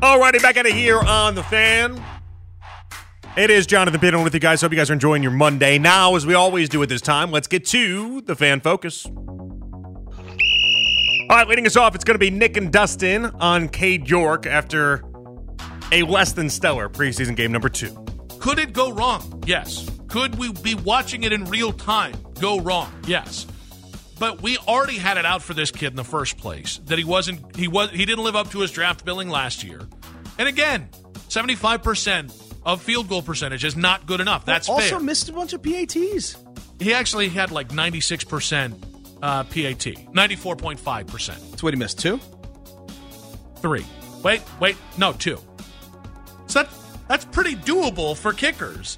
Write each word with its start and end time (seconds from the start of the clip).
Alrighty, 0.00 0.40
back 0.40 0.56
out 0.56 0.64
of 0.64 0.72
here 0.72 1.00
on 1.00 1.34
the 1.34 1.42
fan. 1.42 2.00
It 3.36 3.50
is 3.50 3.66
Jonathan 3.66 4.00
Peterlin 4.00 4.22
with 4.22 4.32
you 4.32 4.38
guys. 4.38 4.60
Hope 4.60 4.70
you 4.70 4.78
guys 4.78 4.90
are 4.90 4.92
enjoying 4.92 5.24
your 5.24 5.32
Monday. 5.32 5.76
Now, 5.76 6.14
as 6.14 6.24
we 6.24 6.34
always 6.34 6.68
do 6.68 6.80
at 6.84 6.88
this 6.88 7.00
time, 7.00 7.32
let's 7.32 7.48
get 7.48 7.66
to 7.66 8.20
the 8.20 8.36
fan 8.36 8.60
focus. 8.60 9.06
All 9.06 9.16
right, 11.36 11.48
leading 11.48 11.66
us 11.66 11.76
off, 11.76 11.96
it's 11.96 12.04
going 12.04 12.14
to 12.14 12.18
be 12.20 12.30
Nick 12.30 12.56
and 12.56 12.72
Dustin 12.72 13.26
on 13.40 13.68
Cade 13.68 14.08
York 14.08 14.46
after 14.46 15.02
a 15.90 16.02
less 16.04 16.32
than 16.32 16.48
stellar 16.48 16.88
preseason 16.88 17.34
game 17.34 17.50
number 17.50 17.68
two. 17.68 17.92
Could 18.38 18.60
it 18.60 18.72
go 18.72 18.92
wrong? 18.92 19.42
Yes. 19.46 19.90
Could 20.06 20.38
we 20.38 20.52
be 20.52 20.76
watching 20.76 21.24
it 21.24 21.32
in 21.32 21.44
real 21.46 21.72
time 21.72 22.14
go 22.40 22.60
wrong? 22.60 22.92
Yes. 23.04 23.48
But 24.18 24.42
we 24.42 24.58
already 24.58 24.98
had 24.98 25.16
it 25.16 25.24
out 25.24 25.42
for 25.42 25.54
this 25.54 25.70
kid 25.70 25.88
in 25.88 25.96
the 25.96 26.04
first 26.04 26.38
place 26.38 26.78
that 26.86 26.98
he 26.98 27.04
wasn't 27.04 27.56
he 27.56 27.68
was 27.68 27.90
he 27.90 28.04
didn't 28.04 28.24
live 28.24 28.36
up 28.36 28.50
to 28.50 28.60
his 28.60 28.70
draft 28.70 29.04
billing 29.04 29.28
last 29.28 29.62
year. 29.62 29.80
And 30.38 30.48
again, 30.48 30.88
75% 31.28 32.32
of 32.64 32.82
field 32.82 33.08
goal 33.08 33.22
percentage 33.22 33.64
is 33.64 33.76
not 33.76 34.06
good 34.06 34.20
enough. 34.20 34.44
That's 34.44 34.68
also 34.68 34.88
fair. 34.96 35.00
missed 35.00 35.28
a 35.28 35.32
bunch 35.32 35.52
of 35.52 35.62
PATs. 35.62 36.36
He 36.80 36.94
actually 36.94 37.28
had 37.28 37.50
like 37.50 37.68
96% 37.68 38.72
uh, 39.22 39.44
PAT, 39.44 39.52
94.5%. 39.52 41.26
That's 41.50 41.62
what 41.62 41.74
he 41.74 41.78
missed 41.78 41.98
two? 41.98 42.20
Three. 43.56 43.84
Wait, 44.22 44.42
wait, 44.60 44.76
no, 44.96 45.12
two. 45.12 45.38
So 46.46 46.62
that, 46.62 46.70
that's 47.08 47.24
pretty 47.24 47.56
doable 47.56 48.16
for 48.16 48.32
kickers. 48.32 48.96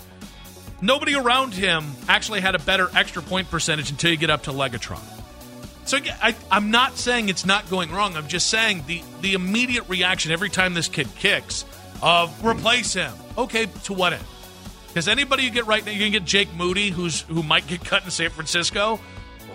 Nobody 0.83 1.15
around 1.15 1.55
him 1.55 1.85
actually 2.09 2.41
had 2.41 2.55
a 2.55 2.59
better 2.59 2.89
extra 2.95 3.23
point 3.23 3.51
percentage 3.51 3.91
until 3.91 4.11
you 4.11 4.17
get 4.17 4.31
up 4.31 4.45
to 4.45 4.53
Legatron. 4.53 5.01
So 5.85 5.99
I, 6.23 6.35
I'm 6.51 6.71
not 6.71 6.97
saying 6.97 7.29
it's 7.29 7.45
not 7.45 7.69
going 7.69 7.91
wrong. 7.91 8.17
I'm 8.17 8.29
just 8.29 8.49
saying 8.49 8.85
the, 8.87 9.03
the 9.23 9.35
immediate 9.35 9.89
reaction 9.89 10.33
every 10.33 10.51
time 10.51 10.75
this 10.75 10.89
kid 10.89 11.09
kicks 11.17 11.65
of 12.03 12.45
replace 12.45 12.95
him. 12.95 13.13
Okay, 13.37 13.67
to 13.85 13.93
what 13.93 14.13
end? 14.13 14.25
Because 14.89 15.09
anybody 15.09 15.45
you 15.45 15.51
get 15.51 15.67
right 15.67 15.85
now, 15.85 15.93
you 15.93 16.01
can 16.01 16.13
get 16.13 16.25
Jake 16.25 16.53
Moody, 16.55 16.91
who's 16.91 17.23
who 17.23 17.43
might 17.43 17.67
get 17.67 17.85
cut 17.85 18.05
in 18.05 18.11
San 18.11 18.31
Francisco. 18.31 19.01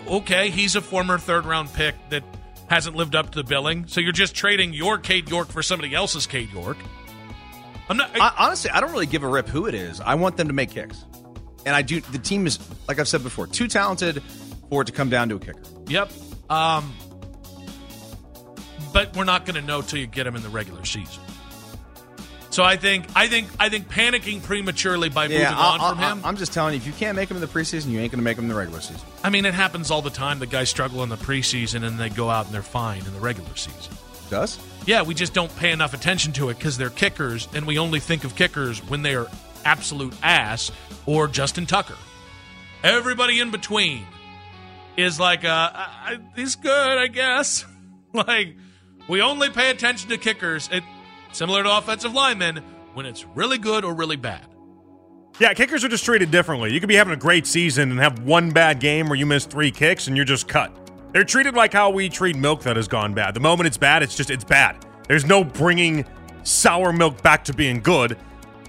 Okay, 0.06 0.50
he's 0.50 0.76
a 0.76 0.80
former 0.80 1.18
third 1.18 1.44
round 1.44 1.72
pick 1.72 1.94
that 2.10 2.24
hasn't 2.68 2.96
lived 2.96 3.14
up 3.14 3.30
to 3.30 3.42
the 3.42 3.44
billing. 3.44 3.86
So 3.86 4.00
you're 4.00 4.12
just 4.12 4.34
trading 4.34 4.72
your 4.72 4.98
Cade 4.98 5.28
York 5.28 5.48
for 5.48 5.62
somebody 5.62 5.94
else's 5.94 6.26
Cade 6.26 6.50
York. 6.52 6.78
I'm 7.88 7.96
not. 7.96 8.10
I, 8.14 8.32
honestly, 8.38 8.70
I 8.70 8.80
don't 8.80 8.92
really 8.92 9.06
give 9.06 9.22
a 9.22 9.28
rip 9.28 9.48
who 9.48 9.66
it 9.66 9.74
is. 9.74 10.00
I 10.00 10.14
want 10.14 10.36
them 10.36 10.48
to 10.48 10.54
make 10.54 10.70
kicks, 10.70 11.04
and 11.66 11.74
I 11.74 11.82
do. 11.82 12.00
The 12.00 12.18
team 12.18 12.46
is, 12.46 12.58
like 12.88 12.98
I've 12.98 13.08
said 13.08 13.22
before, 13.22 13.46
too 13.46 13.68
talented 13.68 14.22
for 14.70 14.82
it 14.82 14.86
to 14.86 14.92
come 14.92 15.10
down 15.10 15.28
to 15.28 15.36
a 15.36 15.38
kicker. 15.38 15.60
Yep. 15.88 16.10
Um, 16.48 16.94
but 18.92 19.14
we're 19.14 19.24
not 19.24 19.44
going 19.44 19.56
to 19.56 19.62
know 19.62 19.82
till 19.82 19.98
you 19.98 20.06
get 20.06 20.26
him 20.26 20.36
in 20.36 20.42
the 20.42 20.48
regular 20.48 20.84
season. 20.84 21.22
So 22.50 22.64
I 22.64 22.76
think 22.76 23.04
I 23.14 23.26
think 23.26 23.48
I 23.60 23.68
think 23.68 23.90
panicking 23.90 24.42
prematurely 24.42 25.10
by 25.10 25.28
moving 25.28 25.44
on 25.44 25.80
I, 25.80 25.88
from 25.90 25.98
him. 25.98 26.20
I'm 26.24 26.36
just 26.36 26.54
telling 26.54 26.72
you, 26.72 26.78
if 26.78 26.86
you 26.86 26.94
can't 26.94 27.14
make 27.14 27.30
him 27.30 27.36
in 27.36 27.42
the 27.42 27.46
preseason, 27.48 27.88
you 27.88 28.00
ain't 28.00 28.10
going 28.10 28.20
to 28.20 28.24
make 28.24 28.38
him 28.38 28.44
in 28.44 28.48
the 28.48 28.54
regular 28.54 28.80
season. 28.80 29.02
I 29.22 29.28
mean, 29.28 29.44
it 29.44 29.52
happens 29.52 29.90
all 29.90 30.00
the 30.00 30.08
time. 30.08 30.38
The 30.38 30.46
guys 30.46 30.70
struggle 30.70 31.02
in 31.02 31.10
the 31.10 31.16
preseason 31.16 31.86
and 31.86 31.98
they 31.98 32.08
go 32.08 32.30
out 32.30 32.46
and 32.46 32.54
they're 32.54 32.62
fine 32.62 33.04
in 33.04 33.12
the 33.12 33.20
regular 33.20 33.54
season. 33.56 33.92
Does? 34.30 34.58
Yeah, 34.86 35.02
we 35.02 35.14
just 35.14 35.34
don't 35.34 35.54
pay 35.56 35.72
enough 35.72 35.92
attention 35.92 36.32
to 36.34 36.48
it 36.48 36.58
because 36.58 36.78
they're 36.78 36.90
kickers, 36.90 37.48
and 37.54 37.66
we 37.66 37.78
only 37.78 38.00
think 38.00 38.24
of 38.24 38.36
kickers 38.36 38.78
when 38.88 39.02
they 39.02 39.14
are 39.14 39.26
absolute 39.66 40.14
ass 40.22 40.70
or 41.04 41.26
Justin 41.28 41.66
Tucker. 41.66 41.96
Everybody 42.82 43.40
in 43.40 43.50
between 43.50 44.06
is 44.96 45.18
like, 45.18 45.44
uh, 45.44 45.70
I, 45.74 46.18
he's 46.36 46.54
good, 46.54 46.98
I 46.98 47.08
guess. 47.08 47.66
like, 48.12 48.56
we 49.08 49.20
only 49.20 49.50
pay 49.50 49.70
attention 49.70 50.08
to 50.10 50.18
kickers, 50.18 50.68
it, 50.72 50.84
similar 51.32 51.62
to 51.64 51.76
offensive 51.76 52.14
linemen, 52.14 52.62
when 52.94 53.06
it's 53.06 53.26
really 53.34 53.58
good 53.58 53.84
or 53.84 53.92
really 53.92 54.16
bad. 54.16 54.46
Yeah, 55.38 55.52
kickers 55.52 55.84
are 55.84 55.88
just 55.88 56.04
treated 56.04 56.30
differently. 56.30 56.72
You 56.72 56.80
could 56.80 56.88
be 56.88 56.94
having 56.94 57.12
a 57.12 57.18
great 57.18 57.46
season 57.46 57.90
and 57.90 58.00
have 58.00 58.20
one 58.20 58.50
bad 58.50 58.80
game 58.80 59.08
where 59.08 59.18
you 59.18 59.26
miss 59.26 59.44
three 59.44 59.70
kicks 59.70 60.06
and 60.06 60.16
you're 60.16 60.24
just 60.24 60.48
cut. 60.48 60.72
They're 61.12 61.24
treated 61.24 61.54
like 61.54 61.72
how 61.72 61.90
we 61.90 62.08
treat 62.08 62.36
milk 62.36 62.62
that 62.62 62.76
has 62.76 62.88
gone 62.88 63.12
bad. 63.12 63.34
The 63.34 63.40
moment 63.40 63.66
it's 63.66 63.76
bad, 63.76 64.02
it's 64.02 64.16
just 64.16 64.30
it's 64.30 64.44
bad. 64.44 64.86
There's 65.08 65.26
no 65.26 65.44
bringing 65.44 66.06
sour 66.42 66.92
milk 66.92 67.22
back 67.22 67.44
to 67.44 67.52
being 67.52 67.80
good. 67.80 68.16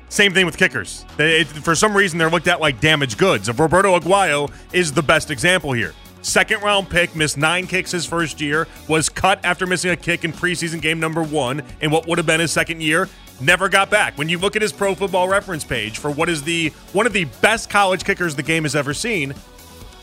Same 0.10 0.34
thing 0.34 0.46
with 0.46 0.58
kickers. 0.58 1.06
They, 1.18 1.42
it, 1.42 1.48
for 1.48 1.76
some 1.76 1.96
reason, 1.96 2.18
they're 2.18 2.30
looked 2.30 2.48
at 2.48 2.62
like 2.62 2.80
damaged 2.80 3.18
goods. 3.18 3.50
Roberto 3.50 4.00
Aguayo 4.00 4.52
is 4.74 4.94
the 4.94 5.04
best 5.04 5.32
example 5.32 5.74
here. 5.74 5.94
Second 6.22 6.62
round 6.62 6.90
pick, 6.90 7.16
missed 7.16 7.38
nine 7.38 7.68
kicks 7.68 7.92
his 7.92 8.06
first 8.06 8.42
year, 8.42 8.68
was 8.88 9.10
cut 9.10 9.40
after 9.44 9.66
missing 9.66 9.92
a 9.92 9.96
kick 9.96 10.26
in 10.26 10.34
preseason 10.34 10.82
game 10.82 11.00
number 11.00 11.24
one 11.24 11.62
in 11.82 11.92
what 11.92 12.08
would 12.08 12.18
have 12.18 12.26
been 12.26 12.40
his 12.40 12.52
second 12.52 12.82
year. 12.82 13.08
Never 13.40 13.70
got 13.70 13.90
back. 13.90 14.18
When 14.18 14.30
you 14.30 14.40
look 14.40 14.56
at 14.56 14.62
his 14.62 14.74
Pro 14.74 14.96
Football 14.96 15.30
Reference 15.30 15.64
page 15.64 16.00
for 16.00 16.10
what 16.10 16.28
is 16.28 16.44
the 16.44 16.70
one 16.94 17.06
of 17.06 17.14
the 17.14 17.26
best 17.42 17.70
college 17.70 18.04
kickers 18.04 18.36
the 18.36 18.44
game 18.44 18.64
has 18.64 18.76
ever 18.76 18.94
seen, 18.94 19.34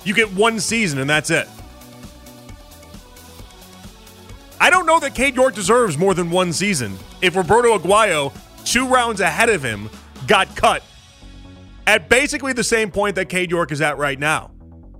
you 0.05 0.15
get 0.15 0.33
one 0.33 0.61
season 0.61 0.99
and 1.01 1.11
that's 1.11 1.31
it. 1.31 1.49
I 4.61 4.71
don't 4.71 4.87
know 4.87 5.01
that 5.01 5.15
Cade 5.15 5.35
York 5.35 5.55
deserves 5.55 5.99
more 5.99 6.15
than 6.15 6.31
one 6.31 6.53
season. 6.53 6.97
If 7.21 7.37
Roberto 7.37 7.77
Aguayo, 7.77 8.33
two 8.65 8.89
rounds 8.89 9.21
ahead 9.21 9.49
of 9.49 9.63
him, 9.63 9.91
got 10.27 10.55
cut 10.57 10.83
at 11.87 12.09
basically 12.09 12.53
the 12.53 12.65
same 12.65 12.91
point 12.91 13.17
that 13.17 13.29
Cade 13.29 13.51
York 13.51 13.73
is 13.73 13.81
at 13.81 13.99
right 13.99 14.19
now. 14.19 14.51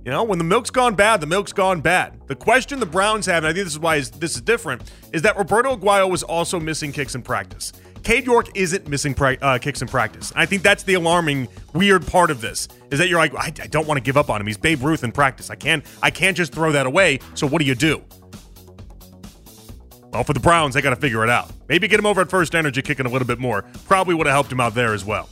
You 0.05 0.11
know, 0.11 0.23
when 0.23 0.37
the 0.37 0.43
milk's 0.43 0.69
gone 0.69 0.93
bad, 0.93 1.19
the 1.19 1.25
milk's 1.25 1.51
gone 1.51 1.81
bad. 1.81 2.19
The 2.27 2.35
question 2.35 2.79
the 2.79 2.85
Browns 2.85 3.25
have, 3.25 3.43
and 3.43 3.47
I 3.47 3.53
think 3.53 3.65
this 3.65 3.73
is 3.73 3.79
why 3.79 3.99
this 3.99 4.35
is 4.35 4.41
different, 4.41 4.83
is 5.11 5.23
that 5.23 5.35
Roberto 5.35 5.75
Aguayo 5.75 6.07
was 6.07 6.21
also 6.21 6.59
missing 6.59 6.91
kicks 6.91 7.15
in 7.15 7.23
practice. 7.23 7.73
Cade 8.03 8.27
York 8.27 8.49
isn't 8.53 8.87
missing 8.87 9.15
pra- 9.15 9.37
uh, 9.41 9.57
kicks 9.57 9.81
in 9.81 9.87
practice. 9.87 10.31
I 10.35 10.45
think 10.45 10.61
that's 10.61 10.83
the 10.83 10.93
alarming, 10.93 11.47
weird 11.73 12.05
part 12.05 12.29
of 12.29 12.39
this 12.39 12.67
is 12.91 12.99
that 12.99 13.09
you're 13.09 13.17
like, 13.17 13.33
I, 13.33 13.47
I 13.47 13.65
don't 13.65 13.87
want 13.87 13.97
to 13.97 14.03
give 14.03 14.15
up 14.15 14.29
on 14.29 14.39
him. 14.39 14.45
He's 14.45 14.59
Babe 14.59 14.83
Ruth 14.83 15.03
in 15.03 15.11
practice. 15.11 15.49
I 15.49 15.55
can't, 15.55 15.83
I 16.03 16.11
can't 16.11 16.37
just 16.37 16.53
throw 16.53 16.71
that 16.71 16.85
away. 16.85 17.17
So 17.33 17.47
what 17.47 17.59
do 17.59 17.65
you 17.65 17.73
do? 17.73 18.03
Well, 20.15 20.23
for 20.23 20.31
the 20.31 20.39
Browns, 20.39 20.75
they 20.75 20.81
got 20.81 20.91
to 20.91 20.95
figure 20.95 21.25
it 21.25 21.29
out. 21.29 21.51
Maybe 21.67 21.89
get 21.89 21.99
him 21.99 22.05
over 22.05 22.21
at 22.21 22.29
First 22.29 22.55
Energy 22.55 22.81
kicking 22.81 23.05
a 23.05 23.09
little 23.09 23.27
bit 23.27 23.37
more. 23.37 23.63
Probably 23.85 24.15
would 24.15 24.27
have 24.27 24.33
helped 24.33 24.49
him 24.49 24.61
out 24.61 24.73
there 24.73 24.93
as 24.93 25.03
well. 25.03 25.27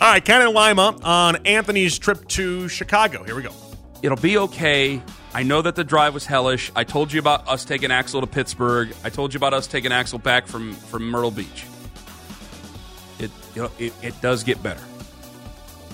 All 0.00 0.10
right, 0.10 0.24
Ken 0.24 0.40
and 0.40 0.54
Lima 0.54 0.98
on 1.04 1.36
Anthony's 1.44 1.98
trip 1.98 2.26
to 2.28 2.66
Chicago. 2.68 3.24
Here 3.24 3.36
we 3.36 3.42
go. 3.42 3.52
It'll 4.02 4.16
be 4.16 4.38
okay. 4.38 5.02
I 5.34 5.42
know 5.42 5.60
that 5.60 5.76
the 5.76 5.84
drive 5.84 6.14
was 6.14 6.24
hellish. 6.24 6.72
I 6.74 6.84
told 6.84 7.12
you 7.12 7.20
about 7.20 7.46
us 7.46 7.66
taking 7.66 7.90
Axel 7.90 8.22
to 8.22 8.26
Pittsburgh. 8.26 8.94
I 9.04 9.10
told 9.10 9.34
you 9.34 9.38
about 9.38 9.52
us 9.52 9.66
taking 9.66 9.92
Axel 9.92 10.18
back 10.18 10.46
from, 10.46 10.72
from 10.72 11.06
Myrtle 11.06 11.30
Beach. 11.30 11.66
It, 13.18 13.30
you 13.54 13.62
know, 13.64 13.70
it, 13.78 13.92
it 14.00 14.18
does 14.22 14.44
get 14.44 14.62
better. 14.62 14.82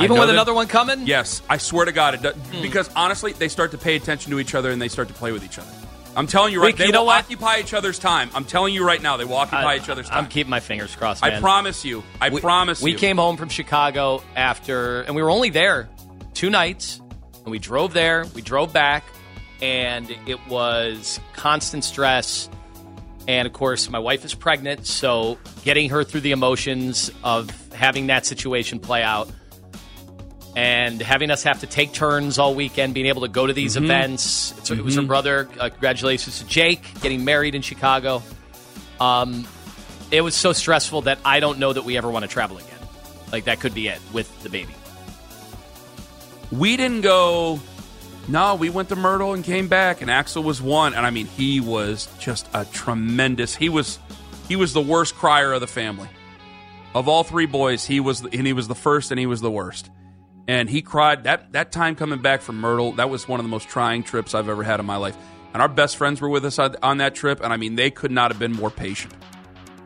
Even 0.00 0.12
with 0.12 0.28
that- 0.28 0.30
another 0.30 0.54
one 0.54 0.68
coming? 0.68 1.08
Yes, 1.08 1.42
I 1.50 1.58
swear 1.58 1.86
to 1.86 1.92
God, 1.92 2.14
it 2.14 2.22
does, 2.22 2.36
hmm. 2.36 2.62
because 2.62 2.88
honestly, 2.94 3.32
they 3.32 3.48
start 3.48 3.72
to 3.72 3.78
pay 3.78 3.96
attention 3.96 4.30
to 4.30 4.38
each 4.38 4.54
other 4.54 4.70
and 4.70 4.80
they 4.80 4.86
start 4.86 5.08
to 5.08 5.14
play 5.14 5.32
with 5.32 5.42
each 5.42 5.58
other. 5.58 5.81
I'm 6.14 6.26
telling 6.26 6.52
you 6.52 6.60
right, 6.60 6.68
Rick, 6.68 6.76
they 6.76 6.86
you 6.86 6.92
will 6.92 7.08
occupy 7.08 7.58
each 7.58 7.74
other's 7.74 7.98
time. 7.98 8.30
I'm 8.34 8.44
telling 8.44 8.74
you 8.74 8.84
right 8.86 9.00
now, 9.00 9.16
they 9.16 9.24
will 9.24 9.36
occupy 9.36 9.76
each 9.76 9.88
other's 9.88 10.08
time. 10.08 10.24
I'm 10.24 10.30
keeping 10.30 10.50
my 10.50 10.60
fingers 10.60 10.94
crossed, 10.94 11.24
I 11.24 11.40
promise 11.40 11.84
you. 11.84 12.02
I 12.20 12.28
we, 12.28 12.40
promise 12.40 12.82
we 12.82 12.92
you. 12.92 12.98
came 12.98 13.16
home 13.16 13.36
from 13.36 13.48
Chicago 13.48 14.22
after, 14.36 15.02
and 15.02 15.16
we 15.16 15.22
were 15.22 15.30
only 15.30 15.50
there 15.50 15.88
two 16.34 16.50
nights. 16.50 17.00
And 17.44 17.50
we 17.50 17.58
drove 17.58 17.92
there, 17.92 18.24
we 18.36 18.42
drove 18.42 18.72
back, 18.72 19.04
and 19.60 20.08
it 20.26 20.38
was 20.46 21.18
constant 21.32 21.82
stress. 21.82 22.48
And 23.26 23.46
of 23.46 23.52
course, 23.52 23.90
my 23.90 23.98
wife 23.98 24.24
is 24.24 24.32
pregnant, 24.32 24.86
so 24.86 25.38
getting 25.64 25.90
her 25.90 26.04
through 26.04 26.20
the 26.20 26.30
emotions 26.30 27.10
of 27.24 27.50
having 27.72 28.06
that 28.08 28.26
situation 28.26 28.78
play 28.78 29.02
out 29.02 29.28
and 30.54 31.00
having 31.00 31.30
us 31.30 31.42
have 31.44 31.60
to 31.60 31.66
take 31.66 31.92
turns 31.92 32.38
all 32.38 32.54
weekend, 32.54 32.94
being 32.94 33.06
able 33.06 33.22
to 33.22 33.28
go 33.28 33.46
to 33.46 33.52
these 33.52 33.76
Mhm. 33.76 33.84
events. 33.84 34.54
So 34.64 34.74
It 34.74 34.84
was 34.84 34.96
her 34.96 35.02
Mhm. 35.02 35.06
brother. 35.06 35.48
Uh, 35.58 35.70
congratulations 35.70 36.38
to 36.40 36.44
Jake 36.46 36.82
getting 37.00 37.24
married 37.24 37.54
in 37.54 37.62
Chicago. 37.62 38.22
Um, 39.00 39.46
it 40.10 40.20
was 40.20 40.34
so 40.34 40.52
stressful 40.52 41.02
that 41.02 41.18
I 41.24 41.40
don't 41.40 41.58
know 41.58 41.72
that 41.72 41.84
we 41.84 41.96
ever 41.96 42.10
want 42.10 42.24
to 42.24 42.28
travel 42.28 42.58
again. 42.58 42.68
Like 43.32 43.44
that 43.44 43.60
could 43.60 43.74
be 43.74 43.88
it 43.88 43.98
with 44.12 44.42
the 44.42 44.50
baby. 44.50 44.74
We 46.50 46.76
didn't 46.76 47.00
go. 47.00 47.60
No, 48.28 48.54
we 48.54 48.68
went 48.70 48.88
to 48.90 48.96
Myrtle 48.96 49.32
and 49.34 49.42
came 49.42 49.68
back, 49.68 50.00
and 50.02 50.10
Axel 50.10 50.42
was 50.42 50.60
one. 50.62 50.94
And 50.94 51.04
I 51.06 51.10
mean, 51.10 51.26
he 51.26 51.60
was 51.60 52.08
just 52.20 52.46
a 52.54 52.64
tremendous. 52.66 53.54
He 53.56 53.68
was, 53.68 53.98
he 54.48 54.54
was 54.54 54.74
the 54.74 54.80
worst 54.82 55.16
crier 55.16 55.52
of 55.52 55.60
the 55.60 55.66
family. 55.66 56.08
Of 56.94 57.08
all 57.08 57.24
three 57.24 57.46
boys, 57.46 57.86
he 57.86 58.00
was, 58.00 58.20
and 58.20 58.46
he 58.46 58.52
was 58.52 58.68
the 58.68 58.74
first, 58.74 59.10
and 59.10 59.18
he 59.18 59.26
was 59.26 59.40
the 59.40 59.50
worst. 59.50 59.88
And 60.48 60.68
he 60.68 60.82
cried 60.82 61.24
that 61.24 61.52
that 61.52 61.70
time 61.72 61.94
coming 61.94 62.20
back 62.20 62.40
from 62.42 62.60
Myrtle. 62.60 62.92
That 62.92 63.08
was 63.10 63.28
one 63.28 63.38
of 63.38 63.44
the 63.44 63.50
most 63.50 63.68
trying 63.68 64.02
trips 64.02 64.34
I've 64.34 64.48
ever 64.48 64.62
had 64.62 64.80
in 64.80 64.86
my 64.86 64.96
life. 64.96 65.16
And 65.52 65.62
our 65.62 65.68
best 65.68 65.96
friends 65.96 66.20
were 66.20 66.28
with 66.28 66.44
us 66.44 66.58
on, 66.58 66.98
that 66.98 67.14
trip, 67.14 67.40
and 67.42 67.52
I 67.52 67.58
mean, 67.58 67.76
they 67.76 67.90
could 67.90 68.10
not 68.10 68.30
have 68.30 68.38
been 68.38 68.52
more 68.52 68.70
patient. 68.70 69.14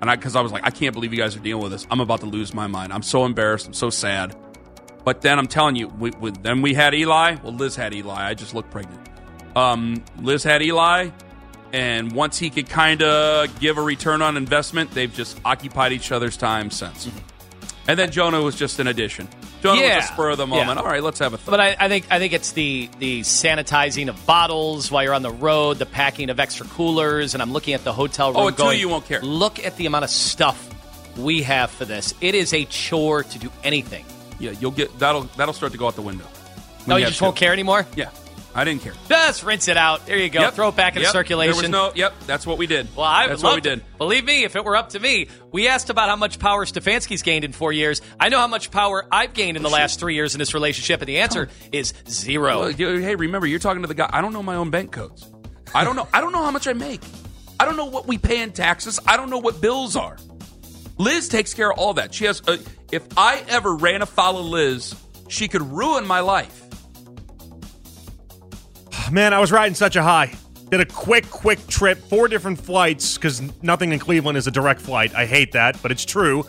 And 0.00 0.08
I, 0.08 0.14
because 0.14 0.36
I 0.36 0.40
was 0.40 0.52
like, 0.52 0.64
I 0.64 0.70
can't 0.70 0.94
believe 0.94 1.12
you 1.12 1.18
guys 1.18 1.34
are 1.36 1.40
dealing 1.40 1.62
with 1.62 1.72
this. 1.72 1.86
I'm 1.90 2.00
about 2.00 2.20
to 2.20 2.26
lose 2.26 2.54
my 2.54 2.68
mind. 2.68 2.92
I'm 2.92 3.02
so 3.02 3.24
embarrassed. 3.24 3.66
I'm 3.66 3.74
so 3.74 3.90
sad. 3.90 4.36
But 5.04 5.22
then 5.22 5.38
I'm 5.38 5.48
telling 5.48 5.74
you, 5.74 5.88
we, 5.88 6.10
we, 6.20 6.30
then 6.30 6.62
we 6.62 6.72
had 6.72 6.94
Eli. 6.94 7.36
Well, 7.42 7.52
Liz 7.52 7.74
had 7.74 7.94
Eli. 7.94 8.28
I 8.28 8.34
just 8.34 8.54
looked 8.54 8.70
pregnant. 8.70 9.00
Um, 9.56 10.04
Liz 10.20 10.44
had 10.44 10.62
Eli, 10.62 11.10
And 11.72 12.12
once 12.12 12.38
he 12.38 12.50
could 12.50 12.68
kind 12.68 13.02
of 13.02 13.60
give 13.60 13.76
a 13.78 13.82
return 13.82 14.22
on 14.22 14.36
investment, 14.36 14.92
they've 14.92 15.12
just 15.12 15.38
occupied 15.44 15.92
each 15.92 16.12
other's 16.12 16.36
time 16.36 16.70
since. 16.70 17.10
And 17.88 17.98
then 17.98 18.10
Jonah 18.10 18.40
was 18.40 18.56
just 18.56 18.78
an 18.78 18.86
addition. 18.86 19.28
Jonah 19.66 19.80
Yeah. 19.80 19.96
was 19.96 20.04
a 20.04 20.08
spur 20.08 20.30
of 20.30 20.38
the 20.38 20.46
moment. 20.46 20.78
Yeah. 20.78 20.82
All 20.82 20.86
right, 20.90 21.02
let's 21.02 21.18
have 21.18 21.34
a 21.34 21.38
thought. 21.38 21.50
But 21.50 21.60
I, 21.60 21.76
I 21.78 21.88
think 21.88 22.06
I 22.10 22.18
think 22.18 22.32
it's 22.32 22.52
the 22.52 22.88
the 22.98 23.20
sanitizing 23.20 24.08
of 24.08 24.26
bottles 24.26 24.90
while 24.90 25.02
you're 25.02 25.14
on 25.14 25.22
the 25.22 25.30
road, 25.30 25.78
the 25.78 25.86
packing 25.86 26.30
of 26.30 26.40
extra 26.40 26.66
coolers, 26.66 27.34
and 27.34 27.42
I'm 27.42 27.52
looking 27.52 27.74
at 27.74 27.84
the 27.84 27.92
hotel 27.92 28.32
room. 28.32 28.42
Oh, 28.42 28.50
going, 28.50 28.78
you 28.80 28.88
won't 28.88 29.04
care. 29.06 29.20
Look 29.22 29.64
at 29.64 29.76
the 29.76 29.86
amount 29.86 30.04
of 30.04 30.10
stuff 30.10 30.70
we 31.16 31.42
have 31.42 31.70
for 31.70 31.84
this. 31.84 32.14
It 32.20 32.34
is 32.34 32.52
a 32.52 32.64
chore 32.66 33.22
to 33.22 33.38
do 33.38 33.50
anything. 33.64 34.04
yeah, 34.38 34.50
you'll 34.52 34.70
get 34.70 34.98
that'll 34.98 35.22
that'll 35.36 35.54
start 35.54 35.72
to 35.72 35.78
go 35.78 35.86
out 35.86 35.94
the 35.96 36.02
window. 36.02 36.24
No, 36.86 36.94
oh, 36.94 36.96
When 36.96 37.02
you 37.02 37.08
just 37.08 37.22
won't 37.22 37.36
care 37.36 37.52
anymore. 37.52 37.86
Yeah, 37.96 38.10
I 38.56 38.64
didn't 38.64 38.80
care. 38.80 38.94
Just 39.06 39.44
rinse 39.44 39.68
it 39.68 39.76
out. 39.76 40.06
There 40.06 40.16
you 40.16 40.30
go. 40.30 40.40
Yep. 40.40 40.54
Throw 40.54 40.68
it 40.70 40.76
back 40.76 40.94
into 40.94 41.02
Yep. 41.02 41.12
circulation. 41.12 41.52
There 41.52 41.62
was 41.62 41.70
no. 41.70 41.92
Yep, 41.94 42.14
that's 42.26 42.46
what 42.46 42.56
we 42.56 42.66
did. 42.66 42.88
Well, 42.96 43.04
I 43.04 43.28
that's 43.28 43.42
what 43.42 43.54
we 43.54 43.60
did. 43.60 43.80
to. 43.80 43.98
Believe 43.98 44.24
me, 44.24 44.44
if 44.44 44.56
it 44.56 44.64
were 44.64 44.76
up 44.76 44.88
to 44.90 44.98
me, 44.98 45.28
we 45.52 45.68
asked 45.68 45.90
about 45.90 46.08
how 46.08 46.16
much 46.16 46.38
power 46.38 46.64
Stefanski's 46.64 47.20
gained 47.20 47.44
in 47.44 47.52
four 47.52 47.70
years. 47.70 48.00
I 48.18 48.30
know 48.30 48.38
how 48.38 48.46
much 48.46 48.70
power 48.70 49.06
I've 49.12 49.34
gained 49.34 49.58
in 49.58 49.62
the 49.62 49.68
oh, 49.68 49.72
last 49.72 50.00
three 50.00 50.14
years 50.14 50.34
in 50.34 50.38
this 50.38 50.54
relationship, 50.54 51.02
and 51.02 51.08
the 51.08 51.18
answer 51.18 51.50
is 51.70 51.92
zero. 52.08 52.60
Well, 52.60 52.72
hey, 52.72 53.14
remember, 53.14 53.46
you're 53.46 53.58
talking 53.58 53.82
to 53.82 53.88
the 53.88 53.94
guy. 53.94 54.08
I 54.10 54.22
don't 54.22 54.32
know 54.32 54.42
my 54.42 54.56
own 54.56 54.70
bank 54.70 54.90
codes. 54.90 55.30
I 55.74 55.84
don't 55.84 55.94
know. 55.94 56.08
I 56.14 56.22
don't 56.22 56.32
know 56.32 56.42
how 56.42 56.50
much 56.50 56.66
I 56.66 56.72
make. 56.72 57.02
I 57.60 57.66
don't 57.66 57.76
know 57.76 57.86
what 57.86 58.06
we 58.06 58.16
pay 58.16 58.40
in 58.40 58.52
taxes. 58.52 58.98
I 59.06 59.18
don't 59.18 59.28
know 59.28 59.38
what 59.38 59.60
bills 59.60 59.96
are. 59.96 60.16
Liz 60.96 61.28
takes 61.28 61.52
care 61.52 61.70
of 61.70 61.78
all 61.78 61.94
that. 61.94 62.14
She 62.14 62.24
has. 62.24 62.40
A, 62.48 62.58
if 62.90 63.02
I 63.18 63.44
ever 63.48 63.74
ran 63.74 64.00
afoul 64.00 64.38
of 64.38 64.46
Liz, 64.46 64.94
she 65.28 65.48
could 65.48 65.62
ruin 65.62 66.06
my 66.06 66.20
life. 66.20 66.62
Man, 69.12 69.32
I 69.32 69.38
was 69.38 69.52
riding 69.52 69.74
such 69.74 69.94
a 69.94 70.02
high. 70.02 70.34
Did 70.68 70.80
a 70.80 70.84
quick, 70.84 71.30
quick 71.30 71.64
trip, 71.68 71.98
four 71.98 72.26
different 72.26 72.58
flights, 72.58 73.14
because 73.14 73.40
nothing 73.62 73.92
in 73.92 74.00
Cleveland 74.00 74.36
is 74.36 74.48
a 74.48 74.50
direct 74.50 74.80
flight. 74.80 75.14
I 75.14 75.26
hate 75.26 75.52
that, 75.52 75.80
but 75.80 75.92
it's 75.92 76.04
true. 76.04 76.44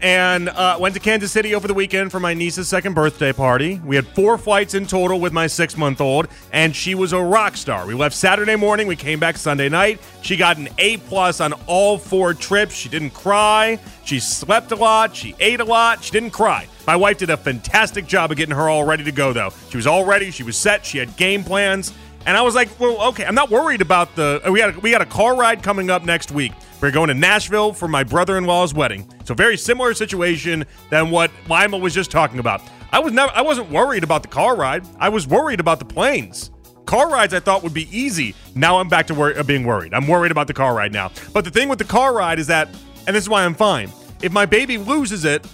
And 0.00 0.48
uh, 0.48 0.78
went 0.80 0.94
to 0.94 1.00
Kansas 1.00 1.30
City 1.30 1.54
over 1.54 1.68
the 1.68 1.74
weekend 1.74 2.10
for 2.10 2.20
my 2.20 2.32
niece's 2.32 2.68
second 2.68 2.94
birthday 2.94 3.32
party. 3.34 3.80
We 3.84 3.96
had 3.96 4.06
four 4.08 4.38
flights 4.38 4.72
in 4.72 4.86
total 4.86 5.20
with 5.20 5.34
my 5.34 5.46
six 5.46 5.76
month 5.76 6.00
old, 6.00 6.28
and 6.52 6.74
she 6.74 6.94
was 6.94 7.12
a 7.12 7.20
rock 7.20 7.54
star. 7.54 7.86
We 7.86 7.94
left 7.94 8.16
Saturday 8.16 8.56
morning, 8.56 8.86
we 8.86 8.96
came 8.96 9.20
back 9.20 9.36
Sunday 9.36 9.68
night. 9.68 10.00
She 10.22 10.36
got 10.38 10.56
an 10.56 10.70
A 10.78 10.96
plus 10.96 11.40
on 11.40 11.52
all 11.66 11.98
four 11.98 12.32
trips. 12.32 12.74
She 12.74 12.88
didn't 12.88 13.10
cry. 13.10 13.78
She 14.04 14.20
slept 14.20 14.72
a 14.72 14.76
lot. 14.76 15.14
She 15.14 15.34
ate 15.38 15.60
a 15.60 15.64
lot. 15.64 16.02
She 16.02 16.12
didn't 16.12 16.30
cry. 16.30 16.66
My 16.86 16.96
wife 16.96 17.18
did 17.18 17.30
a 17.30 17.36
fantastic 17.36 18.06
job 18.06 18.30
of 18.30 18.36
getting 18.36 18.54
her 18.54 18.68
all 18.68 18.84
ready 18.84 19.04
to 19.04 19.12
go, 19.12 19.32
though. 19.32 19.50
She 19.70 19.76
was 19.76 19.86
all 19.86 20.04
ready. 20.04 20.30
She 20.30 20.42
was 20.42 20.56
set. 20.56 20.84
She 20.84 20.98
had 20.98 21.16
game 21.16 21.42
plans. 21.42 21.92
And 22.26 22.36
I 22.36 22.42
was 22.42 22.54
like, 22.54 22.68
well, 22.80 23.08
okay, 23.08 23.24
I'm 23.24 23.34
not 23.34 23.50
worried 23.50 23.80
about 23.82 24.14
the. 24.16 24.40
We 24.50 24.58
got 24.58 24.76
a, 24.76 24.80
we 24.80 24.90
got 24.90 25.02
a 25.02 25.06
car 25.06 25.36
ride 25.36 25.62
coming 25.62 25.90
up 25.90 26.04
next 26.04 26.30
week. 26.30 26.52
We're 26.80 26.90
going 26.90 27.08
to 27.08 27.14
Nashville 27.14 27.72
for 27.72 27.88
my 27.88 28.04
brother-in-law's 28.04 28.74
wedding. 28.74 29.10
So 29.24 29.34
very 29.34 29.56
similar 29.56 29.94
situation 29.94 30.64
than 30.90 31.10
what 31.10 31.30
Lima 31.48 31.78
was 31.78 31.94
just 31.94 32.10
talking 32.10 32.38
about. 32.38 32.62
I 32.92 32.98
was 32.98 33.12
never 33.12 33.32
I 33.34 33.42
wasn't 33.42 33.70
worried 33.70 34.04
about 34.04 34.22
the 34.22 34.28
car 34.28 34.56
ride. 34.56 34.86
I 34.98 35.08
was 35.08 35.26
worried 35.26 35.60
about 35.60 35.78
the 35.78 35.84
planes. 35.84 36.50
Car 36.86 37.10
rides 37.10 37.34
I 37.34 37.40
thought 37.40 37.62
would 37.62 37.74
be 37.74 37.88
easy. 37.96 38.34
Now 38.54 38.78
I'm 38.78 38.88
back 38.88 39.06
to 39.08 39.14
wor- 39.14 39.36
uh, 39.36 39.42
being 39.42 39.64
worried. 39.64 39.94
I'm 39.94 40.06
worried 40.06 40.30
about 40.30 40.46
the 40.46 40.54
car 40.54 40.74
ride 40.74 40.92
now. 40.92 41.10
But 41.32 41.44
the 41.44 41.50
thing 41.50 41.68
with 41.68 41.78
the 41.78 41.84
car 41.84 42.14
ride 42.14 42.38
is 42.38 42.46
that, 42.48 42.68
and 43.06 43.16
this 43.16 43.24
is 43.24 43.28
why 43.28 43.44
I'm 43.44 43.54
fine. 43.54 43.90
If 44.22 44.32
my 44.32 44.46
baby 44.46 44.78
loses 44.78 45.24
it, 45.24 45.46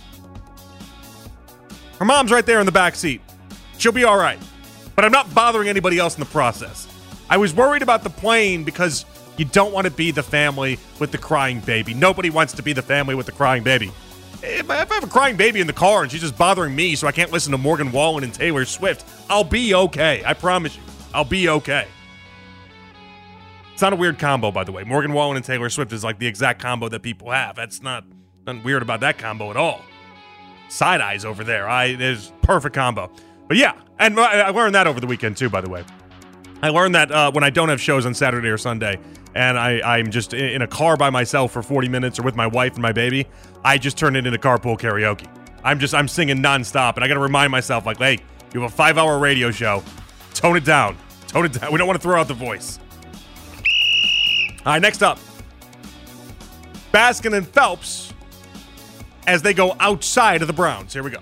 her 2.00 2.04
mom's 2.04 2.32
right 2.32 2.44
there 2.44 2.58
in 2.58 2.66
the 2.66 2.72
back 2.72 2.96
seat. 2.96 3.20
She'll 3.78 3.92
be 3.92 4.02
all 4.04 4.18
right. 4.18 4.38
But 4.96 5.04
I'm 5.04 5.12
not 5.12 5.32
bothering 5.32 5.68
anybody 5.68 5.98
else 5.98 6.16
in 6.16 6.20
the 6.20 6.26
process. 6.26 6.88
I 7.28 7.36
was 7.36 7.54
worried 7.54 7.82
about 7.82 8.02
the 8.02 8.10
plane 8.10 8.64
because 8.64 9.04
you 9.36 9.44
don't 9.44 9.72
want 9.72 9.84
to 9.86 9.90
be 9.92 10.10
the 10.10 10.22
family 10.22 10.78
with 10.98 11.12
the 11.12 11.18
crying 11.18 11.60
baby. 11.60 11.94
Nobody 11.94 12.28
wants 12.28 12.52
to 12.54 12.62
be 12.62 12.72
the 12.72 12.82
family 12.82 13.14
with 13.14 13.26
the 13.26 13.32
crying 13.32 13.62
baby. 13.62 13.92
If 14.42 14.68
I 14.70 14.76
have 14.76 15.04
a 15.04 15.06
crying 15.06 15.36
baby 15.36 15.60
in 15.60 15.66
the 15.66 15.72
car 15.72 16.02
and 16.02 16.10
she's 16.10 16.22
just 16.22 16.36
bothering 16.36 16.74
me 16.74 16.96
so 16.96 17.06
I 17.06 17.12
can't 17.12 17.30
listen 17.30 17.52
to 17.52 17.58
Morgan 17.58 17.92
Wallen 17.92 18.24
and 18.24 18.34
Taylor 18.34 18.64
Swift, 18.64 19.04
I'll 19.28 19.44
be 19.44 19.74
okay. 19.74 20.22
I 20.24 20.34
promise 20.34 20.76
you. 20.76 20.82
I'll 21.14 21.24
be 21.24 21.48
okay. 21.48 21.86
It's 23.72 23.82
not 23.82 23.92
a 23.92 23.96
weird 23.96 24.18
combo, 24.18 24.50
by 24.50 24.64
the 24.64 24.72
way. 24.72 24.84
Morgan 24.84 25.12
Wallen 25.12 25.36
and 25.36 25.44
Taylor 25.44 25.70
Swift 25.70 25.92
is 25.92 26.02
like 26.02 26.18
the 26.18 26.26
exact 26.26 26.60
combo 26.60 26.88
that 26.88 27.02
people 27.02 27.30
have. 27.30 27.56
That's 27.56 27.82
not 27.82 28.04
weird 28.64 28.82
about 28.82 29.00
that 29.00 29.18
combo 29.18 29.50
at 29.50 29.56
all. 29.56 29.84
Side 30.70 31.00
eyes 31.00 31.24
over 31.24 31.42
there. 31.42 31.68
I 31.68 31.96
there's 31.96 32.32
perfect 32.42 32.76
combo. 32.76 33.10
But 33.48 33.56
yeah, 33.56 33.74
and 33.98 34.18
I 34.18 34.50
learned 34.50 34.76
that 34.76 34.86
over 34.86 35.00
the 35.00 35.08
weekend 35.08 35.36
too. 35.36 35.50
By 35.50 35.60
the 35.60 35.68
way, 35.68 35.84
I 36.62 36.68
learned 36.68 36.94
that 36.94 37.10
uh, 37.10 37.32
when 37.32 37.42
I 37.42 37.50
don't 37.50 37.68
have 37.68 37.80
shows 37.80 38.06
on 38.06 38.14
Saturday 38.14 38.48
or 38.48 38.56
Sunday, 38.56 39.00
and 39.34 39.58
I, 39.58 39.80
I'm 39.80 40.10
just 40.10 40.32
in 40.32 40.62
a 40.62 40.68
car 40.68 40.96
by 40.96 41.10
myself 41.10 41.50
for 41.52 41.60
40 41.60 41.88
minutes 41.88 42.20
or 42.20 42.22
with 42.22 42.36
my 42.36 42.46
wife 42.46 42.74
and 42.74 42.82
my 42.82 42.92
baby, 42.92 43.26
I 43.64 43.78
just 43.78 43.98
turn 43.98 44.14
it 44.14 44.26
into 44.26 44.38
carpool 44.38 44.78
karaoke. 44.78 45.26
I'm 45.64 45.80
just 45.80 45.92
I'm 45.92 46.06
singing 46.06 46.38
nonstop, 46.38 46.94
and 46.94 47.04
I 47.04 47.08
got 47.08 47.14
to 47.14 47.20
remind 47.20 47.50
myself 47.50 47.84
like, 47.84 47.98
hey, 47.98 48.18
you 48.54 48.60
have 48.60 48.72
a 48.72 48.74
five 48.74 48.96
hour 48.96 49.18
radio 49.18 49.50
show, 49.50 49.82
tone 50.34 50.56
it 50.56 50.64
down, 50.64 50.96
tone 51.26 51.46
it 51.46 51.52
down. 51.52 51.72
We 51.72 51.78
don't 51.78 51.88
want 51.88 52.00
to 52.00 52.02
throw 52.02 52.20
out 52.20 52.28
the 52.28 52.34
voice. 52.34 52.78
All 54.64 54.72
right, 54.74 54.82
next 54.82 55.02
up, 55.02 55.18
Baskin 56.92 57.36
and 57.36 57.48
Phelps 57.48 58.09
as 59.30 59.42
they 59.42 59.54
go 59.54 59.76
outside 59.78 60.42
of 60.42 60.48
the 60.48 60.52
Browns. 60.54 60.92
Here 60.92 61.02
we 61.02 61.10
go. 61.10 61.20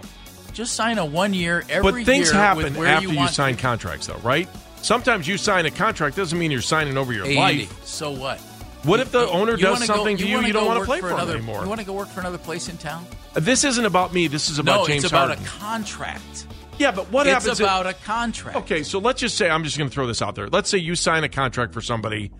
Just 0.54 0.74
sign 0.74 0.98
a 0.98 1.04
one 1.04 1.34
year 1.34 1.62
every 1.68 2.02
But 2.02 2.06
things 2.06 2.32
year 2.32 2.40
happen 2.40 2.74
where 2.74 2.88
after 2.88 3.12
you, 3.12 3.20
you, 3.20 3.28
sign 3.28 3.56
contracts, 3.56 4.06
though, 4.06 4.16
right? 4.24 4.48
Sometimes 4.80 5.28
you 5.28 5.36
sign 5.36 5.66
a 5.66 5.70
contract 5.70 6.16
doesn't 6.16 6.38
mean 6.38 6.50
you're 6.50 6.62
signing 6.62 6.96
over 6.96 7.12
your 7.12 7.30
life. 7.32 7.84
So 7.84 8.10
what? 8.10 8.40
What 8.84 9.00
if 9.00 9.12
the 9.12 9.28
owner 9.28 9.56
does 9.56 9.72
wanna 9.72 9.86
something 9.86 10.16
go, 10.16 10.22
to 10.22 10.28
you 10.28 10.40
you 10.40 10.52
don't 10.52 10.66
want 10.66 10.80
to 10.80 10.86
play 10.86 11.00
for, 11.00 11.10
another, 11.10 11.34
anymore? 11.34 11.62
You 11.62 11.68
want 11.68 11.80
to 11.80 11.86
go 11.86 11.92
work 11.92 12.08
for 12.08 12.20
another 12.20 12.38
place 12.38 12.68
in 12.68 12.76
town? 12.78 13.06
Uh, 13.34 13.40
this 13.40 13.64
isn't 13.64 13.84
about 13.84 14.14
me. 14.14 14.26
This 14.28 14.48
is 14.48 14.58
about 14.58 14.80
no, 14.80 14.86
James 14.86 15.04
it's 15.04 15.12
about 15.12 15.28
Harden. 15.28 15.44
a 15.44 15.48
contract. 15.48 16.46
yeah, 16.78 16.92
but 16.92 17.10
what 17.10 17.26
it's 17.26 17.34
happens? 17.34 17.60
if- 17.60 17.66
about 17.66 17.86
a 17.86 17.92
contract. 17.92 18.56
okay, 18.56 18.82
so 18.84 19.00
let's 19.00 19.20
just 19.20 19.36
say 19.36 19.50
I'm 19.50 19.64
just 19.64 19.76
going 19.76 19.90
to 19.90 19.94
throw 19.94 20.06
this 20.06 20.22
out 20.22 20.34
there. 20.36 20.48
Let's 20.48 20.70
say 20.70 20.78
you 20.78 20.94
sign 20.94 21.24
a 21.24 21.28
contract 21.28 21.74
for 21.74 21.80
somebody, 21.80 22.30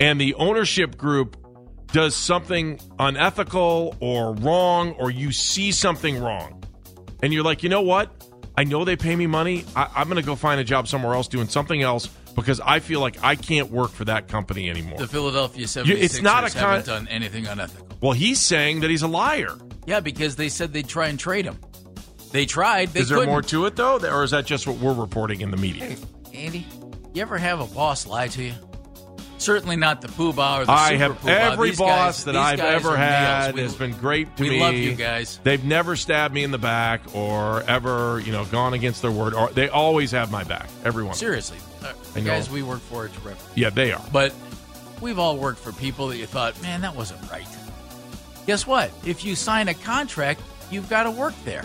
and 0.00 0.20
the 0.20 0.34
ownership 0.34 0.96
group 0.96 1.36
does 1.92 2.14
something 2.14 2.78
unethical 2.98 3.96
or 4.00 4.34
wrong, 4.34 4.92
or 4.92 5.10
you 5.10 5.32
see 5.32 5.72
something 5.72 6.20
wrong, 6.22 6.62
and 7.22 7.32
you're 7.32 7.44
like, 7.44 7.62
you 7.62 7.68
know 7.68 7.82
what? 7.82 8.12
I 8.56 8.64
know 8.64 8.84
they 8.84 8.96
pay 8.96 9.14
me 9.14 9.26
money. 9.26 9.64
I, 9.76 9.88
I'm 9.96 10.08
going 10.08 10.20
to 10.20 10.26
go 10.26 10.34
find 10.34 10.60
a 10.60 10.64
job 10.64 10.88
somewhere 10.88 11.14
else 11.14 11.28
doing 11.28 11.48
something 11.48 11.80
else 11.80 12.06
because 12.34 12.60
I 12.60 12.80
feel 12.80 13.00
like 13.00 13.22
I 13.22 13.36
can't 13.36 13.70
work 13.70 13.90
for 13.90 14.04
that 14.06 14.28
company 14.28 14.68
anymore. 14.68 14.98
The 14.98 15.06
Philadelphia 15.06 15.66
76ers 15.66 15.86
You- 15.86 15.96
it's 15.96 16.20
not 16.20 16.44
a 16.44 16.50
con- 16.50 16.60
haven't 16.60 16.86
done 16.86 17.08
anything 17.08 17.46
unethical. 17.46 17.88
well, 18.00 18.12
he's 18.12 18.40
saying 18.40 18.80
that 18.80 18.90
he's 18.90 19.02
a 19.02 19.08
liar. 19.08 19.56
Yeah, 19.86 20.00
because 20.00 20.36
they 20.36 20.48
said 20.48 20.72
they'd 20.72 20.88
try 20.88 21.06
and 21.08 21.18
trade 21.18 21.44
him. 21.46 21.58
They 22.32 22.46
tried. 22.46 22.88
They 22.90 23.00
is 23.00 23.08
there 23.08 23.18
couldn't. 23.18 23.32
more 23.32 23.42
to 23.42 23.64
it 23.66 23.76
though, 23.76 23.98
or 23.98 24.22
is 24.24 24.32
that 24.32 24.44
just 24.44 24.66
what 24.66 24.76
we're 24.76 24.92
reporting 24.92 25.40
in 25.40 25.50
the 25.50 25.56
media? 25.56 25.96
Andy, 26.34 26.66
you 27.14 27.22
ever 27.22 27.38
have 27.38 27.60
a 27.60 27.66
boss 27.66 28.06
lie 28.06 28.28
to 28.28 28.42
you? 28.42 28.52
Certainly 29.38 29.76
not 29.76 30.00
the 30.00 30.08
poobah 30.08 30.60
or 30.62 30.64
the 30.66 30.72
I 30.72 30.90
super 30.90 30.98
have 30.98 31.22
poobah. 31.22 31.28
every 31.52 31.70
These 31.70 31.78
boss 31.78 31.88
guys- 32.18 32.24
that 32.24 32.32
these 32.32 32.40
I've 32.40 32.60
ever 32.60 32.96
had. 32.96 33.54
We- 33.54 33.62
has 33.62 33.74
been 33.76 33.92
great 33.92 34.36
to 34.36 34.42
we 34.42 34.50
me. 34.50 34.60
love 34.60 34.74
you 34.74 34.94
guys. 34.94 35.38
They've 35.44 35.62
never 35.64 35.94
stabbed 35.96 36.34
me 36.34 36.42
in 36.44 36.50
the 36.50 36.58
back 36.58 37.00
or 37.14 37.62
ever, 37.62 38.20
you 38.24 38.32
know, 38.32 38.44
gone 38.46 38.74
against 38.74 39.00
their 39.02 39.10
word. 39.12 39.34
Or 39.34 39.50
they 39.50 39.68
always 39.68 40.10
have 40.10 40.30
my 40.32 40.42
back. 40.44 40.68
Everyone. 40.84 41.14
Seriously, 41.14 41.58
uh, 41.84 41.92
the 42.14 42.20
guys 42.20 42.50
we 42.50 42.62
work 42.62 42.80
for 42.80 43.04
are 43.04 43.08
terrific. 43.08 43.38
Yeah, 43.54 43.70
they 43.70 43.92
are. 43.92 44.02
But 44.12 44.32
we've 45.00 45.18
all 45.18 45.36
worked 45.36 45.60
for 45.60 45.72
people 45.72 46.08
that 46.08 46.16
you 46.16 46.26
thought, 46.26 46.60
man, 46.60 46.80
that 46.80 46.96
wasn't 46.96 47.20
right. 47.30 47.46
Guess 48.46 48.66
what? 48.66 48.90
If 49.04 49.24
you 49.24 49.36
sign 49.36 49.68
a 49.68 49.74
contract, 49.74 50.40
you've 50.70 50.88
got 50.88 51.04
to 51.04 51.10
work 51.10 51.34
there. 51.44 51.64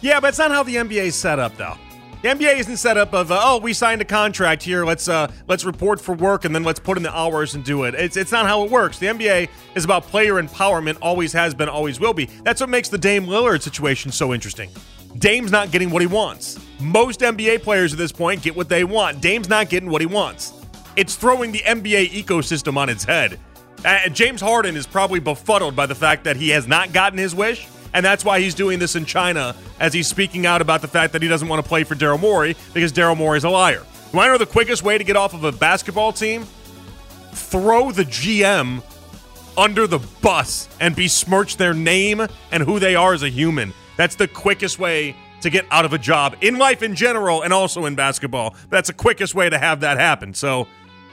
Yeah, 0.00 0.20
but 0.20 0.28
it's 0.28 0.38
not 0.38 0.50
how 0.50 0.62
the 0.62 0.76
NBA 0.76 1.06
is 1.06 1.14
set 1.16 1.38
up, 1.38 1.56
though. 1.56 1.74
The 2.22 2.28
NBA 2.28 2.58
isn't 2.58 2.78
set 2.78 2.96
up 2.96 3.12
of 3.12 3.30
uh, 3.30 3.38
oh 3.42 3.58
we 3.58 3.72
signed 3.72 4.00
a 4.00 4.04
contract 4.04 4.62
here 4.62 4.84
let's 4.84 5.06
uh 5.08 5.30
let's 5.48 5.64
report 5.64 6.00
for 6.00 6.14
work 6.14 6.44
and 6.44 6.54
then 6.54 6.64
let's 6.64 6.80
put 6.80 6.96
in 6.96 7.02
the 7.02 7.16
hours 7.16 7.54
and 7.54 7.62
do 7.62 7.84
it. 7.84 7.94
It's 7.94 8.16
it's 8.16 8.32
not 8.32 8.46
how 8.46 8.64
it 8.64 8.70
works. 8.70 8.98
The 8.98 9.06
NBA 9.06 9.48
is 9.74 9.84
about 9.84 10.04
player 10.04 10.34
empowerment. 10.34 10.98
Always 11.02 11.32
has 11.34 11.54
been. 11.54 11.68
Always 11.68 12.00
will 12.00 12.14
be. 12.14 12.26
That's 12.42 12.60
what 12.60 12.70
makes 12.70 12.88
the 12.88 12.98
Dame 12.98 13.26
Lillard 13.26 13.62
situation 13.62 14.10
so 14.10 14.32
interesting. 14.32 14.70
Dame's 15.18 15.50
not 15.50 15.70
getting 15.70 15.90
what 15.90 16.02
he 16.02 16.08
wants. 16.08 16.58
Most 16.80 17.20
NBA 17.20 17.62
players 17.62 17.92
at 17.92 17.98
this 17.98 18.12
point 18.12 18.42
get 18.42 18.56
what 18.56 18.68
they 18.68 18.84
want. 18.84 19.20
Dame's 19.20 19.48
not 19.48 19.68
getting 19.68 19.88
what 19.88 20.00
he 20.00 20.06
wants. 20.06 20.52
It's 20.96 21.16
throwing 21.16 21.52
the 21.52 21.60
NBA 21.60 22.10
ecosystem 22.10 22.76
on 22.76 22.88
its 22.88 23.04
head. 23.04 23.38
Uh, 23.84 24.08
James 24.08 24.40
Harden 24.40 24.76
is 24.76 24.86
probably 24.86 25.20
befuddled 25.20 25.76
by 25.76 25.86
the 25.86 25.94
fact 25.94 26.24
that 26.24 26.36
he 26.36 26.48
has 26.50 26.66
not 26.66 26.92
gotten 26.92 27.18
his 27.18 27.34
wish, 27.34 27.66
and 27.94 28.04
that's 28.04 28.24
why 28.24 28.40
he's 28.40 28.54
doing 28.54 28.78
this 28.78 28.96
in 28.96 29.04
China 29.04 29.54
as 29.80 29.92
he's 29.92 30.06
speaking 30.06 30.46
out 30.46 30.60
about 30.60 30.82
the 30.82 30.88
fact 30.88 31.12
that 31.12 31.22
he 31.22 31.28
doesn't 31.28 31.48
want 31.48 31.62
to 31.62 31.68
play 31.68 31.84
for 31.84 31.94
Daryl 31.94 32.20
Morey 32.20 32.56
because 32.74 32.92
Daryl 32.92 33.16
Morey 33.16 33.38
is 33.38 33.44
a 33.44 33.50
liar. 33.50 33.84
Want 34.12 34.28
to 34.28 34.32
know 34.32 34.38
the 34.38 34.46
quickest 34.46 34.82
way 34.82 34.98
to 34.98 35.04
get 35.04 35.16
off 35.16 35.34
of 35.34 35.44
a 35.44 35.52
basketball 35.52 36.12
team? 36.12 36.46
Throw 37.32 37.92
the 37.92 38.04
GM 38.04 38.82
under 39.58 39.86
the 39.86 39.98
bus 40.22 40.68
and 40.80 40.94
besmirch 40.94 41.56
their 41.56 41.74
name 41.74 42.26
and 42.52 42.62
who 42.62 42.78
they 42.78 42.94
are 42.94 43.14
as 43.14 43.22
a 43.22 43.28
human. 43.28 43.72
That's 43.96 44.14
the 44.14 44.28
quickest 44.28 44.78
way 44.78 45.16
to 45.40 45.50
get 45.50 45.66
out 45.70 45.84
of 45.84 45.92
a 45.92 45.98
job 45.98 46.36
in 46.40 46.56
life 46.56 46.82
in 46.82 46.94
general 46.94 47.42
and 47.42 47.52
also 47.52 47.86
in 47.86 47.94
basketball. 47.94 48.54
That's 48.70 48.88
the 48.88 48.94
quickest 48.94 49.34
way 49.34 49.50
to 49.50 49.58
have 49.58 49.80
that 49.80 49.98
happen. 49.98 50.34
So 50.34 50.66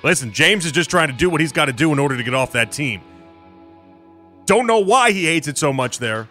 Listen, 0.03 0.33
James 0.33 0.65
is 0.65 0.73
just 0.73 0.89
trying 0.89 1.07
to 1.07 1.13
do 1.13 1.29
what 1.29 1.39
he's 1.39 1.53
got 1.53 1.65
to 1.65 1.73
do 1.73 1.93
in 1.93 1.99
order 1.99 2.17
to 2.17 2.23
get 2.23 2.33
off 2.33 2.51
that 2.51 2.73
team. 2.73 3.01
Don't 4.45 4.67
know 4.67 4.79
why 4.79 5.11
he 5.11 5.25
hates 5.25 5.47
it 5.47 5.57
so 5.57 5.71
much 5.71 5.99
there. 5.99 6.27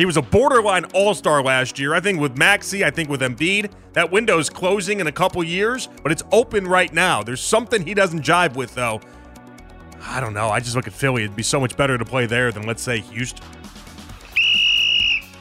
He 0.00 0.06
was 0.06 0.16
a 0.16 0.22
borderline 0.22 0.86
all 0.94 1.12
star 1.12 1.42
last 1.42 1.78
year. 1.78 1.92
I 1.92 2.00
think 2.00 2.20
with 2.20 2.38
Maxey, 2.38 2.86
I 2.86 2.90
think 2.90 3.10
with 3.10 3.20
Embiid. 3.20 3.70
That 3.92 4.10
window's 4.10 4.48
closing 4.48 4.98
in 4.98 5.08
a 5.08 5.12
couple 5.12 5.44
years, 5.44 5.90
but 6.02 6.10
it's 6.10 6.22
open 6.32 6.66
right 6.66 6.90
now. 6.90 7.22
There's 7.22 7.42
something 7.42 7.84
he 7.84 7.92
doesn't 7.92 8.22
jive 8.22 8.56
with, 8.56 8.74
though. 8.74 9.02
I 10.00 10.18
don't 10.20 10.32
know. 10.32 10.48
I 10.48 10.58
just 10.60 10.74
look 10.74 10.86
at 10.86 10.94
Philly. 10.94 11.24
It'd 11.24 11.36
be 11.36 11.42
so 11.42 11.60
much 11.60 11.76
better 11.76 11.98
to 11.98 12.04
play 12.06 12.24
there 12.24 12.50
than, 12.50 12.62
let's 12.66 12.82
say, 12.82 13.00
Houston. 13.00 13.44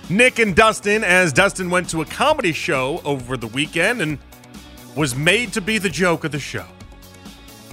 Nick 0.10 0.40
and 0.40 0.54
Dustin, 0.54 1.06
as 1.06 1.32
Dustin 1.32 1.70
went 1.70 1.90
to 1.92 2.02
a 2.02 2.06
comedy 2.06 2.52
show 2.52 3.02
over 3.06 3.38
the 3.38 3.48
weekend 3.48 4.02
and 4.02 4.18
was 4.94 5.16
made 5.16 5.54
to 5.54 5.62
be 5.62 5.78
the 5.78 5.90
joke 5.90 6.26
of 6.26 6.34
the 6.34 6.40
show. 6.40 6.66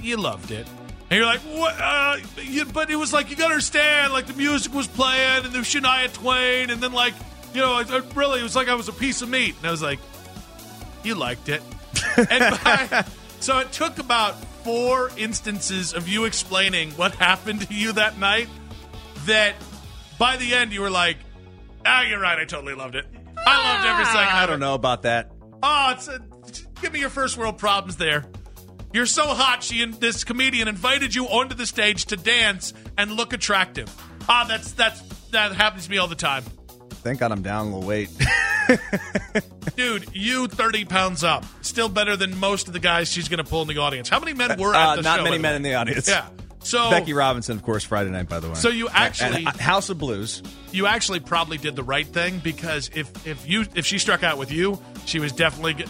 You 0.01 0.15
loved 0.15 0.51
it. 0.51 0.65
And 1.09 1.17
you're 1.17 1.25
like, 1.25 1.39
what? 1.39 1.75
Uh, 1.79 2.17
you, 2.41 2.65
but 2.65 2.89
it 2.89 2.97
was 2.97 3.13
like, 3.13 3.29
you 3.29 3.35
gotta 3.35 3.53
understand, 3.53 4.11
like 4.11 4.27
the 4.27 4.33
music 4.33 4.73
was 4.73 4.87
playing 4.87 5.45
and 5.45 5.53
there 5.53 5.61
was 5.61 5.67
Shania 5.67 6.11
Twain, 6.13 6.69
and 6.69 6.81
then, 6.81 6.91
like, 6.91 7.13
you 7.53 7.61
know, 7.61 7.79
it, 7.79 7.89
it 7.89 8.03
really, 8.15 8.41
it 8.41 8.43
was 8.43 8.55
like 8.55 8.67
I 8.67 8.75
was 8.75 8.89
a 8.89 8.93
piece 8.93 9.21
of 9.21 9.29
meat. 9.29 9.55
And 9.57 9.67
I 9.67 9.71
was 9.71 9.81
like, 9.81 9.99
you 11.03 11.15
liked 11.15 11.47
it. 11.49 11.61
and 12.17 12.27
by, 12.63 13.05
so 13.39 13.59
it 13.59 13.71
took 13.71 13.99
about 13.99 14.35
four 14.63 15.11
instances 15.17 15.93
of 15.93 16.09
you 16.09 16.25
explaining 16.25 16.91
what 16.91 17.15
happened 17.15 17.61
to 17.61 17.73
you 17.73 17.93
that 17.93 18.17
night 18.17 18.49
that 19.25 19.55
by 20.19 20.35
the 20.35 20.53
end 20.53 20.73
you 20.73 20.81
were 20.81 20.89
like, 20.89 21.17
ah, 21.85 22.01
you're 22.01 22.19
right, 22.19 22.37
I 22.37 22.45
totally 22.45 22.73
loved 22.73 22.95
it. 22.95 23.05
I 23.37 23.75
loved 23.75 23.87
every 23.87 24.05
second 24.05 24.35
I 24.35 24.45
don't 24.45 24.59
know 24.59 24.73
about 24.73 25.03
that. 25.03 25.31
Oh, 25.63 25.93
it's 25.95 26.07
a, 26.07 26.19
give 26.81 26.91
me 26.91 26.99
your 26.99 27.09
first 27.09 27.37
world 27.37 27.57
problems 27.57 27.95
there. 27.95 28.25
You're 28.97 29.05
so 29.05 29.27
hot. 29.27 29.61
She 29.63 29.83
and 29.83 29.93
this 29.93 30.23
comedian 30.23 30.67
invited 30.67 31.13
you 31.13 31.25
onto 31.27 31.53
the 31.53 31.67
stage 31.67 32.05
to 32.05 32.15
dance 32.17 32.73
and 32.97 33.11
look 33.11 33.31
attractive. 33.31 33.93
Ah, 34.27 34.45
that's 34.49 34.71
that's 34.71 34.99
that 35.29 35.51
happens 35.53 35.85
to 35.85 35.91
me 35.91 35.99
all 35.99 36.07
the 36.07 36.15
time, 36.15 36.43
Thank 37.03 37.19
God 37.19 37.31
I'm 37.31 37.43
down 37.43 37.67
a 37.67 37.75
little 37.75 37.87
weight. 37.87 38.09
dude. 39.75 40.07
You 40.15 40.47
30 40.47 40.85
pounds 40.85 41.23
up, 41.23 41.45
still 41.61 41.89
better 41.89 42.15
than 42.15 42.39
most 42.39 42.65
of 42.67 42.73
the 42.73 42.79
guys 42.79 43.11
she's 43.11 43.29
going 43.29 43.37
to 43.43 43.47
pull 43.47 43.61
in 43.61 43.67
the 43.67 43.77
audience. 43.77 44.09
How 44.09 44.19
many 44.19 44.33
men 44.33 44.59
were 44.59 44.73
at 44.73 44.81
Uh, 44.89 44.95
the 44.95 45.01
not 45.03 45.17
show? 45.19 45.23
many 45.25 45.37
men 45.37 45.53
in 45.53 45.61
the 45.61 45.75
audience. 45.75 46.07
Yeah. 46.07 46.27
So 46.63 46.89
Becky 46.89 47.13
Robinson, 47.13 47.55
of 47.55 47.61
course, 47.61 47.83
Friday 47.83 48.09
night, 48.09 48.27
by 48.27 48.39
the 48.39 48.47
way. 48.49 48.55
So 48.55 48.69
you 48.69 48.89
actually- 48.89 49.45
And 49.45 49.61
House 49.61 49.89
of 49.91 49.99
Blues. 49.99 50.41
you 50.71 50.87
actually 50.87 51.19
probably 51.19 51.59
did 51.59 51.75
the 51.75 51.83
right 51.83 52.07
thing 52.07 52.39
because 52.39 52.89
if 52.95 53.27
if 53.27 53.47
you 53.47 53.65
if 53.75 53.85
she 53.85 53.99
struck 53.99 54.23
out 54.23 54.39
with 54.39 54.51
you, 54.51 54.81
she 55.05 55.19
was 55.19 55.31
definitely. 55.31 55.85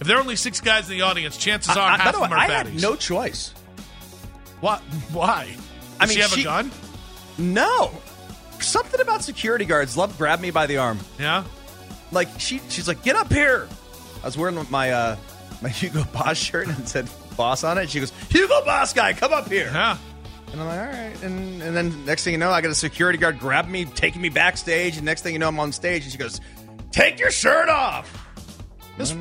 If 0.00 0.06
there 0.06 0.16
are 0.16 0.20
only 0.20 0.36
six 0.36 0.60
guys 0.60 0.88
in 0.90 0.96
the 0.96 1.02
audience, 1.02 1.36
chances 1.36 1.76
are 1.76 1.80
I, 1.90 1.94
I- 1.94 1.96
half 1.98 2.14
of 2.14 2.20
them 2.20 2.32
are 2.32 2.38
I 2.38 2.48
fatties. 2.48 2.72
had 2.72 2.82
no 2.82 2.94
choice. 2.96 3.52
what? 4.60 4.80
Why? 5.12 5.54
I 6.00 6.06
Does 6.06 6.08
mean, 6.10 6.16
she 6.16 6.20
have 6.22 6.30
she- 6.30 6.40
a 6.42 6.44
gun? 6.44 6.70
No. 7.38 7.90
Something 8.60 9.00
about 9.00 9.22
security 9.22 9.64
guards 9.64 9.96
love 9.96 10.16
grab 10.18 10.40
me 10.40 10.50
by 10.50 10.66
the 10.66 10.78
arm. 10.78 10.98
Yeah. 11.18 11.44
Like 12.10 12.28
she, 12.38 12.60
she's 12.68 12.88
like, 12.88 13.02
"Get 13.04 13.14
up 13.16 13.32
here." 13.32 13.68
I 14.22 14.26
was 14.26 14.36
wearing 14.36 14.58
my 14.70 14.90
uh, 14.90 15.16
my 15.62 15.68
Hugo 15.68 16.02
Boss 16.12 16.36
shirt 16.36 16.66
and 16.66 16.88
said 16.88 17.08
"Boss" 17.36 17.62
on 17.62 17.78
it. 17.78 17.88
She 17.90 18.00
goes, 18.00 18.12
"Hugo 18.30 18.64
Boss 18.64 18.92
guy, 18.92 19.12
come 19.12 19.32
up 19.32 19.48
here." 19.48 19.70
Yeah. 19.72 19.96
And 20.52 20.60
I'm 20.60 20.66
like, 20.66 20.80
"All 20.80 20.86
right." 20.86 21.22
And 21.22 21.62
and 21.62 21.76
then 21.76 22.04
next 22.04 22.24
thing 22.24 22.32
you 22.32 22.38
know, 22.38 22.50
I 22.50 22.60
got 22.62 22.70
a 22.70 22.74
security 22.74 23.18
guard 23.18 23.38
grabbing 23.38 23.70
me, 23.70 23.84
taking 23.84 24.20
me 24.22 24.28
backstage. 24.30 24.96
And 24.96 25.04
next 25.04 25.22
thing 25.22 25.34
you 25.34 25.38
know, 25.38 25.46
I'm 25.48 25.60
on 25.60 25.70
stage, 25.70 26.02
and 26.02 26.10
she 26.10 26.18
goes, 26.18 26.40
"Take 26.90 27.20
your 27.20 27.30
shirt 27.30 27.68
off." 27.68 28.10
This- 28.96 29.14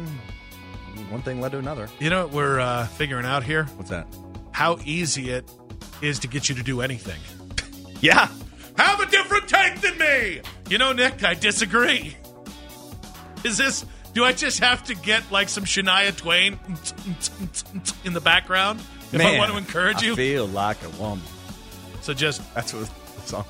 One- 1.10 1.22
thing 1.22 1.42
led 1.42 1.52
to 1.54 1.58
another. 1.60 1.90
You 2.00 2.10
know 2.10 2.26
what 2.26 2.34
we're 2.36 2.60
uh, 2.60 2.88
figuring 2.88 3.26
out 3.26 3.44
here? 3.44 3.66
What's 3.76 3.90
that? 3.90 4.08
How 4.52 4.78
easy 4.86 5.30
it 5.30 5.50
is 6.02 6.20
to 6.20 6.28
get 6.28 6.50
you 6.50 6.56
to 6.56 6.64
do 6.64 6.82
anything. 6.82 7.20
Yeah. 8.02 8.30
Have 8.78 9.00
a 9.00 9.08
different 9.08 9.48
take 9.48 9.82
than 9.82 9.98
me. 9.98 10.42
You 10.70 10.78
know, 10.78 10.94
Nick, 10.94 11.24
I 11.24 11.34
disagree. 11.34 12.16
Is 13.44 13.58
this? 13.58 13.84
Do 14.14 14.24
I 14.24 14.34
just 14.34 14.60
have 14.60 14.84
to 14.86 14.94
get 14.96 15.32
like 15.32 15.50
some 15.50 15.64
Shania 15.64 16.16
Twain 16.16 16.60
in 18.04 18.14
the 18.14 18.22
background 18.22 18.80
if 19.12 19.20
I 19.22 19.38
want 19.38 19.52
to 19.52 19.58
encourage 19.58 20.04
I 20.04 20.08
you? 20.08 20.16
feel 20.16 20.46
like 20.46 20.78
a 20.84 20.90
woman. 21.02 21.24
So 22.02 22.14
just 22.14 22.42
That's 22.54 22.74
what 22.74 22.88
the 23.16 23.22
song. 23.22 23.46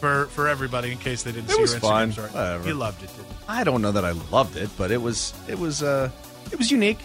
for 0.00 0.26
for 0.28 0.48
everybody 0.48 0.90
in 0.92 0.98
case 0.98 1.22
they 1.22 1.32
didn't 1.32 1.50
It 1.50 1.54
see 1.56 1.60
was 1.60 1.72
your 1.72 1.80
fun. 1.80 2.10
Instagram 2.10 2.12
story. 2.12 2.28
Whatever. 2.30 2.68
You 2.68 2.74
loved 2.74 3.02
it, 3.02 3.08
didn't 3.08 3.28
you? 3.28 3.36
I 3.48 3.64
don't 3.64 3.82
know 3.82 3.92
that 3.92 4.04
I 4.06 4.12
loved 4.30 4.56
it, 4.56 4.70
but 4.78 4.90
it 4.90 5.02
was 5.02 5.34
it 5.48 5.58
was 5.58 5.82
uh 5.82 6.10
it 6.50 6.58
was 6.58 6.70
unique. 6.70 6.98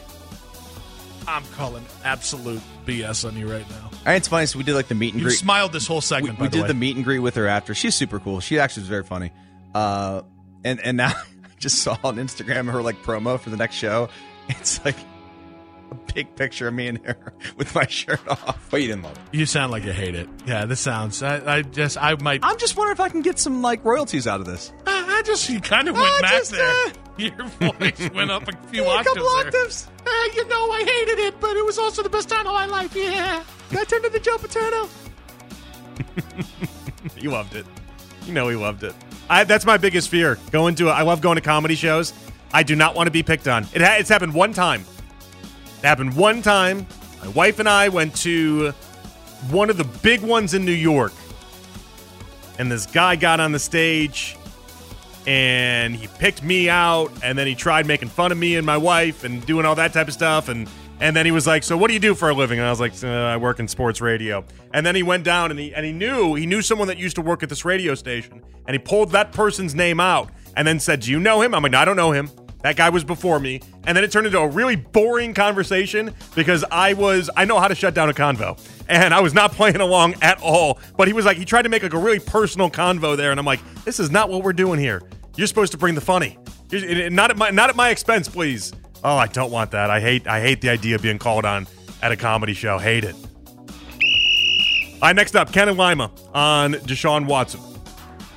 I'm 1.27 1.43
calling 1.55 1.85
absolute 2.05 2.61
BS 2.85 3.27
on 3.27 3.35
you 3.35 3.51
right 3.51 3.69
now. 3.69 3.89
And 4.05 4.15
it's 4.15 4.29
funny. 4.29 4.45
So 4.45 4.57
we 4.57 4.63
did 4.63 4.75
like 4.75 4.87
the 4.87 4.95
meet 4.95 5.13
and 5.13 5.21
You 5.21 5.27
greet. 5.27 5.37
smiled 5.37 5.73
this 5.73 5.85
whole 5.85 5.97
we, 5.97 6.01
segment. 6.01 6.39
we 6.39 6.45
by 6.45 6.49
the 6.49 6.51
did 6.57 6.61
way. 6.63 6.67
the 6.69 6.73
meet 6.73 6.95
and 6.95 7.03
greet 7.03 7.19
with 7.19 7.35
her 7.35 7.47
after. 7.47 7.73
She's 7.75 7.95
super 7.95 8.19
cool. 8.19 8.39
She 8.39 8.59
actually 8.59 8.83
was 8.83 8.89
very 8.89 9.03
funny. 9.03 9.31
Uh, 9.75 10.21
and 10.63 10.79
and 10.79 10.95
now 10.97 11.09
I 11.43 11.49
just 11.59 11.79
saw 11.79 11.97
on 12.03 12.15
Instagram 12.15 12.71
her 12.71 12.81
like 12.81 13.03
promo 13.03 13.37
for 13.39 13.49
the 13.49 13.57
next 13.57 13.75
show. 13.75 14.09
It's 14.49 14.83
like 14.85 14.95
a 15.91 15.95
big 16.13 16.33
picture 16.37 16.69
of 16.69 16.73
me 16.73 16.87
and 16.87 17.05
her 17.05 17.33
with 17.57 17.75
my 17.75 17.85
shirt 17.87 18.25
off. 18.29 18.65
But 18.71 18.81
you 18.81 18.87
didn't 18.87 19.03
love 19.03 19.17
it. 19.17 19.37
You 19.37 19.45
sound 19.45 19.73
like 19.73 19.83
you 19.83 19.91
hate 19.91 20.15
it. 20.15 20.29
Yeah, 20.45 20.63
this 20.65 20.79
sounds. 20.79 21.21
I, 21.21 21.57
I 21.57 21.61
just. 21.63 22.01
I 22.01 22.15
might. 22.21 22.39
I'm 22.43 22.57
just 22.57 22.77
wondering 22.77 22.93
if 22.95 23.01
I 23.01 23.09
can 23.09 23.21
get 23.21 23.39
some 23.39 23.61
like 23.61 23.83
royalties 23.83 24.25
out 24.25 24.39
of 24.39 24.45
this. 24.45 24.71
I, 24.85 25.17
I 25.17 25.21
just. 25.23 25.49
You 25.49 25.59
kind 25.59 25.89
of 25.89 25.95
went 25.95 26.07
I 26.07 26.21
back 26.21 26.31
just, 26.31 26.51
there. 26.51 26.65
uh, 26.65 26.91
Your 27.37 27.45
voice 27.47 28.09
went 28.13 28.29
up 28.31 28.47
a 28.47 28.55
few 28.69 28.83
a 28.83 28.87
octaves. 28.87 29.07
couple 29.15 29.23
there. 29.35 29.47
octaves. 29.47 29.87
Uh, 30.05 30.09
you 30.35 30.47
know, 30.47 30.71
I 30.71 30.79
hated 30.83 31.19
it, 31.19 31.39
but 31.41 31.55
it 31.57 31.65
was 31.65 31.77
also 31.79 32.03
the 32.03 32.09
best 32.09 32.29
time 32.29 32.45
of 32.47 32.53
my 32.53 32.65
life. 32.65 32.95
Yeah. 32.95 33.43
I 33.71 33.83
turned 33.85 34.05
into 34.05 34.19
Joe 34.19 34.37
Paterno. 34.37 34.87
He 37.15 37.27
loved 37.27 37.55
it. 37.55 37.65
You 38.25 38.33
know 38.33 38.49
he 38.49 38.55
loved 38.55 38.83
it. 38.83 38.93
I, 39.29 39.43
that's 39.45 39.65
my 39.65 39.77
biggest 39.77 40.09
fear. 40.09 40.37
Going 40.51 40.75
to, 40.75 40.89
I 40.89 41.03
love 41.03 41.21
going 41.21 41.35
to 41.35 41.41
comedy 41.41 41.75
shows. 41.75 42.13
I 42.53 42.63
do 42.63 42.75
not 42.75 42.95
want 42.95 43.07
to 43.07 43.11
be 43.11 43.23
picked 43.23 43.47
on. 43.47 43.63
It 43.73 43.81
ha- 43.81 43.95
it's 43.97 44.09
happened 44.09 44.33
one 44.33 44.51
time. 44.53 44.83
It 45.79 45.85
happened 45.85 46.15
one 46.15 46.41
time. 46.41 46.85
My 47.21 47.29
wife 47.29 47.59
and 47.59 47.69
I 47.69 47.89
went 47.89 48.15
to 48.17 48.71
one 49.49 49.69
of 49.69 49.77
the 49.77 49.83
big 49.83 50.21
ones 50.21 50.53
in 50.53 50.65
New 50.65 50.71
York, 50.73 51.13
and 52.59 52.71
this 52.71 52.85
guy 52.85 53.15
got 53.15 53.39
on 53.39 53.51
the 53.51 53.59
stage, 53.59 54.35
and 55.27 55.93
he 55.93 56.07
picked 56.07 56.41
me 56.41 56.69
out, 56.69 57.11
and 57.21 57.37
then 57.37 57.45
he 57.45 57.53
tried 57.53 57.85
making 57.85 58.07
fun 58.07 58.31
of 58.31 58.37
me 58.37 58.55
and 58.55 58.65
my 58.65 58.77
wife, 58.77 59.25
and 59.25 59.45
doing 59.45 59.65
all 59.65 59.75
that 59.75 59.93
type 59.93 60.07
of 60.07 60.13
stuff, 60.13 60.47
and 60.47 60.67
and 60.99 61.15
then 61.15 61.25
he 61.25 61.31
was 61.31 61.45
like, 61.45 61.63
"So 61.63 61.77
what 61.77 61.89
do 61.89 61.93
you 61.93 61.99
do 61.99 62.15
for 62.15 62.29
a 62.29 62.33
living?" 62.33 62.57
And 62.59 62.67
I 62.67 62.71
was 62.71 62.79
like, 62.79 62.93
uh, 63.03 63.07
"I 63.07 63.37
work 63.37 63.59
in 63.59 63.67
sports 63.67 64.01
radio." 64.01 64.45
And 64.73 64.85
then 64.85 64.95
he 64.95 65.03
went 65.03 65.23
down 65.25 65.51
and 65.51 65.59
he 65.59 65.73
and 65.75 65.85
he 65.85 65.91
knew 65.91 66.35
he 66.35 66.45
knew 66.45 66.61
someone 66.61 66.87
that 66.87 66.97
used 66.97 67.17
to 67.17 67.21
work 67.21 67.43
at 67.43 67.49
this 67.49 67.65
radio 67.65 67.93
station, 67.93 68.41
and 68.65 68.73
he 68.73 68.79
pulled 68.79 69.11
that 69.11 69.33
person's 69.33 69.75
name 69.75 69.99
out 69.99 70.29
and 70.55 70.67
then 70.67 70.79
said, 70.79 71.01
"Do 71.01 71.11
you 71.11 71.19
know 71.19 71.41
him?" 71.41 71.53
I'm 71.53 71.61
like, 71.61 71.73
no, 71.73 71.79
"I 71.79 71.85
don't 71.85 71.97
know 71.97 72.11
him." 72.13 72.29
That 72.63 72.75
guy 72.75 72.89
was 72.89 73.03
before 73.03 73.39
me, 73.39 73.61
and 73.85 73.95
then 73.95 74.03
it 74.03 74.11
turned 74.11 74.25
into 74.25 74.39
a 74.39 74.47
really 74.47 74.75
boring 74.75 75.33
conversation 75.33 76.13
because 76.35 76.65
I 76.71 76.93
was 76.93 77.29
I 77.35 77.45
know 77.45 77.59
how 77.59 77.67
to 77.67 77.75
shut 77.75 77.93
down 77.93 78.09
a 78.09 78.13
convo, 78.13 78.59
and 78.87 79.13
I 79.13 79.19
was 79.19 79.33
not 79.33 79.51
playing 79.59 79.81
along 79.81 80.15
at 80.21 80.41
all. 80.41 80.79
But 80.97 81.07
he 81.07 81.13
was 81.13 81.25
like, 81.25 81.37
he 81.37 81.45
tried 81.45 81.63
to 81.63 81.69
make 81.69 81.83
like 81.83 81.93
a 81.93 81.99
really 81.99 82.19
personal 82.19 82.69
convo 82.69 83.15
there, 83.15 83.31
and 83.31 83.39
I'm 83.39 83.45
like, 83.45 83.59
this 83.83 83.99
is 83.99 84.09
not 84.09 84.29
what 84.29 84.41
we're 84.43 84.53
doing 84.53 84.79
here. 84.79 85.03
You're 85.37 85.47
supposed 85.47 85.71
to 85.71 85.77
bring 85.77 85.95
the 85.95 86.01
funny, 86.01 86.37
You're- 86.69 87.09
not 87.09 87.31
at 87.31 87.37
my 87.37 87.51
not 87.51 87.69
at 87.69 87.75
my 87.75 87.89
expense, 87.89 88.27
please. 88.27 88.73
Oh, 89.03 89.15
I 89.15 89.27
don't 89.27 89.51
want 89.51 89.71
that. 89.71 89.89
I 89.89 89.99
hate 90.01 90.27
I 90.27 90.41
hate 90.41 90.61
the 90.61 90.69
idea 90.69 90.95
of 90.95 91.01
being 91.01 91.19
called 91.19 91.45
on 91.45 91.67
at 92.01 92.11
a 92.11 92.15
comedy 92.17 92.53
show. 92.53 92.77
Hate 92.79 93.03
it. 93.03 93.15
All 94.95 95.01
right, 95.03 95.15
next 95.15 95.35
up, 95.35 95.53
Ken 95.53 95.69
and 95.69 95.77
Lima 95.77 96.11
on 96.33 96.73
Deshaun 96.73 97.25
Watson. 97.27 97.59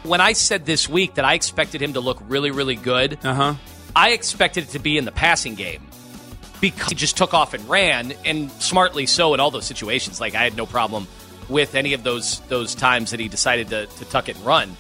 When 0.02 0.20
I 0.20 0.32
said 0.34 0.66
this 0.66 0.88
week 0.88 1.14
that 1.14 1.24
I 1.24 1.34
expected 1.34 1.80
him 1.82 1.94
to 1.94 2.00
look 2.00 2.18
really, 2.28 2.50
really 2.50 2.76
good, 2.76 3.18
Uh 3.24 3.34
huh. 3.34 3.54
I 3.96 4.10
expected 4.10 4.64
it 4.64 4.70
to 4.70 4.78
be 4.78 4.98
in 4.98 5.04
the 5.06 5.12
passing 5.12 5.54
game 5.54 5.82
because 6.60 6.88
he 6.88 6.94
just 6.94 7.16
took 7.16 7.32
off 7.32 7.54
and 7.54 7.66
ran, 7.68 8.12
and 8.26 8.50
smartly 8.52 9.06
so 9.06 9.32
in 9.34 9.40
all 9.40 9.50
those 9.50 9.64
situations. 9.66 10.20
Like 10.20 10.34
I 10.34 10.42
had 10.44 10.56
no 10.56 10.66
problem 10.66 11.06
with 11.48 11.74
any 11.74 11.94
of 11.94 12.02
those 12.02 12.40
those 12.48 12.74
times 12.74 13.10
that 13.12 13.20
he 13.20 13.28
decided 13.28 13.68
to, 13.70 13.86
to 13.86 14.04
tuck 14.04 14.28
it 14.28 14.36
and 14.36 14.44
run. 14.44 14.76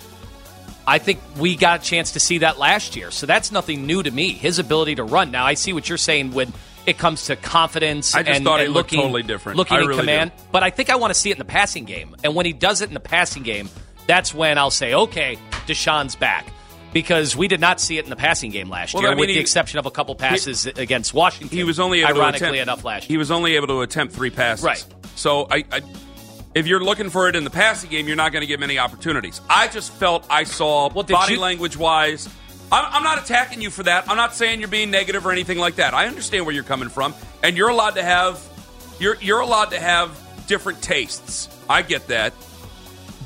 I 0.86 0.98
think 0.98 1.20
we 1.38 1.56
got 1.56 1.80
a 1.80 1.82
chance 1.82 2.12
to 2.12 2.20
see 2.20 2.38
that 2.38 2.58
last 2.58 2.96
year, 2.96 3.10
so 3.10 3.26
that's 3.26 3.52
nothing 3.52 3.86
new 3.86 4.02
to 4.02 4.10
me. 4.10 4.32
His 4.32 4.58
ability 4.58 4.96
to 4.96 5.04
run. 5.04 5.30
Now 5.30 5.46
I 5.46 5.54
see 5.54 5.72
what 5.72 5.88
you're 5.88 5.98
saying 5.98 6.32
when 6.32 6.52
it 6.86 6.98
comes 6.98 7.26
to 7.26 7.36
confidence. 7.36 8.14
I 8.14 8.22
just 8.22 8.36
and, 8.36 8.44
thought 8.44 8.60
he 8.60 8.66
and 8.66 8.74
looked 8.74 8.92
looking, 8.92 9.00
totally 9.00 9.22
different. 9.22 9.58
Looking 9.58 9.76
I 9.76 9.80
in 9.82 9.86
really 9.86 10.00
command, 10.00 10.32
do. 10.36 10.42
but 10.52 10.62
I 10.62 10.70
think 10.70 10.90
I 10.90 10.96
want 10.96 11.12
to 11.12 11.18
see 11.18 11.30
it 11.30 11.34
in 11.34 11.38
the 11.38 11.44
passing 11.44 11.84
game. 11.84 12.16
And 12.24 12.34
when 12.34 12.46
he 12.46 12.52
does 12.52 12.80
it 12.80 12.88
in 12.88 12.94
the 12.94 13.00
passing 13.00 13.42
game, 13.42 13.68
that's 14.06 14.34
when 14.34 14.58
I'll 14.58 14.70
say, 14.70 14.94
okay, 14.94 15.38
Deshaun's 15.66 16.16
back. 16.16 16.46
Because 16.92 17.36
we 17.36 17.46
did 17.46 17.60
not 17.60 17.80
see 17.80 17.98
it 17.98 18.04
in 18.04 18.10
the 18.10 18.16
passing 18.16 18.50
game 18.50 18.68
last 18.68 18.94
Well, 18.94 19.04
year, 19.04 19.14
with 19.14 19.28
he- 19.28 19.36
the 19.36 19.40
exception 19.40 19.78
of 19.78 19.86
a 19.86 19.92
couple 19.92 20.16
passes 20.16 20.66
against 20.66 21.14
Washington. 21.14 21.56
He 21.56 21.62
was 21.62 21.78
only 21.78 22.00
able 22.00 22.20
ironically 22.20 22.40
to 22.40 22.44
attempt, 22.46 22.62
enough 22.62 22.84
last 22.84 23.04
He 23.04 23.16
was 23.16 23.30
only 23.30 23.54
able 23.54 23.68
to 23.68 23.82
attempt 23.82 24.12
three 24.12 24.30
passes. 24.30 24.64
Right. 24.64 24.84
So 25.14 25.46
I, 25.48 25.64
I 25.70 25.82
if 26.54 26.66
you're 26.66 26.82
looking 26.82 27.10
for 27.10 27.28
it 27.28 27.36
in 27.36 27.44
the 27.44 27.50
passing 27.50 27.90
game, 27.90 28.06
you're 28.06 28.16
not 28.16 28.32
going 28.32 28.40
to 28.42 28.46
get 28.46 28.58
many 28.60 28.78
opportunities. 28.78 29.40
I 29.48 29.68
just 29.68 29.92
felt 29.92 30.26
I 30.30 30.44
saw 30.44 30.88
Well, 30.92 31.04
body 31.04 31.34
you- 31.34 31.40
language 31.40 31.76
wise. 31.76 32.28
I'm, 32.72 32.84
I'm 32.92 33.02
not 33.02 33.22
attacking 33.22 33.60
you 33.60 33.70
for 33.70 33.82
that. 33.82 34.08
I'm 34.08 34.16
not 34.16 34.34
saying 34.34 34.60
you're 34.60 34.68
being 34.68 34.90
negative 34.92 35.26
or 35.26 35.32
anything 35.32 35.58
like 35.58 35.76
that. 35.76 35.92
I 35.92 36.06
understand 36.06 36.46
where 36.46 36.54
you're 36.54 36.62
coming 36.64 36.88
from, 36.88 37.14
and 37.42 37.56
you're 37.56 37.68
allowed 37.68 37.96
to 37.96 38.02
have 38.02 38.40
you're 39.00 39.16
you're 39.20 39.40
allowed 39.40 39.70
to 39.70 39.80
have 39.80 40.16
different 40.46 40.80
tastes. 40.82 41.48
I 41.68 41.82
get 41.82 42.06
that. 42.08 42.32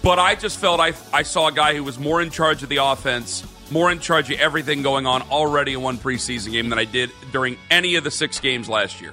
But 0.03 0.19
I 0.19 0.35
just 0.35 0.59
felt 0.59 0.81
I 0.81 0.93
I 1.13 1.25
saw 1.25 1.49
a 1.49 1.53
guy 1.53 1.75
who 1.75 1.85
was 1.85 1.99
more 1.99 2.23
in 2.23 2.31
charge 2.31 2.63
of 2.63 2.71
the 2.71 2.79
offense, 2.79 3.45
more 3.71 3.91
in 3.93 4.01
charge 4.01 4.31
of 4.31 4.39
everything 4.41 4.83
going 4.83 5.07
on 5.07 5.21
already 5.23 5.75
in 5.75 5.83
one 5.83 5.99
preseason 5.99 6.53
game 6.53 6.71
than 6.71 6.79
I 6.79 6.85
did 6.87 7.11
during 7.33 7.59
any 7.71 7.97
of 7.97 8.05
the 8.05 8.11
six 8.11 8.41
games 8.41 8.67
last 8.69 9.01
year. 9.03 9.13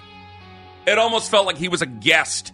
It 0.87 0.97
almost 0.97 1.29
felt 1.29 1.45
like 1.45 1.57
he 1.57 1.67
was 1.67 1.81
a 1.81 1.85
guest 1.85 2.53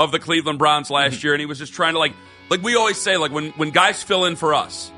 of 0.00 0.10
the 0.10 0.18
Cleveland 0.18 0.58
Browns 0.58 0.90
last 0.90 1.18
mm-hmm. 1.18 1.26
year, 1.26 1.34
and 1.34 1.40
he 1.40 1.46
was 1.46 1.58
just 1.58 1.74
trying 1.74 1.92
to 1.92 2.00
like 2.00 2.14
like 2.48 2.62
we 2.62 2.74
always 2.74 2.96
say, 2.98 3.16
like 3.16 3.30
when 3.30 3.50
when 3.50 3.70
guys 3.70 4.02
fill 4.02 4.24
in 4.24 4.34
for 4.34 4.54
us 4.54 4.90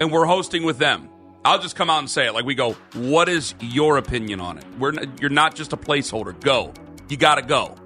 and 0.00 0.12
we're 0.12 0.26
hosting 0.26 0.64
with 0.64 0.76
them, 0.76 1.08
I'll 1.44 1.60
just 1.60 1.76
come 1.76 1.88
out 1.88 2.00
and 2.00 2.10
say 2.10 2.26
it. 2.26 2.34
Like 2.34 2.44
we 2.44 2.54
go, 2.54 2.72
what 2.94 3.28
is 3.28 3.54
your 3.60 3.96
opinion 3.96 4.40
on 4.40 4.58
it? 4.58 4.64
We're 4.78 4.90
not, 4.90 5.20
you're 5.20 5.30
not 5.30 5.54
just 5.54 5.72
a 5.72 5.76
placeholder. 5.76 6.38
Go, 6.38 6.74
you 7.08 7.16
got 7.16 7.36
to 7.36 7.42
go. 7.42 7.76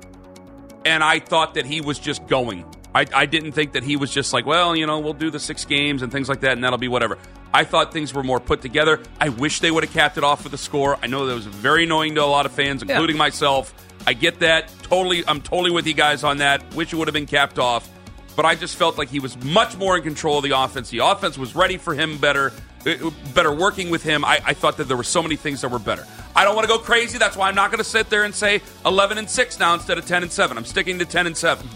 And 0.84 1.04
I 1.04 1.20
thought 1.20 1.54
that 1.54 1.66
he 1.66 1.80
was 1.80 2.00
just 2.00 2.26
going. 2.26 2.64
I, 2.94 3.06
I 3.14 3.26
didn't 3.26 3.52
think 3.52 3.72
that 3.72 3.84
he 3.84 3.96
was 3.96 4.10
just 4.10 4.32
like, 4.32 4.44
well, 4.44 4.74
you 4.74 4.86
know, 4.86 4.98
we'll 4.98 5.14
do 5.14 5.30
the 5.30 5.38
six 5.38 5.64
games 5.64 6.02
and 6.02 6.10
things 6.10 6.28
like 6.28 6.40
that, 6.40 6.52
and 6.52 6.64
that'll 6.64 6.78
be 6.78 6.88
whatever. 6.88 7.18
I 7.54 7.64
thought 7.64 7.92
things 7.92 8.12
were 8.12 8.22
more 8.22 8.40
put 8.40 8.60
together. 8.60 9.00
I 9.20 9.28
wish 9.28 9.60
they 9.60 9.70
would 9.70 9.84
have 9.84 9.92
capped 9.92 10.18
it 10.18 10.24
off 10.24 10.44
with 10.44 10.52
a 10.54 10.58
score. 10.58 10.98
I 11.02 11.06
know 11.06 11.26
that 11.26 11.34
was 11.34 11.46
very 11.46 11.84
annoying 11.84 12.14
to 12.16 12.24
a 12.24 12.26
lot 12.26 12.44
of 12.44 12.52
fans, 12.52 12.82
including 12.82 13.16
yeah. 13.16 13.20
myself. 13.20 13.72
I 14.06 14.14
get 14.14 14.40
that. 14.40 14.72
Totally, 14.82 15.24
I'm 15.26 15.40
totally 15.40 15.70
with 15.70 15.86
you 15.86 15.94
guys 15.94 16.24
on 16.24 16.38
that. 16.38 16.74
Wish 16.74 16.92
it 16.92 16.96
would 16.96 17.08
have 17.08 17.14
been 17.14 17.26
capped 17.26 17.58
off 17.58 17.88
but 18.36 18.44
I 18.44 18.54
just 18.54 18.76
felt 18.76 18.98
like 18.98 19.08
he 19.08 19.20
was 19.20 19.36
much 19.44 19.76
more 19.76 19.96
in 19.96 20.02
control 20.02 20.38
of 20.38 20.44
the 20.44 20.58
offense. 20.58 20.90
The 20.90 20.98
offense 20.98 21.36
was 21.36 21.54
ready 21.54 21.76
for 21.76 21.94
him 21.94 22.18
better, 22.18 22.52
uh, 22.86 23.10
better 23.34 23.52
working 23.52 23.90
with 23.90 24.02
him. 24.02 24.24
I, 24.24 24.40
I 24.44 24.54
thought 24.54 24.76
that 24.78 24.88
there 24.88 24.96
were 24.96 25.02
so 25.02 25.22
many 25.22 25.36
things 25.36 25.60
that 25.60 25.70
were 25.70 25.78
better. 25.78 26.06
I 26.34 26.44
don't 26.44 26.56
want 26.56 26.66
to 26.66 26.74
go 26.74 26.78
crazy. 26.78 27.18
That's 27.18 27.36
why 27.36 27.48
I'm 27.48 27.54
not 27.54 27.70
going 27.70 27.78
to 27.78 27.84
sit 27.84 28.08
there 28.08 28.24
and 28.24 28.34
say 28.34 28.62
11 28.86 29.18
and 29.18 29.28
6 29.28 29.58
now 29.58 29.74
instead 29.74 29.98
of 29.98 30.06
10 30.06 30.22
and 30.22 30.32
7. 30.32 30.56
I'm 30.56 30.64
sticking 30.64 30.98
to 30.98 31.04
10 31.04 31.26
and 31.26 31.36
7. 31.36 31.68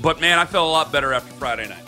But 0.00 0.20
man, 0.20 0.38
I 0.38 0.44
felt 0.44 0.66
a 0.66 0.70
lot 0.70 0.92
better 0.92 1.12
after 1.12 1.32
Friday 1.34 1.68
night. 1.68 1.84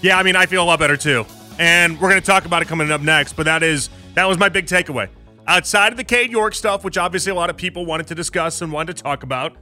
Yeah, 0.00 0.18
I 0.18 0.24
mean, 0.24 0.34
I 0.34 0.46
feel 0.46 0.62
a 0.62 0.66
lot 0.66 0.80
better 0.80 0.96
too. 0.96 1.24
And 1.58 2.00
we're 2.00 2.08
going 2.08 2.20
to 2.20 2.26
talk 2.26 2.44
about 2.44 2.62
it 2.62 2.68
coming 2.68 2.90
up 2.90 3.00
next, 3.00 3.34
but 3.34 3.44
that 3.44 3.62
is 3.62 3.88
that 4.14 4.26
was 4.26 4.38
my 4.38 4.48
big 4.48 4.66
takeaway. 4.66 5.08
Outside 5.46 5.92
of 5.92 5.96
the 5.96 6.04
Cade 6.04 6.30
York 6.30 6.54
stuff, 6.54 6.84
which 6.84 6.96
obviously 6.96 7.32
a 7.32 7.34
lot 7.34 7.50
of 7.50 7.56
people 7.56 7.84
wanted 7.84 8.06
to 8.08 8.14
discuss 8.14 8.62
and 8.62 8.72
wanted 8.72 8.96
to 8.96 9.02
talk 9.02 9.22
about, 9.22 9.56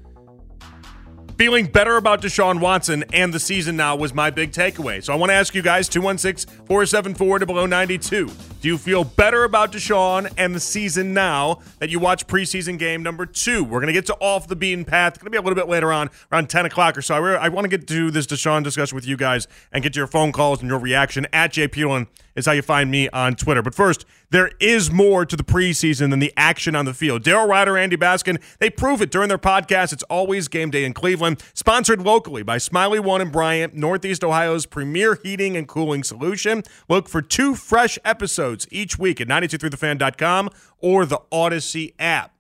feeling 1.41 1.65
better 1.65 1.97
about 1.97 2.21
Deshaun 2.21 2.61
Watson 2.61 3.03
and 3.15 3.33
the 3.33 3.41
season 3.41 3.75
now 3.75 3.97
was 3.97 4.13
my 4.13 4.29
big 4.29 4.53
takeaway. 4.53 5.03
So 5.03 5.11
I 5.11 5.17
want 5.17 5.31
to 5.31 5.35
ask 5.35 5.55
you 5.55 5.63
guys 5.63 5.89
216 5.89 6.67
474 6.67 7.39
below 7.47 7.65
92. 7.65 8.31
Do 8.61 8.69
you 8.69 8.77
feel 8.77 9.05
better 9.05 9.45
about 9.45 9.73
Deshaun 9.73 10.31
and 10.37 10.55
the 10.55 10.61
season 10.61 11.15
now 11.15 11.61
that 11.79 11.89
you 11.89 11.99
watch 11.99 12.27
preseason 12.27 12.79
game 12.79 13.03
number 13.03 13.25
two? 13.25 13.65
We're 13.65 13.81
going 13.81 13.87
to 13.87 13.95
get 13.95 14.05
to 14.07 14.17
off 14.17 14.49
the 14.49 14.57
beaten 14.57 14.85
path. 14.85 15.15
It's 15.15 15.23
going 15.23 15.29
to 15.29 15.31
be 15.31 15.39
a 15.39 15.41
little 15.41 15.55
bit 15.55 15.67
later 15.67 15.91
on, 15.95 16.11
around 16.31 16.51
10 16.51 16.67
o'clock 16.67 16.99
or 16.99 17.01
so. 17.01 17.15
I, 17.15 17.49
want 17.49 17.65
to 17.65 17.71
get 17.71 17.89
to 17.89 18.11
this 18.11 18.27
Deshaun 18.27 18.63
discussion 18.63 18.95
with 18.95 19.07
you 19.07 19.17
guys 19.17 19.49
and 19.73 19.83
get 19.83 19.95
to 19.95 19.99
your 19.99 20.07
phone 20.07 20.33
calls 20.33 20.61
and 20.61 20.69
your 20.69 20.79
reaction 20.79 21.27
at 21.33 21.53
Jay 21.53 21.69
Peterlin 21.69 22.07
is 22.35 22.47
how 22.47 22.53
you 22.53 22.63
find 22.63 22.91
me 22.91 23.09
on 23.11 23.35
Twitter. 23.35 23.63
But 23.63 23.75
first, 23.75 24.05
there 24.31 24.51
is 24.61 24.91
more 24.91 25.27
to 25.27 25.37
the 25.37 25.43
preseason 25.43 26.11
than 26.11 26.19
the 26.19 26.33
action 26.37 26.75
on 26.75 26.85
the 26.85 26.95
field. 26.95 27.23
Daryl 27.23 27.49
Ruiter, 27.49 27.77
Andy 27.77 27.97
Baskin, 27.97 28.41
they 28.59 28.71
prove 28.71 29.03
it 29.03 29.11
during 29.11 29.29
their 29.29 29.39
podcast. 29.39 29.93
It's 29.93 30.03
always 30.05 30.49
game 30.49 30.71
day 30.71 30.85
in 30.85 30.93
Cleveland, 30.93 31.43
sponsored 31.55 32.01
locally 32.01 32.43
by 32.43 32.57
Smylie 32.57 33.01
One 33.01 33.21
and 33.21 33.33
Bryant, 33.33 33.75
Northeast 33.75 34.23
Ohio's 34.23 34.67
premier 34.67 35.19
heating 35.23 35.57
and 35.57 35.67
cooling 35.67 36.05
solution. 36.05 36.63
Look 36.89 37.09
for 37.09 37.23
two 37.23 37.55
fresh 37.55 37.99
episodes 38.05 38.67
each 38.71 38.99
week 38.99 39.21
at 39.21 39.29
923thefan.com 39.29 40.51
or 40.79 41.07
the 41.07 41.19
Audacy 41.33 41.95
app. 41.99 42.35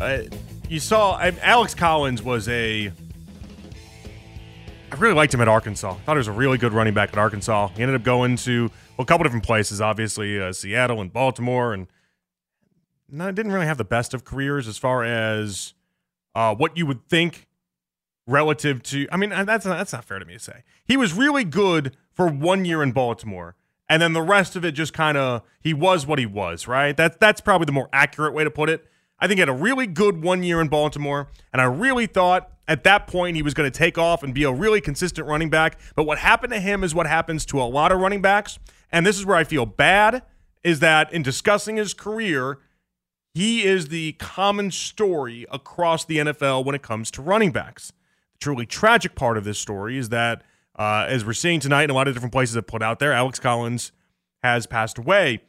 Uh, 0.00 0.22
you 0.68 0.80
saw 0.80 1.20
Alex 1.42 1.74
Collins 1.74 2.22
was 2.22 2.48
a 2.48 2.90
I 4.92 4.94
really 4.96 5.14
liked 5.14 5.32
him 5.32 5.40
at 5.40 5.48
Arkansas. 5.48 5.94
Thought 6.04 6.16
he 6.16 6.18
was 6.18 6.28
a 6.28 6.32
really 6.32 6.58
good 6.58 6.74
running 6.74 6.92
back 6.92 7.08
at 7.14 7.18
Arkansas. 7.18 7.68
He 7.68 7.82
ended 7.82 7.96
up 7.96 8.02
going 8.02 8.36
to 8.36 8.70
well, 8.98 9.04
a 9.04 9.06
couple 9.06 9.24
different 9.24 9.46
places, 9.46 9.80
obviously 9.80 10.38
uh, 10.38 10.52
Seattle 10.52 11.00
and 11.00 11.10
Baltimore, 11.10 11.72
and 11.72 11.86
no, 13.08 13.32
didn't 13.32 13.52
really 13.52 13.64
have 13.64 13.78
the 13.78 13.84
best 13.84 14.12
of 14.12 14.26
careers 14.26 14.68
as 14.68 14.76
far 14.76 15.02
as 15.02 15.72
uh, 16.34 16.54
what 16.54 16.76
you 16.76 16.84
would 16.84 17.08
think 17.08 17.48
relative 18.26 18.82
to. 18.82 19.08
I 19.10 19.16
mean, 19.16 19.30
that's 19.30 19.64
that's 19.64 19.94
not 19.94 20.04
fair 20.04 20.18
to 20.18 20.26
me 20.26 20.34
to 20.34 20.38
say. 20.38 20.62
He 20.84 20.98
was 20.98 21.14
really 21.14 21.44
good 21.44 21.96
for 22.12 22.28
one 22.28 22.66
year 22.66 22.82
in 22.82 22.92
Baltimore, 22.92 23.56
and 23.88 24.02
then 24.02 24.12
the 24.12 24.20
rest 24.20 24.56
of 24.56 24.64
it 24.64 24.72
just 24.72 24.92
kind 24.92 25.16
of 25.16 25.40
he 25.62 25.72
was 25.72 26.06
what 26.06 26.18
he 26.18 26.26
was. 26.26 26.68
Right? 26.68 26.94
That's 26.94 27.16
that's 27.16 27.40
probably 27.40 27.64
the 27.64 27.72
more 27.72 27.88
accurate 27.94 28.34
way 28.34 28.44
to 28.44 28.50
put 28.50 28.68
it. 28.68 28.84
I 29.18 29.26
think 29.26 29.38
he 29.38 29.40
had 29.40 29.48
a 29.48 29.54
really 29.54 29.86
good 29.86 30.22
one 30.22 30.42
year 30.42 30.60
in 30.60 30.68
Baltimore, 30.68 31.28
and 31.50 31.62
I 31.62 31.64
really 31.64 32.04
thought 32.04 32.51
at 32.68 32.84
that 32.84 33.06
point 33.06 33.36
he 33.36 33.42
was 33.42 33.54
going 33.54 33.70
to 33.70 33.76
take 33.76 33.98
off 33.98 34.22
and 34.22 34.32
be 34.34 34.44
a 34.44 34.52
really 34.52 34.80
consistent 34.80 35.26
running 35.26 35.50
back. 35.50 35.78
But 35.94 36.04
what 36.04 36.18
happened 36.18 36.52
to 36.52 36.60
him 36.60 36.84
is 36.84 36.94
what 36.94 37.06
happens 37.06 37.44
to 37.46 37.60
a 37.60 37.64
lot 37.64 37.92
of 37.92 38.00
running 38.00 38.22
backs. 38.22 38.58
And 38.90 39.06
this 39.06 39.18
is 39.18 39.26
where 39.26 39.36
I 39.36 39.44
feel 39.44 39.66
bad 39.66 40.22
is 40.62 40.80
that 40.80 41.12
in 41.12 41.22
discussing 41.22 41.76
his 41.76 41.92
career, 41.92 42.58
he 43.34 43.64
is 43.64 43.88
the 43.88 44.12
common 44.14 44.70
story 44.70 45.46
across 45.50 46.04
the 46.04 46.18
NFL 46.18 46.64
when 46.64 46.74
it 46.74 46.82
comes 46.82 47.10
to 47.12 47.22
running 47.22 47.50
backs. 47.50 47.92
The 48.34 48.38
truly 48.38 48.66
tragic 48.66 49.14
part 49.14 49.36
of 49.36 49.44
this 49.44 49.58
story 49.58 49.96
is 49.98 50.10
that, 50.10 50.42
uh, 50.78 51.06
as 51.08 51.24
we're 51.24 51.32
seeing 51.32 51.60
tonight 51.60 51.84
in 51.84 51.90
a 51.90 51.94
lot 51.94 52.08
of 52.08 52.14
different 52.14 52.32
places 52.32 52.54
that 52.54 52.64
put 52.64 52.82
out 52.82 52.98
there, 52.98 53.12
Alex 53.12 53.38
Collins 53.38 53.92
has 54.42 54.66
passed 54.66 54.98
away. 54.98 55.42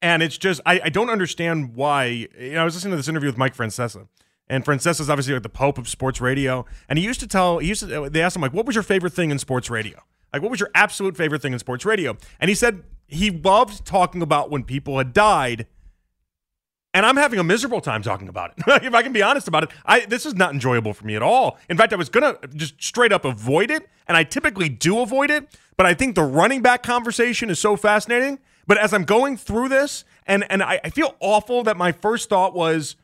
And 0.00 0.22
it's 0.22 0.38
just, 0.38 0.60
I, 0.64 0.80
I 0.84 0.88
don't 0.88 1.10
understand 1.10 1.74
why. 1.74 2.28
You 2.38 2.52
know, 2.52 2.62
I 2.62 2.64
was 2.64 2.74
listening 2.74 2.92
to 2.92 2.96
this 2.96 3.08
interview 3.08 3.28
with 3.28 3.38
Mike 3.38 3.56
Francesa, 3.56 4.06
and 4.48 4.64
Francesa 4.64 5.00
is 5.00 5.10
obviously 5.10 5.34
like 5.34 5.42
the 5.42 5.48
pope 5.48 5.78
of 5.78 5.88
sports 5.88 6.20
radio. 6.20 6.64
And 6.88 6.98
he 6.98 7.04
used 7.04 7.20
to 7.20 7.26
tell, 7.26 7.58
he 7.58 7.68
used 7.68 7.86
to, 7.86 8.08
they 8.08 8.22
asked 8.22 8.36
him, 8.36 8.42
like, 8.42 8.52
what 8.52 8.66
was 8.66 8.74
your 8.74 8.82
favorite 8.82 9.12
thing 9.12 9.30
in 9.30 9.38
sports 9.38 9.68
radio? 9.68 10.00
Like, 10.32 10.42
what 10.42 10.50
was 10.50 10.60
your 10.60 10.70
absolute 10.74 11.16
favorite 11.16 11.42
thing 11.42 11.52
in 11.52 11.58
sports 11.58 11.84
radio? 11.84 12.16
And 12.40 12.48
he 12.48 12.54
said 12.54 12.82
he 13.06 13.30
loved 13.30 13.84
talking 13.84 14.22
about 14.22 14.50
when 14.50 14.64
people 14.64 14.98
had 14.98 15.12
died. 15.12 15.66
And 16.94 17.04
I'm 17.04 17.16
having 17.16 17.38
a 17.38 17.44
miserable 17.44 17.80
time 17.80 18.02
talking 18.02 18.28
about 18.28 18.52
it. 18.56 18.64
if 18.84 18.94
I 18.94 19.02
can 19.02 19.12
be 19.12 19.22
honest 19.22 19.48
about 19.48 19.64
it, 19.64 19.70
I 19.84 20.06
this 20.06 20.24
is 20.24 20.34
not 20.34 20.52
enjoyable 20.52 20.94
for 20.94 21.04
me 21.04 21.16
at 21.16 21.22
all. 21.22 21.58
In 21.68 21.76
fact, 21.76 21.92
I 21.92 21.96
was 21.96 22.08
gonna 22.08 22.38
just 22.54 22.82
straight 22.82 23.12
up 23.12 23.24
avoid 23.24 23.70
it, 23.70 23.88
and 24.06 24.16
I 24.16 24.24
typically 24.24 24.68
do 24.68 25.00
avoid 25.00 25.30
it. 25.30 25.48
But 25.76 25.86
I 25.86 25.94
think 25.94 26.14
the 26.14 26.24
running 26.24 26.62
back 26.62 26.82
conversation 26.82 27.50
is 27.50 27.58
so 27.58 27.76
fascinating. 27.76 28.38
But 28.66 28.78
as 28.78 28.92
I'm 28.92 29.04
going 29.04 29.36
through 29.36 29.68
this, 29.68 30.04
and 30.26 30.44
and 30.50 30.62
I, 30.62 30.80
I 30.82 30.90
feel 30.90 31.14
awful 31.20 31.62
that 31.64 31.76
my 31.76 31.92
first 31.92 32.28
thought 32.28 32.54
was 32.54 32.96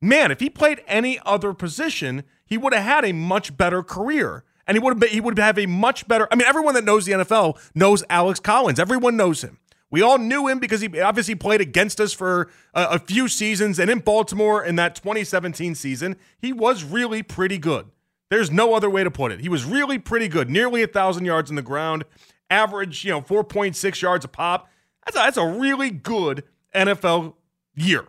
man, 0.00 0.30
if 0.30 0.40
he 0.40 0.50
played 0.50 0.82
any 0.86 1.18
other 1.24 1.52
position, 1.52 2.24
he 2.46 2.58
would 2.58 2.72
have 2.72 2.84
had 2.84 3.04
a 3.04 3.12
much 3.12 3.56
better 3.56 3.82
career. 3.82 4.44
And 4.66 4.76
he 4.76 4.80
would 4.80 4.90
have 4.90 5.00
been, 5.00 5.10
he 5.10 5.20
would 5.20 5.38
have 5.38 5.58
a 5.58 5.66
much 5.66 6.06
better. 6.06 6.28
I 6.30 6.36
mean, 6.36 6.46
everyone 6.46 6.74
that 6.74 6.84
knows 6.84 7.06
the 7.06 7.12
NFL 7.12 7.58
knows 7.74 8.04
Alex 8.10 8.38
Collins. 8.38 8.78
Everyone 8.78 9.16
knows 9.16 9.42
him. 9.42 9.58
We 9.90 10.02
all 10.02 10.18
knew 10.18 10.46
him 10.46 10.58
because 10.58 10.82
he 10.82 11.00
obviously 11.00 11.34
played 11.34 11.62
against 11.62 12.00
us 12.00 12.12
for 12.12 12.50
a, 12.74 12.84
a 12.84 12.98
few 12.98 13.28
seasons. 13.28 13.78
And 13.78 13.90
in 13.90 14.00
Baltimore 14.00 14.62
in 14.62 14.76
that 14.76 14.94
2017 14.94 15.74
season, 15.74 16.16
he 16.38 16.52
was 16.52 16.84
really 16.84 17.22
pretty 17.22 17.56
good. 17.56 17.86
There's 18.30 18.50
no 18.50 18.74
other 18.74 18.90
way 18.90 19.02
to 19.04 19.10
put 19.10 19.32
it. 19.32 19.40
He 19.40 19.48
was 19.48 19.64
really 19.64 19.98
pretty 19.98 20.28
good. 20.28 20.50
Nearly 20.50 20.82
a 20.82 20.86
thousand 20.86 21.24
yards 21.24 21.48
in 21.48 21.56
the 21.56 21.62
ground, 21.62 22.04
average, 22.50 23.04
you 23.04 23.10
know, 23.10 23.22
4.6 23.22 24.02
yards 24.02 24.24
a 24.26 24.28
pop. 24.28 24.68
That's 25.06 25.16
a, 25.16 25.20
that's 25.20 25.36
a 25.38 25.46
really 25.46 25.90
good 25.90 26.44
NFL 26.74 27.34
year. 27.74 28.06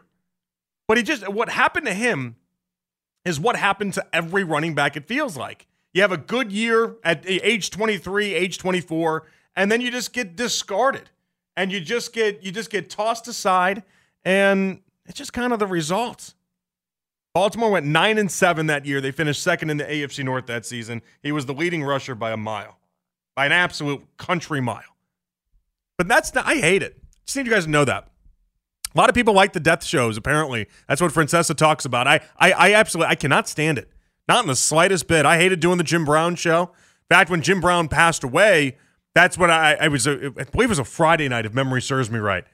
But 0.90 0.98
he 0.98 1.04
just, 1.04 1.30
what 1.30 1.50
happened 1.50 1.86
to 1.86 1.94
him 1.94 2.36
is 3.24 3.40
what 3.40 3.56
happened 3.56 3.94
to 3.94 4.08
every 4.12 4.44
running 4.44 4.74
back, 4.74 4.98
it 4.98 5.06
feels 5.06 5.38
like. 5.38 5.68
You 5.94 6.02
have 6.02 6.12
a 6.12 6.18
good 6.18 6.52
year 6.52 6.96
at 7.04 7.24
eh, 7.28 7.38
age 7.44 7.70
23, 7.70 8.34
age 8.34 8.58
24, 8.58 9.28
and 9.56 9.72
then 9.72 9.82
you 9.82 9.92
just 9.92 10.14
get 10.14 10.36
discarded. 10.36 11.12
And 11.56 11.72
you 11.72 11.80
just 11.80 12.12
get 12.12 12.42
you 12.42 12.52
just 12.52 12.72
get 12.72 12.90
tossed 12.90 13.28
aside, 13.28 13.84
and 14.24 14.80
it's 15.06 15.18
just 15.18 15.32
kind 15.34 15.54
of 15.54 15.60
the 15.60 15.68
results. 15.68 16.34
Baltimore 17.36 17.70
went 17.70 17.86
nine 17.86 18.18
and 18.18 18.32
seven 18.32 18.66
that 18.68 18.86
year. 18.86 19.00
They 19.00 19.12
finished 19.12 19.44
second 19.44 19.70
in 19.70 19.78
the 19.78 19.84
AFC 19.84 20.24
North 20.24 20.48
that 20.48 20.66
season. 20.66 21.02
He 21.22 21.32
was 21.32 21.46
the 21.46 21.54
leading 21.54 21.84
rusher 21.84 22.16
by 22.16 22.32
a 22.32 22.38
mile, 22.38 22.80
by 23.36 23.46
an 23.46 23.52
absolute 23.52 24.02
country 24.18 24.62
mile. 24.62 24.96
But 25.98 26.08
that's 26.08 26.34
not, 26.34 26.48
I 26.48 26.56
hate 26.56 26.82
it. 26.82 26.98
Just 27.26 27.38
need 27.38 27.46
you 27.46 27.52
guys 27.52 27.66
to 27.66 27.70
know 27.70 27.86
that. 27.86 28.09
A 28.94 28.98
lot 28.98 29.10
of 29.10 29.16
people 29.16 29.34
like 29.34 29.54
the 29.54 29.60
death 29.60 29.84
shows. 29.84 30.18
Apparently, 30.18 30.68
that's 30.88 31.02
what 31.02 31.12
Francesa 31.12 31.56
talks 31.56 31.86
about. 31.86 32.08
I, 32.08 32.22
I, 32.38 32.52
I 32.52 32.74
absolutely, 32.74 33.12
I 33.12 33.16
cannot 33.16 33.48
stand 33.48 33.78
it. 33.78 33.90
Not 34.28 34.44
in 34.44 34.48
the 34.48 34.56
slightest 34.56 35.08
bit. 35.08 35.26
I 35.26 35.38
hated 35.38 35.60
doing 35.60 35.78
the 35.78 35.84
Jim 35.84 36.06
Brown 36.06 36.36
show. 36.36 36.64
In 36.64 37.16
fact, 37.16 37.30
when 37.30 37.42
Jim 37.42 37.62
Brown 37.62 37.88
passed 37.88 38.24
away, 38.24 38.78
that's 39.16 39.38
when 39.38 39.50
I, 39.52 39.74
I 39.76 39.88
was, 39.88 40.08
a, 40.08 40.28
I 40.38 40.44
believe 40.44 40.68
it 40.68 40.70
was 40.70 40.80
a 40.80 40.84
Friday 40.84 41.28
night, 41.28 41.46
if 41.46 41.54
memory 41.54 41.82
serves 41.82 42.12
me 42.12 42.20
right. 42.20 42.46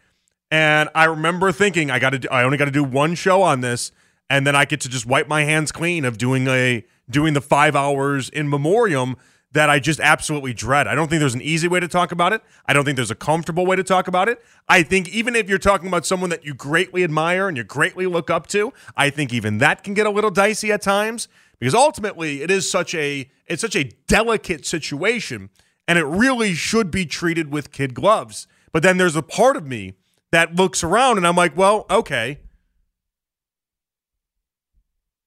And 0.51 0.89
I 0.95 1.05
remember 1.05 1.51
thinking, 1.51 1.91
I 1.91 1.99
got 1.99 2.21
to, 2.21 2.31
I 2.31 2.43
only 2.43 2.57
got 2.57 2.65
to 2.65 2.71
do 2.71 2.83
one 2.83 3.15
show 3.15 3.41
on 3.41 3.61
this, 3.61 3.91
and 4.29 4.47
then 4.47 4.55
I 4.55 4.65
get 4.65 4.81
to 4.81 4.89
just 4.89 5.05
wipe 5.05 5.27
my 5.27 5.43
hands 5.43 5.71
clean 5.71 6.05
of 6.05 6.17
doing 6.17 6.47
a, 6.47 6.85
doing 7.09 7.33
the 7.33 7.41
five 7.41 7.75
hours 7.75 8.29
in 8.29 8.49
memoriam 8.49 9.15
that 9.55 9.69
I 9.69 9.79
just 9.79 10.01
absolutely 10.01 10.53
dread. 10.53 10.85
I 10.85 10.95
don't 10.95 11.09
think 11.09 11.21
there's 11.21 11.33
an 11.33 11.41
easy 11.41 11.69
way 11.69 11.79
to 11.79 11.87
talk 11.87 12.11
about 12.11 12.33
it. 12.33 12.41
I 12.65 12.73
don't 12.73 12.83
think 12.83 12.97
there's 12.97 13.09
a 13.09 13.15
comfortable 13.15 13.65
way 13.65 13.77
to 13.77 13.83
talk 13.83 14.09
about 14.09 14.27
it. 14.27 14.43
I 14.67 14.83
think 14.83 15.07
even 15.09 15.33
if 15.33 15.47
you're 15.47 15.57
talking 15.57 15.87
about 15.87 16.05
someone 16.05 16.29
that 16.29 16.43
you 16.43 16.53
greatly 16.53 17.05
admire 17.05 17.47
and 17.47 17.55
you 17.55 17.63
greatly 17.63 18.05
look 18.05 18.29
up 18.29 18.47
to, 18.47 18.73
I 18.97 19.09
think 19.09 19.33
even 19.33 19.59
that 19.59 19.81
can 19.81 19.93
get 19.93 20.05
a 20.05 20.09
little 20.09 20.29
dicey 20.29 20.73
at 20.73 20.81
times 20.81 21.29
because 21.57 21.73
ultimately 21.73 22.41
it 22.43 22.51
is 22.51 22.69
such 22.69 22.93
a 22.95 23.29
it's 23.47 23.61
such 23.61 23.77
a 23.77 23.85
delicate 24.07 24.65
situation 24.65 25.49
and 25.87 25.97
it 25.97 26.05
really 26.05 26.53
should 26.53 26.91
be 26.91 27.05
treated 27.05 27.49
with 27.49 27.71
kid 27.71 27.93
gloves. 27.93 28.47
But 28.73 28.83
then 28.83 28.97
there's 28.97 29.15
a 29.15 29.21
part 29.21 29.55
of 29.55 29.65
me 29.65 29.93
that 30.31 30.55
looks 30.55 30.83
around 30.83 31.17
and 31.17 31.25
I'm 31.25 31.37
like, 31.37 31.55
well, 31.55 31.85
okay. 31.89 32.39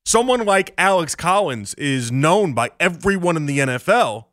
Someone 0.09 0.43
like 0.47 0.73
Alex 0.79 1.15
Collins 1.15 1.75
is 1.75 2.11
known 2.11 2.55
by 2.55 2.71
everyone 2.81 3.37
in 3.37 3.45
the 3.45 3.59
NFL, 3.59 4.25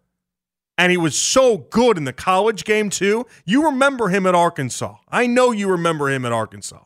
and 0.78 0.90
he 0.90 0.96
was 0.96 1.18
so 1.18 1.58
good 1.58 1.98
in 1.98 2.06
the 2.06 2.14
college 2.14 2.64
game, 2.64 2.90
too. 2.90 3.26
You 3.44 3.66
remember 3.66 4.08
him 4.08 4.26
at 4.26 4.34
Arkansas. 4.34 4.96
I 5.10 5.28
know 5.28 5.52
you 5.52 5.70
remember 5.70 6.10
him 6.10 6.24
at 6.24 6.32
Arkansas. 6.32 6.80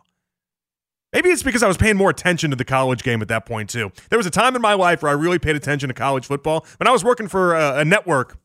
Maybe 1.13 1.29
it's 1.29 1.43
because 1.43 1.61
I 1.61 1.67
was 1.67 1.77
paying 1.77 1.97
more 1.97 2.09
attention 2.09 2.49
to 2.49 2.55
the 2.55 2.65
college 2.65 3.03
game 3.03 3.21
at 3.21 3.27
that 3.27 3.45
point, 3.45 3.69
too. 3.69 3.91
There 4.09 4.17
was 4.17 4.25
a 4.25 4.31
time 4.31 4.55
in 4.55 4.61
my 4.63 4.73
life 4.73 5.03
where 5.03 5.11
I 5.11 5.13
really 5.13 5.37
paid 5.37 5.55
attention 5.55 5.89
to 5.89 5.93
college 5.93 6.25
football. 6.25 6.65
When 6.77 6.87
I 6.87 6.91
was 6.91 7.03
working 7.03 7.27
for 7.27 7.53
a, 7.53 7.81
a 7.81 7.85
network, 7.85 8.39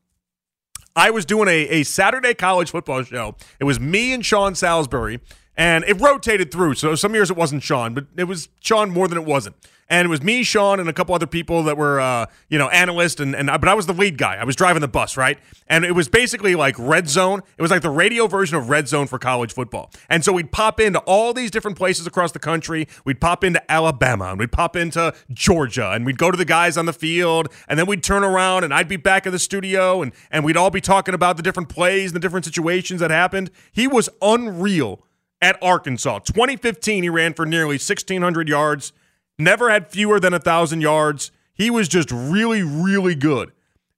I 0.94 1.08
was 1.08 1.24
doing 1.24 1.48
a, 1.48 1.68
a 1.68 1.84
Saturday 1.84 2.34
college 2.34 2.70
football 2.70 3.02
show. 3.02 3.36
It 3.58 3.64
was 3.64 3.80
me 3.80 4.12
and 4.12 4.22
Sean 4.22 4.54
Salisbury, 4.54 5.20
and 5.56 5.84
it 5.84 5.98
rotated 6.02 6.52
through. 6.52 6.74
So 6.74 6.96
some 6.96 7.14
years 7.14 7.30
it 7.30 7.36
wasn't 7.38 7.62
Sean, 7.62 7.94
but 7.94 8.08
it 8.14 8.24
was 8.24 8.50
Sean 8.60 8.90
more 8.90 9.08
than 9.08 9.16
it 9.16 9.24
wasn't 9.24 9.56
and 9.88 10.06
it 10.06 10.08
was 10.08 10.22
me, 10.22 10.42
Sean, 10.42 10.80
and 10.80 10.88
a 10.88 10.92
couple 10.92 11.14
other 11.14 11.26
people 11.26 11.62
that 11.64 11.76
were, 11.76 12.00
uh, 12.00 12.26
you 12.48 12.58
know, 12.58 12.68
analysts, 12.68 13.20
and, 13.20 13.34
and 13.34 13.46
but 13.46 13.68
I 13.68 13.74
was 13.74 13.86
the 13.86 13.92
lead 13.92 14.16
guy. 14.18 14.36
I 14.36 14.44
was 14.44 14.56
driving 14.56 14.80
the 14.80 14.88
bus, 14.88 15.16
right? 15.16 15.38
And 15.66 15.84
it 15.84 15.92
was 15.92 16.08
basically 16.08 16.54
like 16.54 16.74
Red 16.78 17.08
Zone. 17.08 17.42
It 17.58 17.62
was 17.62 17.70
like 17.70 17.82
the 17.82 17.90
radio 17.90 18.26
version 18.26 18.56
of 18.56 18.70
Red 18.70 18.88
Zone 18.88 19.06
for 19.06 19.18
college 19.18 19.52
football. 19.52 19.90
And 20.08 20.24
so 20.24 20.32
we'd 20.32 20.52
pop 20.52 20.80
into 20.80 21.00
all 21.00 21.32
these 21.32 21.50
different 21.50 21.76
places 21.76 22.06
across 22.06 22.32
the 22.32 22.38
country. 22.38 22.88
We'd 23.04 23.20
pop 23.20 23.44
into 23.44 23.62
Alabama, 23.70 24.26
and 24.26 24.38
we'd 24.38 24.52
pop 24.52 24.76
into 24.76 25.14
Georgia, 25.32 25.90
and 25.90 26.06
we'd 26.06 26.18
go 26.18 26.30
to 26.30 26.36
the 26.36 26.44
guys 26.44 26.76
on 26.76 26.86
the 26.86 26.92
field, 26.92 27.48
and 27.68 27.78
then 27.78 27.86
we'd 27.86 28.02
turn 28.02 28.24
around, 28.24 28.64
and 28.64 28.72
I'd 28.72 28.88
be 28.88 28.96
back 28.96 29.26
in 29.26 29.32
the 29.32 29.38
studio, 29.38 30.02
and 30.02 30.12
and 30.30 30.44
we'd 30.44 30.56
all 30.56 30.70
be 30.70 30.80
talking 30.80 31.14
about 31.14 31.36
the 31.36 31.42
different 31.42 31.68
plays 31.68 32.10
and 32.10 32.16
the 32.16 32.20
different 32.20 32.44
situations 32.44 33.00
that 33.00 33.10
happened. 33.10 33.50
He 33.72 33.86
was 33.86 34.08
unreal 34.22 35.04
at 35.42 35.58
Arkansas. 35.62 36.20
2015, 36.20 37.02
he 37.02 37.08
ran 37.08 37.34
for 37.34 37.44
nearly 37.44 37.74
1,600 37.74 38.48
yards 38.48 38.92
never 39.38 39.70
had 39.70 39.90
fewer 39.90 40.20
than 40.20 40.34
a 40.34 40.38
thousand 40.38 40.80
yards. 40.80 41.30
He 41.52 41.70
was 41.70 41.88
just 41.88 42.10
really, 42.10 42.62
really 42.62 43.14
good. 43.14 43.52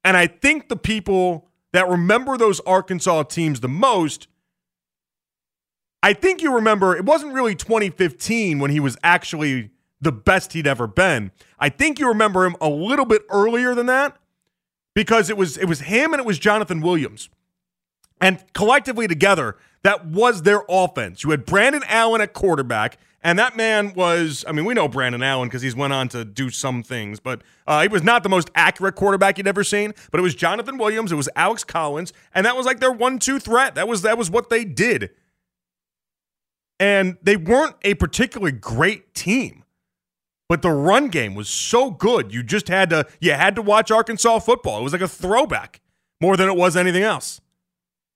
And 0.04 0.16
I 0.16 0.26
think 0.26 0.68
the 0.68 0.76
people 0.76 1.48
that 1.72 1.88
remember 1.88 2.36
those 2.36 2.60
Arkansas 2.60 3.24
teams 3.24 3.60
the 3.60 3.68
most, 3.68 4.28
I 6.02 6.12
think 6.12 6.42
you 6.42 6.54
remember 6.54 6.96
it 6.96 7.04
wasn't 7.04 7.34
really 7.34 7.54
2015 7.54 8.58
when 8.58 8.70
he 8.70 8.80
was 8.80 8.96
actually 9.02 9.70
the 10.00 10.12
best 10.12 10.52
he'd 10.52 10.66
ever 10.66 10.86
been. 10.86 11.32
I 11.58 11.68
think 11.68 11.98
you 11.98 12.08
remember 12.08 12.44
him 12.44 12.56
a 12.60 12.68
little 12.68 13.04
bit 13.06 13.22
earlier 13.30 13.74
than 13.74 13.86
that 13.86 14.16
because 14.94 15.30
it 15.30 15.36
was 15.36 15.56
it 15.58 15.66
was 15.66 15.80
him 15.80 16.12
and 16.12 16.20
it 16.20 16.26
was 16.26 16.38
Jonathan 16.38 16.80
Williams. 16.80 17.28
And 18.20 18.42
collectively 18.54 19.08
together, 19.08 19.56
that 19.82 20.06
was 20.06 20.42
their 20.42 20.62
offense. 20.68 21.22
You 21.22 21.30
had 21.30 21.44
Brandon 21.44 21.82
Allen 21.86 22.20
at 22.20 22.32
quarterback, 22.32 22.98
and 23.26 23.40
that 23.40 23.56
man 23.56 23.92
was, 23.94 24.44
I 24.46 24.52
mean, 24.52 24.64
we 24.64 24.72
know 24.72 24.86
Brandon 24.86 25.20
Allen 25.20 25.48
because 25.48 25.60
he's 25.60 25.74
went 25.74 25.92
on 25.92 26.08
to 26.10 26.24
do 26.24 26.48
some 26.48 26.84
things, 26.84 27.18
but 27.18 27.42
uh, 27.66 27.82
he 27.82 27.88
was 27.88 28.04
not 28.04 28.22
the 28.22 28.28
most 28.28 28.52
accurate 28.54 28.94
quarterback 28.94 29.36
you'd 29.36 29.48
ever 29.48 29.64
seen. 29.64 29.94
But 30.12 30.20
it 30.20 30.22
was 30.22 30.36
Jonathan 30.36 30.78
Williams, 30.78 31.10
it 31.10 31.16
was 31.16 31.28
Alex 31.34 31.64
Collins, 31.64 32.12
and 32.36 32.46
that 32.46 32.56
was 32.56 32.66
like 32.66 32.78
their 32.78 32.92
one-two 32.92 33.40
threat. 33.40 33.74
That 33.74 33.88
was 33.88 34.02
that 34.02 34.16
was 34.16 34.30
what 34.30 34.48
they 34.48 34.64
did. 34.64 35.10
And 36.78 37.18
they 37.20 37.36
weren't 37.36 37.74
a 37.82 37.94
particularly 37.94 38.52
great 38.52 39.12
team. 39.12 39.64
But 40.48 40.62
the 40.62 40.70
run 40.70 41.08
game 41.08 41.34
was 41.34 41.48
so 41.48 41.90
good. 41.90 42.32
You 42.32 42.44
just 42.44 42.68
had 42.68 42.90
to 42.90 43.08
you 43.20 43.32
had 43.32 43.56
to 43.56 43.62
watch 43.62 43.90
Arkansas 43.90 44.38
football. 44.38 44.78
It 44.78 44.84
was 44.84 44.92
like 44.92 45.02
a 45.02 45.08
throwback 45.08 45.80
more 46.20 46.36
than 46.36 46.48
it 46.48 46.54
was 46.54 46.76
anything 46.76 47.02
else. 47.02 47.40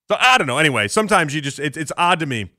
So 0.09 0.17
I 0.21 0.39
don't 0.39 0.47
know. 0.47 0.59
Anyway, 0.59 0.87
sometimes 0.87 1.35
you 1.35 1.41
just 1.41 1.59
it, 1.59 1.77
it's 1.77 1.91
odd 1.99 2.21
to 2.21 2.27
me 2.27 2.53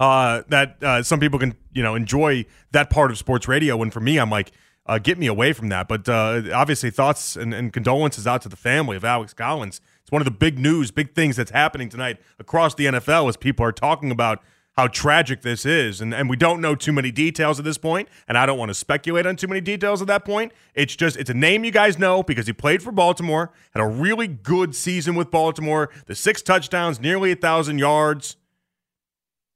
uh, 0.00 0.42
that 0.48 0.82
uh, 0.82 1.02
some 1.02 1.20
people 1.20 1.38
can 1.38 1.54
you 1.72 1.82
know 1.82 1.94
enjoy 1.94 2.44
that 2.72 2.90
part 2.90 3.10
of 3.10 3.18
sports 3.18 3.46
radio. 3.46 3.80
And 3.82 3.92
for 3.92 4.00
me, 4.00 4.18
I'm 4.18 4.30
like, 4.30 4.50
uh, 4.86 4.98
get 4.98 5.18
me 5.18 5.26
away 5.26 5.52
from 5.52 5.68
that. 5.68 5.86
But 5.86 6.08
uh, 6.08 6.42
obviously, 6.52 6.90
thoughts 6.90 7.36
and, 7.36 7.54
and, 7.54 7.72
condolences 7.72 8.26
out 8.26 8.42
to 8.42 8.48
the 8.48 8.56
family 8.56 8.96
of 8.96 9.04
Alex 9.04 9.34
Collins. 9.34 9.80
It's 10.02 10.10
one 10.10 10.22
of 10.22 10.24
the 10.24 10.32
big 10.32 10.58
news, 10.58 10.90
big 10.90 11.14
things 11.14 11.36
that's 11.36 11.50
happening 11.50 11.90
tonight 11.90 12.18
across 12.38 12.74
the 12.74 12.86
NFL 12.86 13.28
as 13.28 13.36
people 13.36 13.64
are 13.64 13.72
talking 13.72 14.10
about 14.10 14.42
how 14.76 14.86
tragic 14.86 15.42
this 15.42 15.66
is. 15.66 16.00
And, 16.00 16.14
and 16.14 16.30
we 16.30 16.36
don't 16.36 16.60
know 16.60 16.74
too 16.74 16.92
many 16.92 17.10
details 17.10 17.58
at 17.58 17.64
this 17.66 17.76
point, 17.76 18.08
and 18.26 18.38
I 18.38 18.46
don't 18.46 18.58
want 18.58 18.70
to 18.70 18.74
speculate 18.74 19.26
on 19.26 19.36
too 19.36 19.48
many 19.48 19.60
details 19.60 20.00
at 20.00 20.08
that 20.08 20.24
point. 20.24 20.52
It's 20.74 20.96
just, 20.96 21.16
it's 21.16 21.28
a 21.28 21.34
name 21.34 21.64
you 21.64 21.70
guys 21.70 21.98
know 21.98 22.22
because 22.22 22.46
he 22.46 22.54
played 22.54 22.82
for 22.82 22.90
Baltimore, 22.90 23.52
had 23.72 23.82
a 23.82 23.86
really 23.86 24.28
good 24.28 24.74
season 24.74 25.14
with 25.14 25.30
Baltimore, 25.30 25.90
the 26.06 26.14
six 26.14 26.40
touchdowns, 26.40 26.98
nearly 26.98 27.30
a 27.30 27.34
1,000 27.34 27.78
yards 27.78 28.36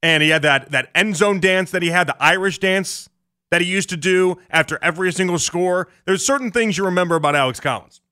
and 0.05 0.23
he 0.23 0.29
had 0.29 0.43
that 0.43 0.71
that 0.71 0.91
end 0.95 1.17
zone 1.17 1.41
dance 1.41 1.71
that 1.71 1.81
he 1.81 1.89
had, 1.89 2.07
the 2.07 2.23
Irish 2.23 2.59
dance 2.59 3.09
that 3.51 3.63
he 3.63 3.67
used 3.67 3.89
to 3.89 3.97
do 3.97 4.37
after 4.51 4.79
every 4.83 5.11
single 5.11 5.39
score. 5.39 5.89
There's 6.05 6.25
certain 6.25 6.51
things 6.51 6.77
you 6.77 6.85
remember 6.85 7.15
about 7.15 7.35
Alex 7.35 7.59
Collins. 7.59 8.03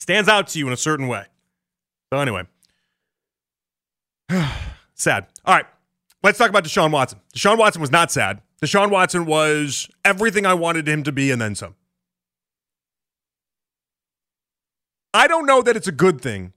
Stands 0.00 0.28
out 0.28 0.48
to 0.48 0.58
you 0.58 0.66
in 0.66 0.72
a 0.72 0.76
certain 0.76 1.06
way. 1.06 1.26
So 2.12 2.18
anyway, 2.18 2.42
sad. 4.94 5.26
All 5.44 5.54
right, 5.54 5.66
let's 6.24 6.38
talk 6.38 6.48
about 6.50 6.64
Deshaun 6.64 6.90
Watson. 6.90 7.20
Deshaun 7.32 7.56
Watson 7.56 7.80
was 7.80 7.92
not 7.92 8.10
sad. 8.10 8.42
Deshaun 8.60 8.90
Watson 8.90 9.26
was 9.26 9.88
everything 10.04 10.44
I 10.44 10.54
wanted 10.54 10.88
him 10.88 11.04
to 11.04 11.12
be 11.12 11.30
and 11.30 11.40
then 11.40 11.54
some. 11.54 11.76
I 15.14 15.28
don't 15.28 15.46
know 15.46 15.62
that 15.62 15.76
it's 15.76 15.86
a 15.86 15.92
good 15.92 16.20
thing 16.20 16.52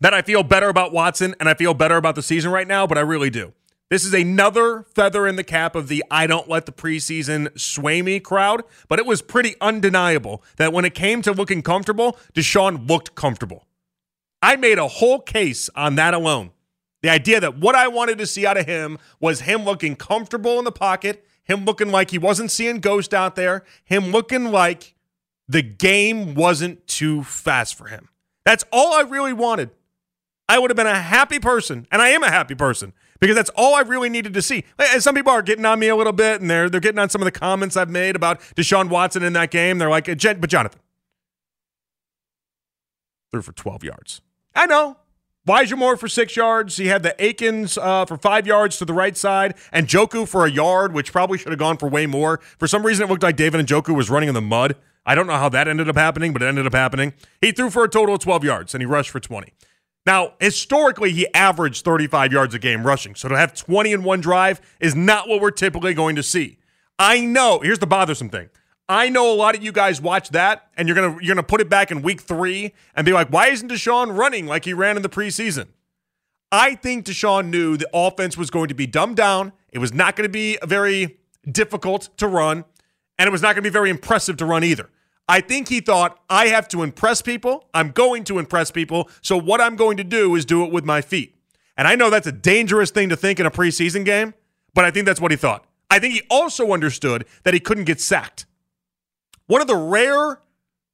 that 0.00 0.14
I 0.14 0.22
feel 0.22 0.42
better 0.42 0.68
about 0.68 0.92
Watson 0.92 1.34
and 1.40 1.48
I 1.48 1.54
feel 1.54 1.74
better 1.74 1.96
about 1.96 2.14
the 2.14 2.22
season 2.22 2.50
right 2.50 2.66
now, 2.68 2.86
but 2.86 2.98
I 2.98 3.02
really 3.02 3.30
do. 3.30 3.52
This 3.90 4.04
is 4.04 4.12
another 4.12 4.82
feather 4.94 5.26
in 5.26 5.36
the 5.36 5.44
cap 5.44 5.74
of 5.74 5.88
the 5.88 6.04
I 6.10 6.26
don't 6.26 6.48
let 6.48 6.66
the 6.66 6.72
preseason 6.72 7.58
sway 7.58 8.02
me 8.02 8.20
crowd, 8.20 8.62
but 8.86 8.98
it 8.98 9.06
was 9.06 9.22
pretty 9.22 9.54
undeniable 9.62 10.42
that 10.56 10.74
when 10.74 10.84
it 10.84 10.94
came 10.94 11.22
to 11.22 11.32
looking 11.32 11.62
comfortable, 11.62 12.18
Deshaun 12.34 12.86
looked 12.86 13.14
comfortable. 13.14 13.66
I 14.42 14.56
made 14.56 14.78
a 14.78 14.88
whole 14.88 15.20
case 15.20 15.70
on 15.74 15.94
that 15.94 16.12
alone. 16.12 16.50
The 17.02 17.08
idea 17.08 17.40
that 17.40 17.58
what 17.58 17.74
I 17.74 17.88
wanted 17.88 18.18
to 18.18 18.26
see 18.26 18.44
out 18.44 18.58
of 18.58 18.66
him 18.66 18.98
was 19.20 19.40
him 19.40 19.64
looking 19.64 19.96
comfortable 19.96 20.58
in 20.58 20.64
the 20.64 20.72
pocket, 20.72 21.24
him 21.44 21.64
looking 21.64 21.90
like 21.90 22.10
he 22.10 22.18
wasn't 22.18 22.50
seeing 22.50 22.80
ghosts 22.80 23.14
out 23.14 23.36
there, 23.36 23.64
him 23.84 24.10
looking 24.10 24.50
like 24.50 24.94
the 25.48 25.62
game 25.62 26.34
wasn't 26.34 26.86
too 26.86 27.22
fast 27.22 27.74
for 27.74 27.86
him. 27.86 28.08
That's 28.44 28.64
all 28.70 28.92
I 28.92 29.00
really 29.00 29.32
wanted. 29.32 29.70
I 30.48 30.58
would 30.58 30.70
have 30.70 30.76
been 30.76 30.86
a 30.86 30.98
happy 30.98 31.38
person, 31.38 31.86
and 31.92 32.00
I 32.00 32.08
am 32.08 32.22
a 32.22 32.30
happy 32.30 32.54
person 32.54 32.94
because 33.20 33.36
that's 33.36 33.50
all 33.50 33.74
I 33.74 33.80
really 33.80 34.08
needed 34.08 34.32
to 34.34 34.42
see. 34.42 34.64
And 34.78 35.02
some 35.02 35.14
people 35.14 35.32
are 35.32 35.42
getting 35.42 35.66
on 35.66 35.78
me 35.78 35.88
a 35.88 35.96
little 35.96 36.12
bit, 36.12 36.40
and 36.40 36.50
they're 36.50 36.70
they're 36.70 36.80
getting 36.80 36.98
on 36.98 37.10
some 37.10 37.20
of 37.20 37.26
the 37.26 37.32
comments 37.32 37.76
I've 37.76 37.90
made 37.90 38.16
about 38.16 38.40
Deshaun 38.56 38.88
Watson 38.88 39.22
in 39.22 39.34
that 39.34 39.50
game. 39.50 39.78
They're 39.78 39.90
like, 39.90 40.06
but 40.06 40.50
Jonathan 40.50 40.80
threw 43.30 43.42
for 43.42 43.52
12 43.52 43.84
yards. 43.84 44.20
I 44.54 44.66
know. 44.66 44.96
Elijah 45.46 45.76
Moore 45.76 45.96
for 45.96 46.08
six 46.08 46.36
yards. 46.36 46.76
He 46.76 46.88
had 46.88 47.02
the 47.02 47.14
Akins 47.22 47.78
uh, 47.78 48.04
for 48.04 48.18
five 48.18 48.46
yards 48.46 48.76
to 48.78 48.84
the 48.84 48.92
right 48.92 49.16
side, 49.16 49.54
and 49.72 49.86
Njoku 49.86 50.28
for 50.28 50.44
a 50.44 50.50
yard, 50.50 50.92
which 50.92 51.10
probably 51.10 51.38
should 51.38 51.52
have 51.52 51.58
gone 51.58 51.78
for 51.78 51.88
way 51.88 52.06
more. 52.06 52.38
For 52.58 52.66
some 52.66 52.84
reason, 52.84 53.06
it 53.06 53.10
looked 53.10 53.22
like 53.22 53.36
David 53.36 53.60
and 53.60 53.68
Njoku 53.68 53.94
was 53.96 54.10
running 54.10 54.28
in 54.28 54.34
the 54.34 54.42
mud. 54.42 54.76
I 55.06 55.14
don't 55.14 55.26
know 55.26 55.36
how 55.36 55.48
that 55.48 55.66
ended 55.66 55.88
up 55.88 55.96
happening, 55.96 56.34
but 56.34 56.42
it 56.42 56.46
ended 56.46 56.66
up 56.66 56.74
happening. 56.74 57.14
He 57.40 57.52
threw 57.52 57.70
for 57.70 57.82
a 57.82 57.88
total 57.88 58.16
of 58.16 58.20
12 58.20 58.44
yards, 58.44 58.74
and 58.74 58.82
he 58.82 58.86
rushed 58.86 59.08
for 59.08 59.20
20. 59.20 59.54
Now, 60.08 60.32
historically, 60.40 61.12
he 61.12 61.26
averaged 61.34 61.84
35 61.84 62.32
yards 62.32 62.54
a 62.54 62.58
game 62.58 62.86
rushing. 62.86 63.14
So 63.14 63.28
to 63.28 63.36
have 63.36 63.52
20 63.52 63.92
in 63.92 64.02
one 64.02 64.22
drive 64.22 64.58
is 64.80 64.94
not 64.94 65.28
what 65.28 65.42
we're 65.42 65.50
typically 65.50 65.92
going 65.92 66.16
to 66.16 66.22
see. 66.22 66.56
I 66.98 67.20
know. 67.20 67.60
Here's 67.60 67.78
the 67.78 67.86
bothersome 67.86 68.30
thing. 68.30 68.48
I 68.88 69.10
know 69.10 69.30
a 69.30 69.36
lot 69.36 69.54
of 69.54 69.62
you 69.62 69.70
guys 69.70 70.00
watch 70.00 70.30
that 70.30 70.70
and 70.78 70.88
you're 70.88 70.94
gonna 70.94 71.18
you're 71.20 71.34
gonna 71.34 71.42
put 71.42 71.60
it 71.60 71.68
back 71.68 71.90
in 71.90 72.00
week 72.00 72.22
three 72.22 72.72
and 72.94 73.04
be 73.04 73.12
like, 73.12 73.28
why 73.28 73.48
isn't 73.48 73.70
Deshaun 73.70 74.16
running 74.16 74.46
like 74.46 74.64
he 74.64 74.72
ran 74.72 74.96
in 74.96 75.02
the 75.02 75.10
preseason? 75.10 75.66
I 76.50 76.76
think 76.76 77.04
Deshaun 77.04 77.50
knew 77.50 77.76
the 77.76 77.90
offense 77.92 78.34
was 78.34 78.48
going 78.48 78.68
to 78.68 78.74
be 78.74 78.86
dumbed 78.86 79.16
down. 79.16 79.52
It 79.72 79.78
was 79.78 79.92
not 79.92 80.16
going 80.16 80.26
to 80.26 80.32
be 80.32 80.56
very 80.64 81.18
difficult 81.52 82.08
to 82.16 82.26
run, 82.28 82.64
and 83.18 83.28
it 83.28 83.30
was 83.30 83.42
not 83.42 83.48
going 83.48 83.62
to 83.62 83.70
be 83.70 83.74
very 83.74 83.90
impressive 83.90 84.38
to 84.38 84.46
run 84.46 84.64
either. 84.64 84.88
I 85.28 85.40
think 85.42 85.68
he 85.68 85.80
thought, 85.80 86.18
I 86.30 86.48
have 86.48 86.68
to 86.68 86.82
impress 86.82 87.20
people. 87.20 87.68
I'm 87.74 87.90
going 87.90 88.24
to 88.24 88.38
impress 88.38 88.70
people. 88.70 89.10
So 89.20 89.36
what 89.36 89.60
I'm 89.60 89.76
going 89.76 89.98
to 89.98 90.04
do 90.04 90.34
is 90.34 90.46
do 90.46 90.64
it 90.64 90.72
with 90.72 90.84
my 90.84 91.02
feet. 91.02 91.36
And 91.76 91.86
I 91.86 91.94
know 91.94 92.10
that's 92.10 92.26
a 92.26 92.32
dangerous 92.32 92.90
thing 92.90 93.10
to 93.10 93.16
think 93.16 93.38
in 93.38 93.46
a 93.46 93.50
preseason 93.50 94.04
game, 94.04 94.34
but 94.74 94.84
I 94.84 94.90
think 94.90 95.06
that's 95.06 95.20
what 95.20 95.30
he 95.30 95.36
thought. 95.36 95.64
I 95.90 95.98
think 95.98 96.14
he 96.14 96.22
also 96.30 96.72
understood 96.72 97.24
that 97.44 97.54
he 97.54 97.60
couldn't 97.60 97.84
get 97.84 98.00
sacked. 98.00 98.46
One 99.46 99.60
of 99.60 99.66
the 99.66 99.76
rare 99.76 100.40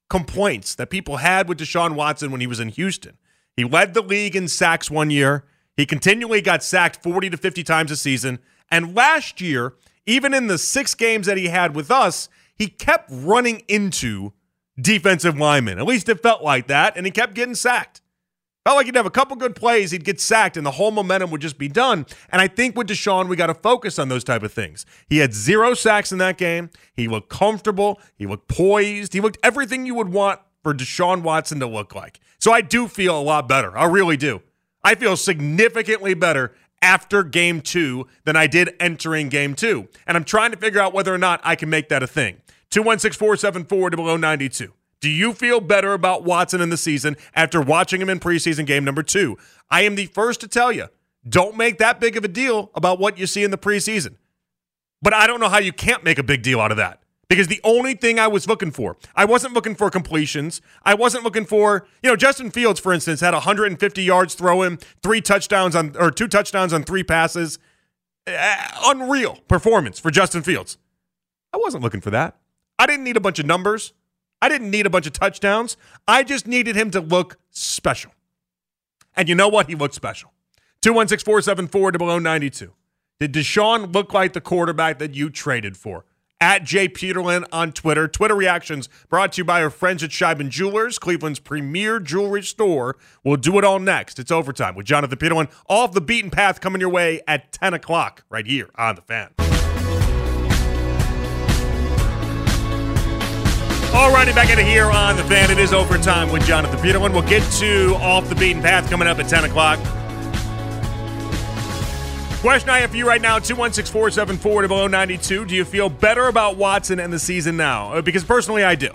complaints 0.09 0.75
that 0.75 0.89
people 0.89 1.17
had 1.17 1.49
with 1.49 1.59
Deshaun 1.59 1.95
Watson 1.95 2.31
when 2.31 2.41
he 2.41 2.47
was 2.47 2.59
in 2.59 2.69
Houston. 2.69 3.17
He 3.55 3.63
led 3.63 3.93
the 3.93 4.01
league 4.01 4.35
in 4.35 4.47
sacks 4.47 4.91
one 4.91 5.09
year. 5.09 5.45
He 5.75 5.85
continually 5.85 6.41
got 6.41 6.63
sacked 6.63 7.01
40 7.01 7.31
to 7.31 7.37
50 7.37 7.63
times 7.63 7.91
a 7.91 7.95
season. 7.95 8.39
And 8.69 8.95
last 8.95 9.41
year, 9.41 9.73
even 10.05 10.33
in 10.33 10.47
the 10.47 10.57
six 10.57 10.93
games 10.93 11.25
that 11.25 11.37
he 11.37 11.47
had 11.47 11.75
with 11.75 11.89
us, 11.89 12.29
he 12.55 12.67
kept 12.67 13.09
running 13.11 13.63
into 13.67 14.33
defensive 14.79 15.37
linemen. 15.37 15.79
At 15.79 15.85
least 15.85 16.09
it 16.09 16.21
felt 16.21 16.43
like 16.43 16.67
that. 16.67 16.97
And 16.97 17.05
he 17.05 17.11
kept 17.11 17.33
getting 17.33 17.55
sacked. 17.55 18.01
Felt 18.65 18.77
like 18.77 18.87
he'd 18.87 18.95
have 18.95 19.05
a 19.05 19.11
couple 19.11 19.35
good 19.35 19.55
plays, 19.55 19.91
he'd 19.91 20.03
get 20.03 20.19
sacked, 20.19 20.57
and 20.57 20.65
the 20.65 20.71
whole 20.71 20.89
momentum 20.89 21.29
would 21.29 21.39
just 21.41 21.59
be 21.59 21.67
done. 21.67 22.03
And 22.31 22.41
I 22.41 22.47
think 22.47 22.75
with 22.75 22.87
Deshaun, 22.87 23.27
we 23.27 23.35
got 23.35 23.47
to 23.47 23.53
focus 23.53 23.99
on 23.99 24.09
those 24.09 24.23
type 24.23 24.41
of 24.41 24.51
things. 24.51 24.87
He 25.07 25.19
had 25.19 25.35
zero 25.35 25.75
sacks 25.75 26.11
in 26.11 26.17
that 26.17 26.39
game. 26.39 26.71
He 26.91 27.07
looked 27.07 27.29
comfortable. 27.29 28.01
He 28.15 28.25
looked 28.25 28.47
poised. 28.47 29.13
He 29.13 29.21
looked 29.21 29.37
everything 29.43 29.85
you 29.85 29.93
would 29.93 30.09
want 30.09 30.39
for 30.63 30.73
Deshaun 30.73 31.21
Watson 31.21 31.59
to 31.59 31.67
look 31.67 31.93
like. 31.93 32.19
So 32.39 32.51
I 32.51 32.61
do 32.61 32.87
feel 32.87 33.19
a 33.19 33.21
lot 33.21 33.47
better. 33.47 33.77
I 33.77 33.85
really 33.85 34.17
do. 34.17 34.41
I 34.83 34.95
feel 34.95 35.15
significantly 35.15 36.15
better 36.15 36.55
after 36.85 37.23
game 37.23 37.61
two 37.61 38.07
than 38.25 38.35
I 38.35 38.45
did 38.45 38.75
entering 38.79 39.27
game 39.27 39.55
two. 39.55 39.89
And 40.05 40.15
I'm 40.15 40.23
trying 40.23 40.51
to 40.51 40.57
figure 40.57 40.79
out 40.79 40.93
whether 40.93 41.13
or 41.13 41.17
not 41.17 41.41
I 41.43 41.55
can 41.55 41.67
make 41.67 41.89
that 41.89 42.03
a 42.03 42.07
thing. 42.07 42.41
216 42.69 43.17
474 43.17 43.89
to 43.89 43.97
below 43.97 44.17
92. 44.17 44.71
Do 45.01 45.09
you 45.09 45.33
feel 45.33 45.59
better 45.59 45.93
about 45.93 46.23
Watson 46.23 46.61
in 46.61 46.69
the 46.69 46.77
season 46.77 47.17
after 47.33 47.59
watching 47.59 48.01
him 48.01 48.09
in 48.09 48.19
preseason 48.19 48.67
game 48.67 48.85
number 48.85 49.01
two? 49.01 49.37
I 49.69 49.81
am 49.81 49.95
the 49.95 50.05
first 50.05 50.39
to 50.41 50.47
tell 50.47 50.71
you 50.71 50.87
don't 51.27 51.57
make 51.57 51.79
that 51.79 51.99
big 51.99 52.17
of 52.17 52.23
a 52.23 52.27
deal 52.27 52.69
about 52.75 52.99
what 52.99 53.17
you 53.17 53.25
see 53.25 53.43
in 53.43 53.49
the 53.49 53.57
preseason. 53.57 54.17
But 55.01 55.13
I 55.13 55.25
don't 55.25 55.39
know 55.39 55.49
how 55.49 55.57
you 55.57 55.73
can't 55.73 56.03
make 56.03 56.19
a 56.19 56.23
big 56.23 56.43
deal 56.43 56.61
out 56.61 56.69
of 56.69 56.77
that 56.77 57.01
because 57.27 57.47
the 57.47 57.61
only 57.63 57.93
thing 57.95 58.19
I 58.19 58.27
was 58.27 58.47
looking 58.47 58.71
for, 58.71 58.97
I 59.15 59.25
wasn't 59.25 59.53
looking 59.53 59.75
for 59.75 59.89
completions. 59.89 60.61
I 60.83 60.93
wasn't 60.93 61.23
looking 61.23 61.45
for, 61.45 61.87
you 62.03 62.09
know, 62.09 62.15
Justin 62.15 62.51
Fields, 62.51 62.79
for 62.79 62.93
instance, 62.93 63.21
had 63.21 63.33
150 63.33 64.03
yards 64.03 64.35
throwing, 64.35 64.77
three 65.01 65.21
touchdowns 65.21 65.75
on, 65.75 65.95
or 65.97 66.11
two 66.11 66.27
touchdowns 66.27 66.73
on 66.73 66.83
three 66.83 67.03
passes. 67.03 67.59
Uh, 68.27 68.55
unreal 68.85 69.39
performance 69.47 69.99
for 69.99 70.11
Justin 70.11 70.41
Fields. 70.41 70.77
I 71.53 71.57
wasn't 71.57 71.83
looking 71.83 72.01
for 72.01 72.09
that. 72.09 72.37
I 72.77 72.85
didn't 72.87 73.03
need 73.03 73.17
a 73.17 73.21
bunch 73.21 73.39
of 73.39 73.45
numbers. 73.45 73.93
I 74.41 74.49
didn't 74.49 74.69
need 74.69 74.85
a 74.85 74.89
bunch 74.89 75.07
of 75.07 75.13
touchdowns. 75.13 75.77
I 76.07 76.23
just 76.23 76.45
needed 76.45 76.75
him 76.75 76.91
to 76.91 77.01
look 77.01 77.37
special. 77.51 78.11
And 79.15 79.29
you 79.29 79.35
know 79.35 79.47
what? 79.47 79.67
He 79.67 79.75
looked 79.75 79.93
special. 79.95 80.31
216 80.81 81.25
474 81.25 81.93
to 81.93 81.97
below 81.97 82.19
92. 82.19 82.73
Did 83.19 83.33
Deshaun 83.33 83.93
look 83.93 84.13
like 84.13 84.33
the 84.33 84.41
quarterback 84.41 84.99
that 84.99 85.15
you 85.15 85.29
traded 85.29 85.77
for? 85.77 86.05
At 86.45 86.63
Jay 86.63 86.87
Peterlin 86.87 87.43
on 87.51 87.71
Twitter. 87.71 88.07
Twitter 88.07 88.35
reactions 88.35 88.87
brought 89.09 89.31
to 89.31 89.41
you 89.41 89.45
by 89.45 89.63
our 89.63 89.71
friends 89.71 90.03
at 90.03 90.11
Sheiban 90.11 90.49
Jewelers, 90.49 90.99
Cleveland's 90.99 91.39
premier 91.39 91.99
jewelry 91.99 92.43
store. 92.43 92.97
We'll 93.23 93.37
do 93.37 93.57
it 93.57 93.63
all 93.63 93.79
next. 93.79 94.19
It's 94.19 94.29
overtime 94.29 94.75
with 94.75 94.85
Jonathan 94.85 95.17
Peterlin. 95.17 95.49
Off 95.67 95.93
the 95.93 96.01
beaten 96.01 96.29
path 96.29 96.61
coming 96.61 96.81
your 96.81 96.91
way 96.91 97.19
at 97.27 97.51
10 97.51 97.73
o'clock 97.73 98.25
right 98.29 98.45
here 98.45 98.69
on 98.75 98.93
The 98.93 99.01
Fan. 99.01 99.31
Alrighty, 103.89 104.35
back 104.35 104.51
it 104.51 104.59
here 104.59 104.91
on 104.91 105.17
The 105.17 105.23
Fan. 105.23 105.49
It 105.49 105.57
is 105.57 105.73
overtime 105.73 106.31
with 106.31 106.45
Jonathan 106.45 106.77
Peterlin. 106.77 107.11
We'll 107.11 107.23
get 107.23 107.41
to 107.53 107.95
Off 107.95 108.29
the 108.29 108.35
Beaten 108.35 108.61
Path 108.61 108.87
coming 108.87 109.07
up 109.07 109.17
at 109.17 109.27
10 109.27 109.45
o'clock. 109.45 109.79
Question 112.45 112.69
I 112.69 112.77
have 112.81 112.91
for 112.91 112.97
you 112.97 113.07
right 113.07 113.23
now 113.23 113.39
216 113.39 113.91
474 113.91 114.67
to 114.67 114.87
092 114.87 115.45
Do 115.45 115.55
you 115.55 115.65
feel 115.65 115.89
better 115.89 116.27
about 116.27 116.57
Watson 116.57 116.99
and 116.99 117.11
the 117.11 117.17
season 117.17 117.57
now? 117.57 117.93
Uh, 117.93 118.03
Because 118.03 118.23
personally, 118.23 118.63
I 118.63 118.75
do. 118.75 118.91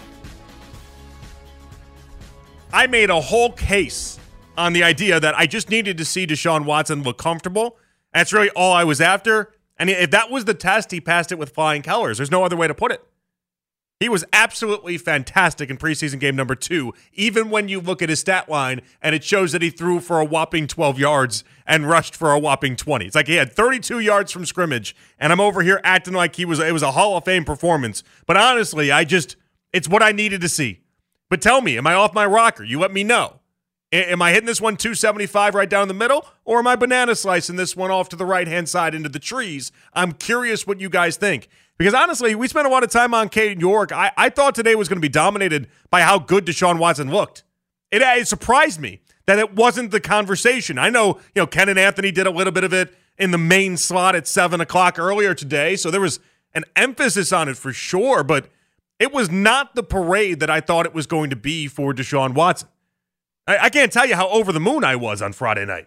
I 2.72 2.86
made 2.86 3.10
a 3.10 3.20
whole 3.20 3.50
case 3.50 4.20
on 4.56 4.72
the 4.72 4.84
idea 4.84 5.18
that 5.18 5.36
I 5.36 5.46
just 5.46 5.68
needed 5.68 5.98
to 5.98 6.04
see 6.04 6.28
Deshaun 6.28 6.64
Watson 6.64 7.02
look 7.02 7.18
comfortable. 7.18 7.76
That's 8.14 8.32
really 8.32 8.50
all 8.50 8.72
I 8.72 8.84
was 8.84 9.00
after. 9.00 9.52
And 9.80 9.90
if 9.90 10.12
that 10.12 10.30
was 10.30 10.44
the 10.44 10.54
test, 10.54 10.92
he 10.92 11.00
passed 11.00 11.32
it 11.32 11.36
with 11.36 11.50
flying 11.50 11.82
colors. 11.82 12.18
There's 12.18 12.30
no 12.30 12.44
other 12.44 12.56
way 12.56 12.68
to 12.68 12.74
put 12.74 12.92
it. 12.92 13.04
He 14.00 14.08
was 14.08 14.24
absolutely 14.32 14.96
fantastic 14.96 15.68
in 15.68 15.76
preseason 15.76 16.18
game 16.18 16.34
number 16.34 16.54
two, 16.54 16.94
even 17.12 17.50
when 17.50 17.68
you 17.68 17.80
look 17.82 18.00
at 18.00 18.08
his 18.08 18.18
stat 18.18 18.48
line 18.48 18.80
and 19.02 19.14
it 19.14 19.22
shows 19.22 19.52
that 19.52 19.60
he 19.60 19.68
threw 19.68 20.00
for 20.00 20.20
a 20.20 20.24
whopping 20.24 20.66
12 20.66 20.98
yards 20.98 21.44
and 21.66 21.86
rushed 21.86 22.16
for 22.16 22.32
a 22.32 22.38
whopping 22.38 22.76
20. 22.76 23.04
It's 23.04 23.14
like 23.14 23.26
he 23.26 23.34
had 23.34 23.52
32 23.52 24.00
yards 24.00 24.32
from 24.32 24.46
scrimmage, 24.46 24.96
and 25.18 25.34
I'm 25.34 25.40
over 25.40 25.60
here 25.60 25.82
acting 25.84 26.14
like 26.14 26.36
he 26.36 26.46
was 26.46 26.60
it 26.60 26.72
was 26.72 26.82
a 26.82 26.92
Hall 26.92 27.18
of 27.18 27.26
Fame 27.26 27.44
performance. 27.44 28.02
But 28.26 28.38
honestly, 28.38 28.90
I 28.90 29.04
just 29.04 29.36
it's 29.70 29.86
what 29.86 30.02
I 30.02 30.12
needed 30.12 30.40
to 30.40 30.48
see. 30.48 30.80
But 31.28 31.42
tell 31.42 31.60
me, 31.60 31.76
am 31.76 31.86
I 31.86 31.92
off 31.92 32.14
my 32.14 32.24
rocker? 32.24 32.64
You 32.64 32.80
let 32.80 32.94
me 32.94 33.04
know. 33.04 33.40
Am 33.92 34.22
I 34.22 34.30
hitting 34.30 34.46
this 34.46 34.60
one 34.60 34.76
275 34.76 35.54
right 35.54 35.68
down 35.68 35.88
the 35.88 35.94
middle, 35.94 36.24
or 36.44 36.60
am 36.60 36.66
I 36.68 36.76
banana 36.76 37.14
slicing 37.14 37.56
this 37.56 37.76
one 37.76 37.90
off 37.90 38.08
to 38.10 38.16
the 38.16 38.24
right 38.24 38.46
hand 38.46 38.68
side 38.68 38.94
into 38.94 39.08
the 39.08 39.18
trees? 39.18 39.72
I'm 39.92 40.12
curious 40.12 40.66
what 40.66 40.80
you 40.80 40.88
guys 40.88 41.16
think. 41.16 41.48
Because 41.80 41.94
honestly, 41.94 42.34
we 42.34 42.46
spent 42.46 42.66
a 42.66 42.70
lot 42.70 42.84
of 42.84 42.90
time 42.90 43.14
on 43.14 43.30
Cade 43.30 43.58
York. 43.58 43.90
I, 43.90 44.12
I 44.14 44.28
thought 44.28 44.54
today 44.54 44.74
was 44.74 44.86
going 44.86 44.98
to 44.98 45.00
be 45.00 45.08
dominated 45.08 45.66
by 45.88 46.02
how 46.02 46.18
good 46.18 46.44
Deshaun 46.44 46.78
Watson 46.78 47.10
looked. 47.10 47.42
It, 47.90 48.02
it 48.02 48.28
surprised 48.28 48.78
me 48.78 49.00
that 49.24 49.38
it 49.38 49.54
wasn't 49.54 49.90
the 49.90 49.98
conversation. 49.98 50.76
I 50.76 50.90
know, 50.90 51.18
you 51.34 51.40
know, 51.40 51.46
Ken 51.46 51.70
and 51.70 51.78
Anthony 51.78 52.12
did 52.12 52.26
a 52.26 52.30
little 52.30 52.52
bit 52.52 52.64
of 52.64 52.74
it 52.74 52.94
in 53.16 53.30
the 53.30 53.38
main 53.38 53.78
slot 53.78 54.14
at 54.14 54.28
seven 54.28 54.60
o'clock 54.60 54.98
earlier 54.98 55.32
today. 55.32 55.74
So 55.74 55.90
there 55.90 56.02
was 56.02 56.20
an 56.52 56.64
emphasis 56.76 57.32
on 57.32 57.48
it 57.48 57.56
for 57.56 57.72
sure, 57.72 58.22
but 58.22 58.50
it 58.98 59.10
was 59.10 59.30
not 59.30 59.74
the 59.74 59.82
parade 59.82 60.40
that 60.40 60.50
I 60.50 60.60
thought 60.60 60.84
it 60.84 60.92
was 60.92 61.06
going 61.06 61.30
to 61.30 61.36
be 61.36 61.66
for 61.66 61.94
Deshaun 61.94 62.34
Watson. 62.34 62.68
I, 63.46 63.56
I 63.56 63.70
can't 63.70 63.90
tell 63.90 64.04
you 64.04 64.16
how 64.16 64.28
over 64.28 64.52
the 64.52 64.60
moon 64.60 64.84
I 64.84 64.96
was 64.96 65.22
on 65.22 65.32
Friday 65.32 65.64
night. 65.64 65.86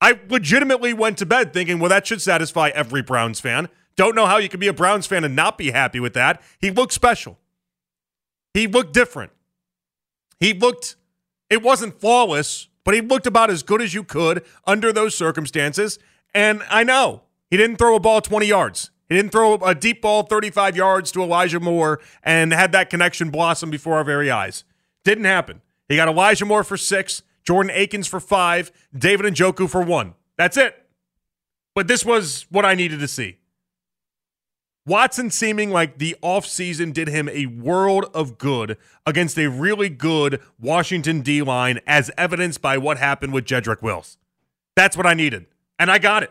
I 0.00 0.18
legitimately 0.30 0.94
went 0.94 1.18
to 1.18 1.26
bed 1.26 1.52
thinking, 1.52 1.80
well, 1.80 1.90
that 1.90 2.06
should 2.06 2.22
satisfy 2.22 2.70
every 2.70 3.02
Browns 3.02 3.40
fan. 3.40 3.68
Don't 3.96 4.14
know 4.14 4.26
how 4.26 4.36
you 4.36 4.48
can 4.48 4.60
be 4.60 4.68
a 4.68 4.72
Browns 4.72 5.06
fan 5.06 5.24
and 5.24 5.34
not 5.34 5.56
be 5.56 5.70
happy 5.70 6.00
with 6.00 6.14
that. 6.14 6.42
He 6.60 6.70
looked 6.70 6.92
special. 6.92 7.38
He 8.52 8.66
looked 8.66 8.92
different. 8.92 9.32
He 10.38 10.52
looked, 10.52 10.96
it 11.48 11.62
wasn't 11.62 11.98
flawless, 11.98 12.68
but 12.84 12.94
he 12.94 13.00
looked 13.00 13.26
about 13.26 13.50
as 13.50 13.62
good 13.62 13.80
as 13.80 13.94
you 13.94 14.04
could 14.04 14.44
under 14.66 14.92
those 14.92 15.14
circumstances. 15.16 15.98
And 16.34 16.62
I 16.68 16.84
know 16.84 17.22
he 17.50 17.56
didn't 17.56 17.76
throw 17.76 17.96
a 17.96 18.00
ball 18.00 18.20
20 18.20 18.46
yards. 18.46 18.90
He 19.08 19.14
didn't 19.14 19.32
throw 19.32 19.54
a 19.54 19.74
deep 19.74 20.02
ball 20.02 20.24
35 20.24 20.76
yards 20.76 21.12
to 21.12 21.22
Elijah 21.22 21.60
Moore 21.60 22.00
and 22.22 22.52
had 22.52 22.72
that 22.72 22.90
connection 22.90 23.30
blossom 23.30 23.70
before 23.70 23.94
our 23.94 24.04
very 24.04 24.30
eyes. 24.30 24.64
Didn't 25.04 25.24
happen. 25.24 25.62
He 25.88 25.96
got 25.96 26.08
Elijah 26.08 26.44
Moore 26.44 26.64
for 26.64 26.76
six, 26.76 27.22
Jordan 27.44 27.70
Akins 27.72 28.08
for 28.08 28.18
five, 28.18 28.72
David 28.96 29.26
and 29.26 29.36
Njoku 29.36 29.70
for 29.70 29.82
one. 29.82 30.14
That's 30.36 30.56
it. 30.56 30.86
But 31.74 31.86
this 31.86 32.04
was 32.04 32.46
what 32.50 32.64
I 32.64 32.74
needed 32.74 33.00
to 33.00 33.08
see. 33.08 33.38
Watson 34.86 35.30
seeming 35.30 35.70
like 35.70 35.98
the 35.98 36.16
offseason 36.22 36.92
did 36.92 37.08
him 37.08 37.28
a 37.28 37.46
world 37.46 38.08
of 38.14 38.38
good 38.38 38.78
against 39.04 39.36
a 39.36 39.48
really 39.48 39.88
good 39.88 40.40
Washington 40.60 41.22
D 41.22 41.42
line, 41.42 41.80
as 41.86 42.10
evidenced 42.16 42.62
by 42.62 42.78
what 42.78 42.96
happened 42.96 43.32
with 43.32 43.44
Jedrick 43.44 43.82
Wills. 43.82 44.16
That's 44.76 44.96
what 44.96 45.04
I 45.04 45.14
needed. 45.14 45.46
And 45.78 45.90
I 45.90 45.98
got 45.98 46.22
it. 46.22 46.30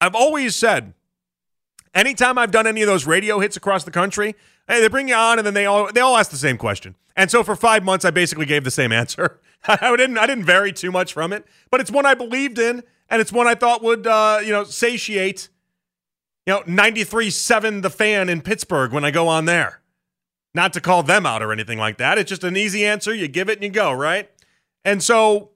I've 0.00 0.16
always 0.16 0.56
said, 0.56 0.94
anytime 1.94 2.36
I've 2.36 2.50
done 2.50 2.66
any 2.66 2.82
of 2.82 2.88
those 2.88 3.06
radio 3.06 3.38
hits 3.38 3.56
across 3.56 3.84
the 3.84 3.92
country, 3.92 4.34
hey, 4.66 4.80
they 4.80 4.88
bring 4.88 5.08
you 5.08 5.14
on 5.14 5.38
and 5.38 5.46
then 5.46 5.54
they 5.54 5.66
all 5.66 5.92
they 5.92 6.00
all 6.00 6.16
ask 6.16 6.32
the 6.32 6.36
same 6.36 6.58
question. 6.58 6.96
And 7.14 7.30
so 7.30 7.44
for 7.44 7.54
five 7.54 7.84
months, 7.84 8.04
I 8.04 8.10
basically 8.10 8.46
gave 8.46 8.64
the 8.64 8.70
same 8.72 8.90
answer. 8.90 9.38
I 9.68 9.94
didn't 9.96 10.18
I 10.18 10.26
didn't 10.26 10.44
vary 10.44 10.72
too 10.72 10.90
much 10.90 11.12
from 11.12 11.32
it, 11.32 11.46
but 11.70 11.80
it's 11.80 11.92
one 11.92 12.06
I 12.06 12.14
believed 12.14 12.58
in, 12.58 12.82
and 13.08 13.20
it's 13.20 13.30
one 13.30 13.46
I 13.46 13.54
thought 13.54 13.84
would 13.84 14.08
uh, 14.08 14.40
you 14.42 14.50
know 14.50 14.64
satiate 14.64 15.48
you 16.46 16.54
know 16.54 16.62
93-7 16.62 17.82
the 17.82 17.90
fan 17.90 18.28
in 18.28 18.40
Pittsburgh 18.40 18.92
when 18.92 19.04
I 19.04 19.10
go 19.10 19.28
on 19.28 19.44
there. 19.44 19.80
Not 20.54 20.72
to 20.74 20.80
call 20.80 21.02
them 21.02 21.24
out 21.24 21.42
or 21.42 21.52
anything 21.52 21.78
like 21.78 21.96
that. 21.98 22.18
It's 22.18 22.28
just 22.28 22.44
an 22.44 22.56
easy 22.56 22.84
answer. 22.84 23.14
You 23.14 23.26
give 23.26 23.48
it 23.48 23.54
and 23.54 23.64
you 23.64 23.70
go, 23.70 23.92
right? 23.92 24.30
And 24.84 25.02
so 25.02 25.50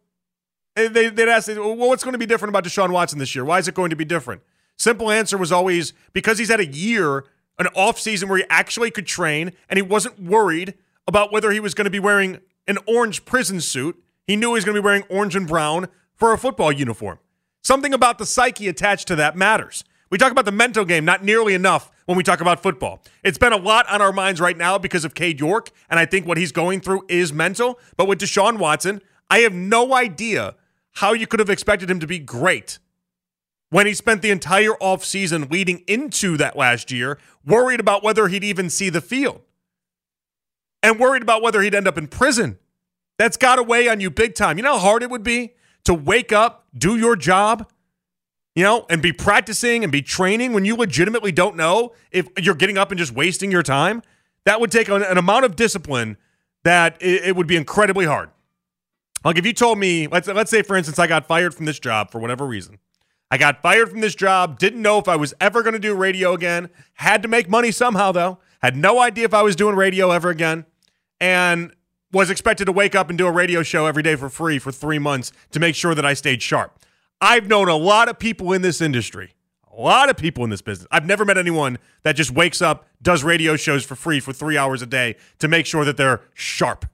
eh, 0.77 0.89
they, 0.89 1.09
they'd 1.09 1.29
ask, 1.29 1.49
well, 1.49 1.77
what's 1.77 2.03
going 2.03 2.13
to 2.13 2.19
be 2.19 2.27
different 2.27 2.51
about 2.51 2.65
Deshaun 2.65 2.91
Watson 2.91 3.19
this 3.19 3.35
year? 3.35 3.45
Why 3.45 3.59
is 3.59 3.69
it 3.69 3.75
going 3.75 3.91
to 3.91 3.97
be 3.97 4.07
different? 4.07 4.43
Simple 4.79 5.11
answer 5.11 5.37
was 5.37 5.53
always 5.53 5.93
because 6.13 6.39
he's 6.39 6.49
had 6.49 6.61
a 6.61 6.67
year, 6.67 7.25
an 7.59 7.67
off 7.75 7.99
season 7.99 8.29
where 8.29 8.39
he 8.39 8.45
actually 8.49 8.91
could 8.91 9.07
train 9.07 9.53
and 9.69 9.77
he 9.77 9.83
wasn't 9.83 10.21
worried 10.21 10.75
about 11.07 11.33
whether 11.33 11.51
he 11.51 11.61
was 11.61 11.75
going 11.75 11.85
to 11.85 11.91
be 11.91 12.01
wearing 12.01 12.41
an 12.67 12.79
orange 12.87 13.25
prison 13.25 13.61
suit. 13.61 14.03
He 14.27 14.37
knew 14.37 14.49
he 14.49 14.55
was 14.55 14.65
going 14.65 14.75
to 14.75 14.83
be 14.83 14.85
wearing 14.85 15.05
orange 15.09 15.37
and 15.37 15.47
brown 15.47 15.89
for 16.15 16.33
a 16.33 16.39
football 16.39 16.73
uniform. 16.73 17.19
Something 17.63 17.93
about 17.93 18.19
the 18.19 18.27
psyche 18.27 18.69
attached 18.69 19.09
to 19.09 19.17
that 19.17 19.37
matters. 19.37 19.85
We 20.11 20.19
talk 20.19 20.31
about 20.31 20.45
the 20.45 20.53
mental 20.53 20.85
game 20.85 21.05
not 21.05 21.25
nearly 21.25 21.55
enough 21.55 21.91
when 22.07 22.17
we 22.17 22.23
talk 22.23 22.41
about 22.41 22.63
football. 22.63 23.03
It's 23.25 23.39
been 23.39 23.53
a 23.53 23.57
lot 23.57 23.89
on 23.91 24.01
our 24.01 24.13
minds 24.13 24.41
right 24.41 24.57
now 24.57 24.79
because 24.79 25.05
of 25.05 25.15
Cade 25.15 25.41
York, 25.41 25.71
and 25.91 25.99
I 25.99 26.07
think 26.07 26.27
what 26.27 26.39
he's 26.39 26.53
going 26.53 26.81
through 26.81 27.05
is 27.09 27.33
mental. 27.33 27.79
But 27.97 28.07
with 28.07 28.21
Deshaun 28.21 28.59
Watson, 28.59 29.03
I 29.29 29.41
have 29.41 29.53
no 29.53 29.95
idea 29.95 30.55
how 30.93 31.13
you 31.13 31.27
could 31.27 31.41
have 31.41 31.51
expected 31.51 31.91
him 31.91 31.99
to 32.01 32.07
be 32.07 32.19
great 32.21 32.79
when 33.71 33.87
he 33.87 33.95
spent 33.95 34.23
the 34.23 34.31
entire 34.31 34.75
offseason 34.81 35.51
leading 35.51 35.83
into 35.89 36.37
that 36.37 36.57
last 36.57 36.93
year 36.93 37.19
worried 37.45 37.81
about 37.81 38.05
whether 38.05 38.29
he'd 38.29 38.45
even 38.45 38.71
see 38.71 38.89
the 38.91 39.01
field. 39.01 39.43
and 40.83 41.01
worried 41.01 41.23
about 41.23 41.43
whether 41.43 41.63
he'd 41.63 41.75
end 41.75 41.89
up 41.89 41.99
in 41.99 42.07
prison. 42.07 42.59
That's 43.19 43.37
got 43.37 43.57
to 43.57 43.63
weigh 43.63 43.89
on 43.89 44.01
you 44.01 44.11
big 44.11 44.35
time. 44.35 44.57
You 44.57 44.63
know 44.63 44.75
how 44.75 44.79
hard 44.79 45.03
it 45.03 45.11
would 45.11 45.25
be 45.25 45.55
to 45.85 45.95
wake 45.95 46.33
up, 46.33 46.67
do 46.77 46.97
your 46.97 47.17
job, 47.17 47.69
you 48.57 48.63
know, 48.63 48.87
and 48.91 49.01
be 49.01 49.13
practicing 49.13 49.85
and 49.85 49.93
be 49.93 50.03
training 50.03 50.53
when 50.53 50.65
you 50.65 50.75
legitimately 50.75 51.31
don't 51.31 51.55
know 51.55 51.93
if 52.11 52.27
you're 52.43 52.55
getting 52.55 52.79
up 52.79 52.91
and 52.91 52.99
just 52.99 53.13
wasting 53.13 53.53
your 53.53 53.63
time? 53.63 54.03
That 54.47 54.61
would 54.61 54.73
take 54.73 54.89
an, 54.89 55.03
an 55.03 55.19
amount 55.19 55.45
of 55.45 55.55
discipline 55.55 56.17
that 56.65 56.97
it, 57.01 57.27
it 57.27 57.37
would 57.37 57.47
be 57.47 57.57
incredibly 57.57 58.07
hard. 58.07 58.31
Like 59.25 59.39
if 59.39 59.45
you 59.45 59.53
told 59.53 59.79
me, 59.79 60.07
let's 60.07 60.27
let's 60.27 60.51
say 60.51 60.63
for 60.63 60.77
instance, 60.77 60.99
I 60.99 61.07
got 61.07 61.27
fired 61.27 61.55
from 61.55 61.67
this 61.67 61.79
job 61.79 62.11
for 62.11 62.19
whatever 62.19 62.47
reason. 62.47 62.79
I 63.31 63.39
got 63.39 63.61
fired 63.61 63.91
from 63.91 64.01
this 64.01 64.15
job, 64.15 64.59
didn't 64.59 64.81
know 64.81 64.99
if 64.99 65.09
I 65.09 65.17
was 65.17 65.35
ever 65.41 65.63
going 65.63 65.73
to 65.73 65.81
do 65.81 65.95
radio 65.95 66.33
again, 66.33 66.71
had 66.95 67.23
to 67.23 67.29
make 67.29 67.49
money 67.49 67.73
somehow 67.73 68.13
though, 68.13 68.39
had 68.63 68.77
no 68.77 69.01
idea 69.01 69.25
if 69.25 69.35
I 69.35 69.43
was 69.43 69.55
doing 69.55 69.77
radio 69.77 70.13
ever 70.13 70.31
again, 70.31 70.65
and 71.21 71.75
was 72.13 72.31
expected 72.31 72.67
to 72.67 72.73
wake 72.73 72.95
up 72.95 73.11
and 73.11 73.19
do 73.19 73.27
a 73.27 73.33
radio 73.33 73.63
show 73.63 73.87
every 73.87 74.03
day 74.03 74.15
for 74.17 74.31
free 74.31 74.59
for 74.59 74.73
three 74.73 74.99
months 74.99 75.33
to 75.51 75.61
make 75.61 75.75
sure 75.75 75.95
that 75.95 76.07
I 76.07 76.15
stayed 76.15 76.41
sharp. 76.41 76.76
I've 77.21 77.47
known 77.49 77.69
a 77.69 77.77
lot 77.77 78.09
of 78.09 78.19
people 78.19 78.53
in 78.53 78.63
this 78.63 78.81
industry, 78.81 79.35
a 79.71 79.81
lot 79.81 80.11
of 80.11 80.17
people 80.17 80.45
in 80.45 80.51
this 80.51 80.61
business. 80.61 80.87
I've 80.91 81.07
never 81.07 81.25
met 81.25 81.39
anyone 81.39 81.79
that 82.03 82.15
just 82.15 82.31
wakes 82.31 82.61
up, 82.61 82.87
does 83.01 83.25
radio 83.25 83.57
shows 83.57 83.85
for 83.85 83.95
free 83.95 84.21
for 84.21 84.33
three 84.33 84.59
hours 84.59 84.83
a 84.83 84.87
day 84.87 85.17
to 85.39 85.49
make 85.49 85.65
sure 85.65 85.85
that 85.85 85.97
they're 85.97 86.21
sharp. 86.35 86.85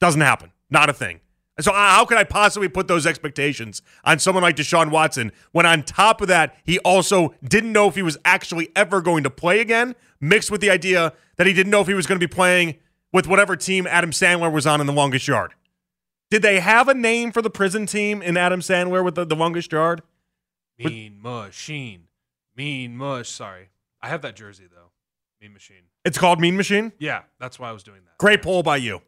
Doesn't 0.00 0.20
happen. 0.20 0.52
Not 0.70 0.88
a 0.88 0.92
thing. 0.92 1.20
So 1.60 1.70
uh, 1.70 1.74
how 1.74 2.04
could 2.04 2.16
I 2.16 2.24
possibly 2.24 2.68
put 2.68 2.88
those 2.88 3.06
expectations 3.06 3.82
on 4.04 4.18
someone 4.18 4.42
like 4.42 4.56
Deshaun 4.56 4.90
Watson 4.90 5.32
when 5.50 5.66
on 5.66 5.82
top 5.82 6.20
of 6.20 6.28
that 6.28 6.56
he 6.64 6.78
also 6.80 7.34
didn't 7.44 7.72
know 7.72 7.88
if 7.88 7.94
he 7.94 8.02
was 8.02 8.16
actually 8.24 8.70
ever 8.74 9.02
going 9.02 9.22
to 9.24 9.30
play 9.30 9.60
again, 9.60 9.94
mixed 10.20 10.50
with 10.50 10.60
the 10.60 10.70
idea 10.70 11.12
that 11.36 11.46
he 11.46 11.52
didn't 11.52 11.70
know 11.70 11.80
if 11.80 11.88
he 11.88 11.94
was 11.94 12.06
going 12.06 12.18
to 12.18 12.26
be 12.26 12.32
playing 12.32 12.76
with 13.12 13.26
whatever 13.26 13.56
team 13.56 13.86
Adam 13.86 14.10
Sandler 14.10 14.50
was 14.50 14.66
on 14.66 14.80
in 14.80 14.86
the 14.86 14.92
longest 14.92 15.28
yard. 15.28 15.54
Did 16.32 16.40
they 16.40 16.60
have 16.60 16.88
a 16.88 16.94
name 16.94 17.30
for 17.30 17.42
the 17.42 17.50
prison 17.50 17.84
team 17.84 18.22
in 18.22 18.38
Adam 18.38 18.60
Sandler 18.60 19.04
with 19.04 19.16
the, 19.16 19.26
the 19.26 19.36
longest 19.36 19.70
yard? 19.70 20.00
Mean 20.78 21.20
Machine. 21.20 22.04
Mean 22.56 22.96
Mush. 22.96 23.28
Sorry. 23.28 23.68
I 24.00 24.08
have 24.08 24.22
that 24.22 24.34
jersey, 24.34 24.64
though. 24.66 24.92
Mean 25.42 25.52
Machine. 25.52 25.82
It's 26.06 26.16
called 26.16 26.40
Mean 26.40 26.56
Machine. 26.56 26.92
Yeah, 26.98 27.24
that's 27.38 27.58
why 27.58 27.68
I 27.68 27.72
was 27.72 27.82
doing 27.82 28.00
that. 28.06 28.16
Great 28.16 28.40
poll 28.40 28.62
by 28.62 28.78
you. 28.78 29.02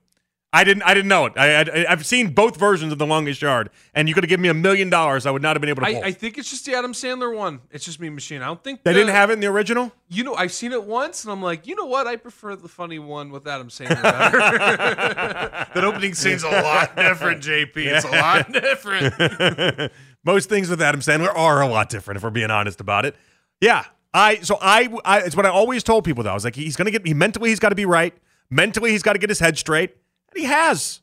I 0.55 0.63
didn't. 0.63 0.85
I 0.85 0.95
didn't 0.95 1.09
know 1.09 1.27
it. 1.27 1.33
I, 1.37 1.63
I, 1.63 1.87
I've 1.91 2.07
seen 2.07 2.33
both 2.33 2.57
versions 2.57 2.93
of 2.93 2.99
the 3.01 3.07
longest 3.07 3.43
yard, 3.43 3.71
and 3.93 4.09
you 4.09 4.15
could 4.15 4.23
have 4.23 4.29
given 4.29 4.43
me 4.43 4.49
a 4.49 4.55
million 4.55 4.89
dollars. 4.89 5.27
I 5.27 5.33
would 5.33 5.43
not 5.43 5.57
have 5.57 5.61
been 5.61 5.69
able 5.69 5.83
to. 5.83 5.89
I, 5.89 6.07
I 6.07 6.13
think 6.13 6.39
it's 6.39 6.49
just 6.49 6.65
the 6.65 6.75
Adam 6.77 6.93
Sandler 6.93 7.37
one. 7.37 7.61
It's 7.73 7.85
just 7.85 7.99
me 7.99 8.09
Machine. 8.09 8.41
I 8.41 8.47
don't 8.47 8.63
think 8.63 8.85
they 8.85 8.93
the- 8.93 9.01
didn't 9.01 9.15
have 9.15 9.31
it 9.31 9.33
in 9.33 9.41
the 9.41 9.49
original. 9.49 9.91
You 10.09 10.23
know, 10.23 10.35
I've 10.37 10.53
seen 10.53 10.71
it 10.71 10.85
once, 10.85 11.25
and 11.25 11.33
I'm 11.33 11.43
like, 11.43 11.67
you 11.67 11.75
know 11.75 11.87
what? 11.87 12.07
I 12.07 12.15
prefer 12.15 12.55
the 12.55 12.69
funny 12.69 13.01
one 13.01 13.31
with 13.31 13.49
Adam 13.49 13.69
Sandler 13.69 14.01
better. 14.01 14.39
that 15.75 15.85
opening 15.85 16.15
scene's 16.15 16.45
a 16.45 16.51
lot 16.51 16.95
different, 16.95 17.43
JP. 17.43 17.73
It's 17.77 18.05
a 18.05 18.11
lot 18.11 18.53
different. 18.53 19.93
Most 20.25 20.49
things 20.49 20.71
with 20.71 20.81
Adam 20.81 21.01
Sandler 21.01 21.35
are 21.35 21.63
a 21.63 21.67
lot 21.67 21.89
different, 21.89 22.19
if 22.19 22.23
we're 22.23 22.31
being 22.31 22.53
honest 22.53 22.81
about 22.81 23.05
it. 23.05 23.17
Yeah, 23.61 23.85
I. 24.13 24.37
So 24.43 24.57
I. 24.61 24.89
I 25.05 25.23
it's 25.23 25.35
what 25.35 25.47
I 25.47 25.49
always 25.49 25.83
told 25.83 26.05
people. 26.05 26.23
Though 26.23 26.31
I 26.31 26.35
was 26.35 26.45
like, 26.45 26.55
he's 26.55 26.77
gonna 26.77 26.93
get. 26.93 27.05
He 27.05 27.13
mentally, 27.13 27.49
he's 27.51 27.59
got 27.59 27.71
to 27.71 27.75
be 27.75 27.87
right. 27.87 28.15
Mentally, 28.51 28.93
he's 28.93 29.03
got 29.03 29.15
to 29.15 29.19
get 29.19 29.31
his 29.31 29.41
head 29.41 29.59
straight, 29.59 29.97
and 30.35 30.43
he 30.43 30.45
has. 30.45 31.01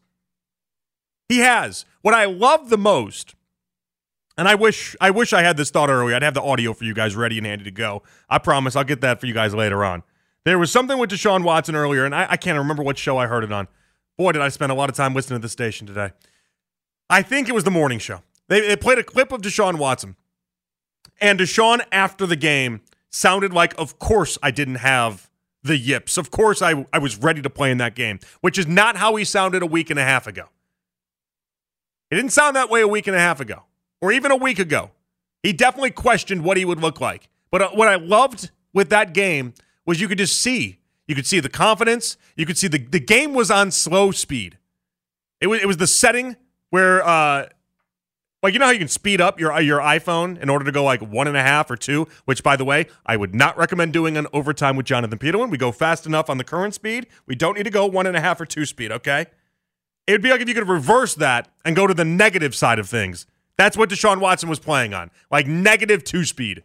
He 1.29 1.39
has. 1.39 1.85
What 2.01 2.13
I 2.13 2.25
love 2.25 2.69
the 2.69 2.77
most, 2.77 3.35
and 4.37 4.47
I 4.47 4.55
wish 4.55 4.95
I 4.99 5.11
wish 5.11 5.33
I 5.33 5.43
had 5.43 5.57
this 5.57 5.69
thought 5.69 5.89
earlier. 5.89 6.15
I'd 6.15 6.23
have 6.23 6.33
the 6.33 6.41
audio 6.41 6.73
for 6.73 6.83
you 6.83 6.93
guys 6.93 7.15
ready 7.15 7.37
and 7.37 7.45
handy 7.47 7.63
to 7.65 7.71
go. 7.71 8.03
I 8.29 8.37
promise 8.37 8.75
I'll 8.75 8.83
get 8.83 9.01
that 9.01 9.19
for 9.19 9.27
you 9.27 9.33
guys 9.33 9.53
later 9.53 9.83
on. 9.83 10.03
There 10.43 10.57
was 10.57 10.71
something 10.71 10.97
with 10.97 11.11
Deshaun 11.11 11.43
Watson 11.43 11.75
earlier, 11.75 12.05
and 12.05 12.15
I, 12.15 12.27
I 12.31 12.37
can't 12.37 12.57
remember 12.57 12.83
what 12.83 12.97
show 12.97 13.17
I 13.17 13.27
heard 13.27 13.43
it 13.43 13.51
on. 13.51 13.67
Boy, 14.17 14.31
did 14.31 14.41
I 14.41 14.49
spend 14.49 14.71
a 14.71 14.75
lot 14.75 14.89
of 14.89 14.95
time 14.95 15.13
listening 15.13 15.39
to 15.39 15.41
the 15.41 15.49
station 15.49 15.87
today. 15.87 16.11
I 17.09 17.21
think 17.21 17.47
it 17.47 17.53
was 17.53 17.63
the 17.63 17.71
morning 17.71 17.99
show. 17.99 18.21
They, 18.47 18.61
they 18.61 18.75
played 18.75 18.97
a 18.97 19.03
clip 19.03 19.31
of 19.31 19.41
Deshaun 19.41 19.77
Watson. 19.77 20.15
And 21.19 21.39
Deshaun, 21.39 21.81
after 21.91 22.25
the 22.25 22.35
game, 22.35 22.81
sounded 23.09 23.53
like, 23.53 23.73
of 23.77 23.99
course, 23.99 24.37
I 24.41 24.51
didn't 24.51 24.75
have 24.75 25.29
the 25.63 25.77
yips. 25.77 26.17
Of 26.17 26.31
course, 26.31 26.61
I, 26.61 26.85
I 26.91 26.99
was 26.99 27.17
ready 27.17 27.41
to 27.41 27.49
play 27.49 27.71
in 27.71 27.77
that 27.77 27.95
game, 27.95 28.19
which 28.41 28.57
is 28.57 28.67
not 28.67 28.97
how 28.97 29.15
he 29.15 29.23
sounded 29.23 29.61
a 29.61 29.65
week 29.65 29.89
and 29.89 29.99
a 29.99 30.03
half 30.03 30.27
ago. 30.27 30.45
It 32.09 32.15
didn't 32.15 32.31
sound 32.31 32.55
that 32.55 32.69
way 32.69 32.81
a 32.81 32.87
week 32.87 33.07
and 33.07 33.15
a 33.15 33.19
half 33.19 33.39
ago, 33.39 33.63
or 34.01 34.11
even 34.11 34.31
a 34.31 34.35
week 34.35 34.59
ago. 34.59 34.91
He 35.43 35.53
definitely 35.53 35.91
questioned 35.91 36.43
what 36.43 36.57
he 36.57 36.65
would 36.65 36.79
look 36.79 36.99
like. 36.99 37.29
But 37.51 37.61
uh, 37.61 37.69
what 37.71 37.87
I 37.87 37.95
loved 37.95 38.51
with 38.73 38.89
that 38.89 39.13
game 39.13 39.53
was 39.85 39.99
you 39.99 40.07
could 40.07 40.17
just 40.17 40.39
see. 40.41 40.79
You 41.07 41.15
could 41.15 41.25
see 41.25 41.39
the 41.39 41.49
confidence. 41.49 42.17
You 42.35 42.45
could 42.45 42.57
see 42.57 42.67
the, 42.67 42.77
the 42.77 42.99
game 42.99 43.33
was 43.33 43.49
on 43.51 43.71
slow 43.71 44.11
speed. 44.11 44.57
It 45.39 45.47
was, 45.47 45.61
it 45.61 45.65
was 45.65 45.77
the 45.77 45.87
setting 45.87 46.35
where, 46.69 47.05
uh, 47.05 47.47
like, 48.43 48.53
you 48.53 48.59
know 48.59 48.65
how 48.65 48.71
you 48.71 48.79
can 48.79 48.87
speed 48.87 49.21
up 49.21 49.39
your, 49.39 49.59
your 49.61 49.79
iPhone 49.79 50.39
in 50.39 50.49
order 50.49 50.65
to 50.65 50.71
go 50.71 50.83
like 50.83 51.01
one 51.01 51.27
and 51.27 51.37
a 51.37 51.43
half 51.43 51.69
or 51.69 51.75
two, 51.75 52.07
which, 52.25 52.41
by 52.41 52.55
the 52.55 52.65
way, 52.65 52.87
I 53.05 53.15
would 53.15 53.35
not 53.35 53.57
recommend 53.57 53.93
doing 53.93 54.17
an 54.17 54.27
overtime 54.33 54.75
with 54.75 54.87
Jonathan 54.87 55.19
Peterlin. 55.19 55.51
We 55.51 55.57
go 55.57 55.71
fast 55.71 56.05
enough 56.05 56.29
on 56.29 56.37
the 56.37 56.43
current 56.43 56.73
speed. 56.73 57.07
We 57.27 57.35
don't 57.35 57.55
need 57.55 57.63
to 57.63 57.69
go 57.69 57.85
one 57.85 58.07
and 58.07 58.17
a 58.17 58.21
half 58.21 58.41
or 58.41 58.45
two 58.45 58.65
speed, 58.65 58.91
okay? 58.91 59.27
It 60.07 60.13
would 60.13 60.21
be 60.23 60.31
like 60.31 60.41
if 60.41 60.47
you 60.47 60.55
could 60.55 60.67
reverse 60.67 61.13
that 61.15 61.49
and 61.63 61.75
go 61.75 61.85
to 61.85 61.93
the 61.93 62.05
negative 62.05 62.55
side 62.55 62.79
of 62.79 62.89
things. 62.89 63.27
That's 63.57 63.77
what 63.77 63.89
Deshaun 63.89 64.19
Watson 64.19 64.49
was 64.49 64.59
playing 64.59 64.93
on, 64.93 65.11
like 65.29 65.45
negative 65.45 66.03
two 66.03 66.25
speed. 66.25 66.63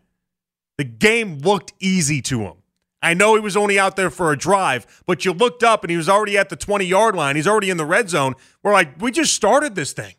The 0.78 0.84
game 0.84 1.38
looked 1.38 1.74
easy 1.78 2.22
to 2.22 2.40
him. 2.42 2.54
I 3.02 3.14
know 3.14 3.34
he 3.34 3.40
was 3.40 3.56
only 3.56 3.78
out 3.78 3.96
there 3.96 4.10
for 4.10 4.32
a 4.32 4.38
drive, 4.38 5.02
but 5.06 5.24
you 5.24 5.32
looked 5.32 5.62
up 5.62 5.84
and 5.84 5.90
he 5.90 5.96
was 5.96 6.08
already 6.08 6.38
at 6.38 6.48
the 6.48 6.56
20 6.56 6.86
yard 6.86 7.14
line. 7.14 7.36
He's 7.36 7.46
already 7.46 7.70
in 7.70 7.76
the 7.76 7.84
red 7.84 8.08
zone. 8.08 8.34
We're 8.62 8.72
like, 8.72 9.00
we 9.00 9.10
just 9.12 9.34
started 9.34 9.74
this 9.74 9.92
thing. 9.92 10.14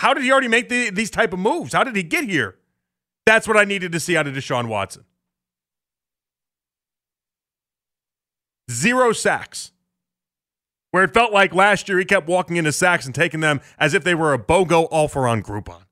How 0.00 0.14
did 0.14 0.22
he 0.22 0.32
already 0.32 0.48
make 0.48 0.70
the, 0.70 0.88
these 0.88 1.10
type 1.10 1.34
of 1.34 1.38
moves? 1.38 1.74
How 1.74 1.84
did 1.84 1.94
he 1.94 2.02
get 2.02 2.24
here? 2.24 2.56
That's 3.26 3.46
what 3.46 3.58
I 3.58 3.64
needed 3.64 3.92
to 3.92 4.00
see 4.00 4.16
out 4.16 4.26
of 4.26 4.32
Deshaun 4.32 4.66
Watson. 4.66 5.04
Zero 8.70 9.12
sacks. 9.12 9.72
Where 10.90 11.04
it 11.04 11.12
felt 11.12 11.34
like 11.34 11.54
last 11.54 11.86
year 11.86 11.98
he 11.98 12.06
kept 12.06 12.26
walking 12.26 12.56
into 12.56 12.72
sacks 12.72 13.04
and 13.04 13.14
taking 13.14 13.40
them 13.40 13.60
as 13.78 13.92
if 13.92 14.02
they 14.02 14.14
were 14.14 14.32
a 14.32 14.38
BOGO 14.38 14.88
offer 14.90 15.28
on 15.28 15.42
Groupon. 15.42 15.82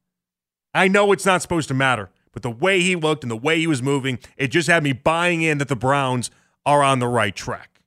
I 0.73 0.89
know 0.89 1.13
it's 1.13 1.27
not 1.27 1.43
supposed 1.43 1.69
to 1.69 1.75
matter, 1.75 2.09
but 2.33 2.41
the 2.41 2.51
way 2.51 2.81
he 2.81 2.97
looked 2.97 3.25
and 3.25 3.31
the 3.31 3.37
way 3.37 3.59
he 3.59 3.67
was 3.67 3.83
moving, 3.83 4.21
it 4.39 4.49
just 4.49 4.71
had 4.71 4.83
me 4.83 4.95
buying 4.95 5.43
in 5.43 5.59
that 5.59 5.69
the 5.69 5.77
Browns 5.77 6.31
are 6.65 6.83
on 6.83 6.99
the 6.99 7.09
right 7.09 7.37
track. 7.37 7.78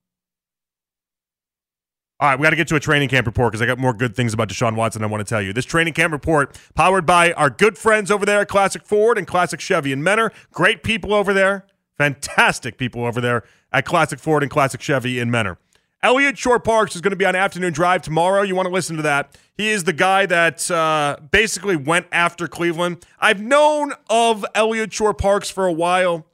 All 2.22 2.30
right, 2.30 2.38
we 2.38 2.44
got 2.44 2.52
to 2.52 2.56
get 2.56 2.68
to 2.68 2.76
a 2.76 2.80
training 2.80 3.10
camp 3.10 3.26
report 3.26 3.52
because 3.52 3.64
I 3.64 3.66
got 3.66 3.80
more 3.80 3.96
good 3.96 4.16
things 4.16 4.32
about 4.32 4.48
Deshaun 4.48 4.76
Watson 4.76 5.04
I 5.04 5.08
want 5.08 5.26
to 5.26 5.30
tell 5.30 5.42
you. 5.42 5.54
This 5.54 5.66
training 5.66 5.94
camp 5.94 6.14
report 6.14 6.56
powered 6.76 7.04
by 7.04 7.32
our 7.32 7.50
good 7.50 7.80
friends 7.80 8.12
over 8.12 8.28
there 8.28 8.42
at 8.42 8.48
Classic 8.48 8.86
Ford 8.86 9.18
and 9.18 9.26
Classic 9.26 9.60
Chevy 9.60 9.92
in 9.92 10.04
Mentor. 10.04 10.32
Great 10.52 10.84
people 10.84 11.16
over 11.16 11.34
there. 11.34 11.66
Fantastic 11.98 12.78
people 12.78 13.06
over 13.06 13.22
there 13.22 13.44
at 13.74 13.86
Classic 13.86 14.20
Ford 14.20 14.44
and 14.44 14.52
Classic 14.52 14.80
Chevy 14.80 15.18
in 15.18 15.32
Mentor. 15.32 15.58
Elliot 16.04 16.38
Shore 16.38 16.60
Parks 16.60 16.94
is 16.96 17.02
going 17.02 17.10
to 17.10 17.16
be 17.16 17.26
on 17.26 17.36
afternoon 17.36 17.74
drive 17.74 18.04
tomorrow. 18.04 18.44
You 18.44 18.54
want 18.54 18.68
to 18.68 18.74
listen 18.74 18.98
to 18.98 19.02
that. 19.02 19.36
He 19.58 19.72
is 19.72 19.86
the 19.86 19.94
guy 19.94 20.28
that 20.28 20.70
uh, 20.70 21.18
basically 21.32 21.76
went 21.76 22.06
after 22.12 22.48
Cleveland. 22.48 23.04
I've 23.20 23.42
known 23.42 23.94
of 24.12 24.46
Eliot 24.54 24.94
Shorr-Parks 24.94 25.50
for 25.50 25.66
a 25.66 25.74
while. 25.74 26.28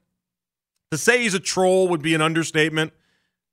To 0.91 0.97
say 0.97 1.23
he's 1.23 1.33
a 1.33 1.39
troll 1.39 1.87
would 1.87 2.01
be 2.01 2.13
an 2.13 2.21
understatement. 2.21 2.91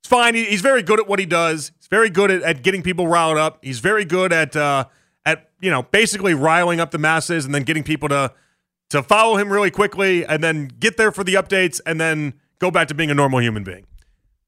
It's 0.05 0.09
fine. 0.11 0.35
He's 0.35 0.61
very 0.61 0.83
good 0.83 0.99
at 0.99 1.07
what 1.07 1.17
he 1.17 1.25
does. 1.25 1.71
He's 1.79 1.87
very 1.87 2.11
good 2.11 2.29
at, 2.29 2.43
at 2.43 2.61
getting 2.61 2.83
people 2.83 3.07
riled 3.07 3.39
up. 3.39 3.57
He's 3.63 3.79
very 3.79 4.05
good 4.05 4.31
at 4.31 4.55
uh, 4.55 4.85
at 5.25 5.49
you 5.59 5.71
know 5.71 5.81
basically 5.81 6.35
riling 6.35 6.79
up 6.79 6.91
the 6.91 6.99
masses 6.99 7.43
and 7.43 7.55
then 7.55 7.63
getting 7.63 7.81
people 7.81 8.07
to 8.09 8.31
to 8.91 9.01
follow 9.01 9.35
him 9.35 9.51
really 9.51 9.71
quickly 9.71 10.23
and 10.23 10.43
then 10.43 10.67
get 10.67 10.97
there 10.97 11.11
for 11.11 11.23
the 11.23 11.33
updates 11.33 11.81
and 11.87 11.99
then 11.99 12.35
go 12.59 12.69
back 12.69 12.87
to 12.89 12.93
being 12.93 13.09
a 13.09 13.15
normal 13.15 13.41
human 13.41 13.63
being. 13.63 13.87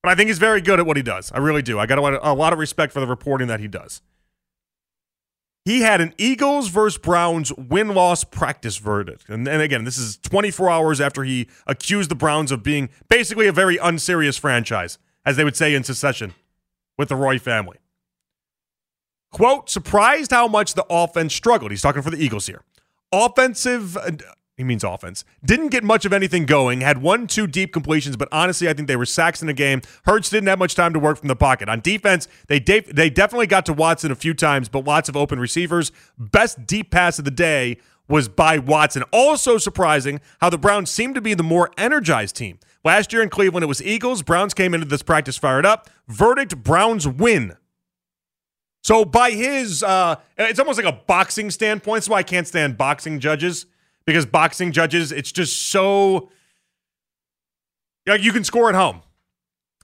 But 0.03 0.11
I 0.11 0.15
think 0.15 0.27
he's 0.27 0.37
very 0.37 0.61
good 0.61 0.79
at 0.79 0.85
what 0.85 0.95
he 0.95 1.01
does. 1.01 1.31
I 1.31 1.39
really 1.39 1.63
do. 1.63 1.79
I 1.79 1.87
got 1.87 1.97
a 1.97 2.01
lot 2.01 2.13
of, 2.13 2.19
a 2.21 2.33
lot 2.33 2.53
of 2.53 2.59
respect 2.59 2.93
for 2.93 2.99
the 2.99 3.07
reporting 3.07 3.47
that 3.47 3.59
he 3.59 3.67
does. 3.67 4.03
He 5.65 5.81
had 5.81 6.01
an 6.01 6.13
Eagles 6.19 6.67
versus 6.67 6.99
Browns 6.99 7.51
win 7.53 7.95
loss 7.95 8.23
practice 8.23 8.77
verdict. 8.77 9.27
And, 9.27 9.47
and 9.47 9.63
again, 9.63 9.85
this 9.85 9.97
is 9.97 10.17
24 10.17 10.69
hours 10.69 11.01
after 11.01 11.23
he 11.23 11.47
accused 11.65 12.11
the 12.11 12.15
Browns 12.15 12.51
of 12.51 12.61
being 12.61 12.89
basically 13.09 13.47
a 13.47 13.51
very 13.51 13.77
unserious 13.77 14.37
franchise, 14.37 14.99
as 15.27 15.35
they 15.35 15.43
would 15.43 15.57
say 15.57 15.75
in 15.75 15.83
Succession 15.83 16.33
with 16.97 17.09
the 17.09 17.15
Roy 17.15 17.37
family. 17.37 17.77
Quote, 19.29 19.69
surprised 19.69 20.31
how 20.31 20.47
much 20.47 20.73
the 20.73 20.85
offense 20.89 21.35
struggled. 21.35 21.69
He's 21.69 21.81
talking 21.81 22.01
for 22.01 22.09
the 22.09 22.17
Eagles 22.17 22.47
here. 22.47 22.63
Offensive, 23.11 23.97
uh, 23.97 24.11
he 24.55 24.63
means 24.63 24.85
offense, 24.85 25.25
didn't 25.43 25.67
get 25.67 25.83
much 25.83 26.05
of 26.05 26.13
anything 26.13 26.45
going, 26.45 26.79
had 26.79 27.01
one, 27.01 27.27
two 27.27 27.45
deep 27.45 27.73
completions, 27.73 28.15
but 28.15 28.29
honestly, 28.31 28.69
I 28.69 28.73
think 28.73 28.87
they 28.87 28.95
were 28.95 29.05
sacks 29.05 29.41
in 29.41 29.47
the 29.47 29.53
game. 29.53 29.81
Hurts 30.05 30.29
didn't 30.29 30.47
have 30.47 30.59
much 30.59 30.75
time 30.75 30.93
to 30.93 30.99
work 30.99 31.17
from 31.17 31.27
the 31.27 31.35
pocket. 31.35 31.67
On 31.67 31.81
defense, 31.81 32.29
they, 32.47 32.59
they 32.59 33.09
definitely 33.09 33.47
got 33.47 33.65
to 33.65 33.73
Watson 33.73 34.11
a 34.11 34.15
few 34.15 34.33
times, 34.33 34.69
but 34.69 34.85
lots 34.85 35.09
of 35.09 35.17
open 35.17 35.41
receivers. 35.41 35.91
Best 36.17 36.65
deep 36.65 36.89
pass 36.89 37.19
of 37.19 37.25
the 37.25 37.31
day 37.31 37.79
was 38.07 38.29
by 38.29 38.59
Watson. 38.59 39.03
Also 39.11 39.57
surprising 39.57 40.21
how 40.39 40.49
the 40.49 40.57
Browns 40.57 40.89
seemed 40.89 41.15
to 41.15 41.21
be 41.21 41.33
the 41.33 41.43
more 41.43 41.69
energized 41.77 42.37
team. 42.37 42.59
Last 42.87 43.11
year 43.11 43.21
in 43.21 43.27
Cleveland, 43.27 43.65
it 43.65 43.67
was 43.67 43.83
Eagles. 43.83 44.21
Browns 44.21 44.53
came 44.53 44.73
into 44.73 44.87
this 44.87 45.03
practice 45.03 45.35
fired 45.35 45.65
up. 45.65 45.89
Verdict 46.07 46.63
Browns 46.63 47.05
win. 47.05 47.57
So 48.81 49.03
by 49.03 49.31
his, 49.31 49.83
uh, 49.83 50.15
it's 50.37 50.57
almost 50.57 50.81
like 50.81 50.87
a 50.87 50.97
boxing 51.05 51.51
standpoint. 51.51 51.97
That's 51.97 52.07
why 52.07 52.19
I 52.19 52.23
can't 52.23 52.47
stand 52.47 52.77
boxing 52.77 53.19
judges 53.19 53.65
because 54.05 54.25
boxing 54.25 54.71
judges, 54.71 55.11
it's 55.11 55.33
just 55.33 55.63
so 55.63 56.29
like 58.05 58.23
you 58.23 58.31
can 58.31 58.45
score 58.45 58.69
at 58.69 58.75
home, 58.75 59.01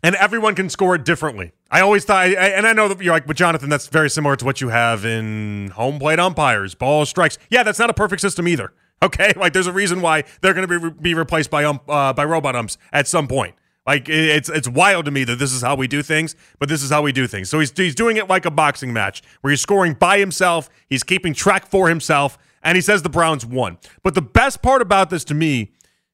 and 0.02 0.16
everyone 0.16 0.56
can 0.56 0.70
score 0.70 0.96
it 0.96 1.04
differently. 1.04 1.52
I 1.70 1.82
always 1.82 2.06
thought, 2.06 2.28
and 2.28 2.66
I 2.66 2.72
know 2.72 2.88
that 2.88 3.02
you're 3.02 3.14
like, 3.14 3.28
but 3.28 3.36
Jonathan, 3.36 3.68
that's 3.68 3.88
very 3.88 4.10
similar 4.10 4.38
to 4.38 4.46
what 4.46 4.62
you 4.62 4.70
have 4.70 5.04
in 5.04 5.72
home 5.72 6.00
plate 6.00 6.20
umpires, 6.20 6.74
ball 6.74 7.06
strikes. 7.06 7.38
Yeah, 7.50 7.64
that's 7.64 7.80
not 7.80 7.90
a 7.90 7.94
perfect 7.94 8.22
system 8.22 8.48
either. 8.48 8.72
Okay, 9.02 9.34
like 9.36 9.54
there's 9.54 9.68
a 9.68 9.74
reason 9.74 10.02
why 10.02 10.24
they're 10.42 10.54
going 10.54 10.68
to 10.68 10.80
be 10.80 11.02
be 11.02 11.14
replaced 11.14 11.50
by 11.50 11.66
ump 11.66 11.84
uh, 11.90 12.14
by 12.14 12.24
robot 12.24 12.56
umps 12.56 12.78
at 12.92 13.08
some 13.08 13.28
point. 13.28 13.56
Like 13.86 14.08
it's 14.08 14.48
it's 14.50 14.68
wild 14.68 15.06
to 15.06 15.12
me 15.12 15.26
that 15.26 15.40
this 15.40 15.52
is 15.52 15.62
how 15.62 15.76
we 15.76 15.88
do 15.88 16.02
things, 16.02 16.36
but 16.58 16.70
this 16.70 16.82
is 16.82 16.90
how 16.90 17.02
we 17.02 17.12
do 17.12 17.28
things. 17.28 17.50
So 17.50 17.60
he's 17.60 17.74
he's 17.76 17.96
doing 17.96 18.16
it 18.16 18.30
like 18.30 18.46
a 18.46 18.52
boxing 18.52 18.94
match 18.94 19.22
where 19.42 19.52
he's 19.52 19.62
scoring 19.62 19.94
by 19.94 20.20
himself, 20.20 20.70
he's 20.88 21.04
keeping 21.04 21.34
track 21.34 21.68
for 21.68 21.90
himself, 21.90 22.38
and 22.64 22.78
he 22.78 22.82
says 22.82 23.02
the 23.02 23.10
Browns 23.10 23.46
won. 23.46 23.78
But 24.02 24.16
the 24.16 24.22
best 24.22 24.62
part 24.62 24.82
about 24.82 25.10
this 25.10 25.26
to 25.26 25.34
me 25.34 25.72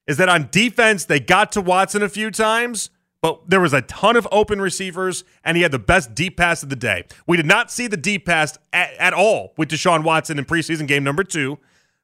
is 0.07 0.17
that 0.17 0.29
on 0.29 0.49
defense 0.51 1.05
they 1.05 1.19
got 1.19 1.51
to 1.51 1.61
Watson 1.61 2.01
a 2.01 2.09
few 2.09 2.31
times, 2.31 2.89
but 3.21 3.47
there 3.47 3.61
was 3.61 3.73
a 3.73 3.83
ton 3.83 4.15
of 4.15 4.27
open 4.31 4.59
receivers, 4.59 5.23
and 5.43 5.55
he 5.55 5.61
had 5.61 5.71
the 5.71 5.77
best 5.77 6.15
deep 6.15 6.37
pass 6.37 6.63
of 6.63 6.69
the 6.69 6.75
day. 6.75 7.03
We 7.27 7.37
did 7.37 7.45
not 7.45 7.69
see 7.69 7.85
the 7.85 7.97
deep 7.97 8.25
pass 8.25 8.57
at, 8.73 8.93
at 8.93 9.13
all 9.13 9.53
with 9.57 9.69
Deshaun 9.69 10.03
Watson 10.03 10.39
in 10.39 10.45
preseason 10.45 10.87
game 10.87 11.03
number 11.03 11.23
two, 11.23 11.59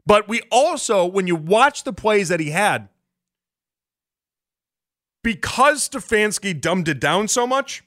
but 0.06 0.28
we 0.28 0.42
also, 0.52 1.06
when 1.06 1.28
you 1.28 1.36
watch 1.36 1.84
the 1.84 1.94
plays 1.94 2.30
that 2.30 2.40
he 2.40 2.52
had, 2.52 2.90
because 5.24 5.90
Stefanski 5.90 6.60
dumbed 6.60 6.88
it 6.88 7.00
down 7.00 7.28
so 7.28 7.48
much, 7.48 7.84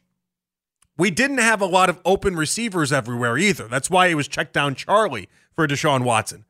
we 0.96 1.12
didn't 1.12 1.38
have 1.38 1.60
a 1.60 1.66
lot 1.66 1.88
of 1.88 2.00
open 2.04 2.34
receivers 2.34 2.92
everywhere 2.92 3.38
either. 3.38 3.68
That's 3.68 3.88
why 3.88 4.08
he 4.08 4.14
was 4.16 4.26
checked 4.26 4.52
down 4.52 4.74
Charlie 4.74 5.28
for 5.52 5.68
Deshaun 5.68 6.02
Watson. 6.02 6.44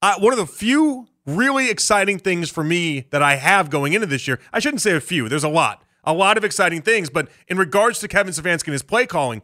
Uh, 0.00 0.14
one 0.20 0.32
of 0.32 0.38
the 0.38 0.46
few 0.46 1.08
really 1.26 1.68
exciting 1.68 2.20
things 2.20 2.48
for 2.48 2.62
me 2.62 3.06
that 3.10 3.22
I 3.22 3.34
have 3.34 3.68
going 3.68 3.92
into 3.92 4.06
this 4.06 4.28
year, 4.28 4.38
I 4.52 4.60
shouldn't 4.60 4.80
say 4.80 4.94
a 4.94 5.00
few, 5.00 5.28
there's 5.28 5.42
a 5.42 5.48
lot, 5.48 5.82
a 6.04 6.14
lot 6.14 6.36
of 6.36 6.44
exciting 6.44 6.82
things. 6.82 7.10
But 7.10 7.28
in 7.48 7.58
regards 7.58 7.98
to 7.98 8.08
Kevin 8.08 8.32
Stefanski 8.32 8.68
and 8.68 8.74
his 8.74 8.84
play 8.84 9.06
calling, 9.06 9.42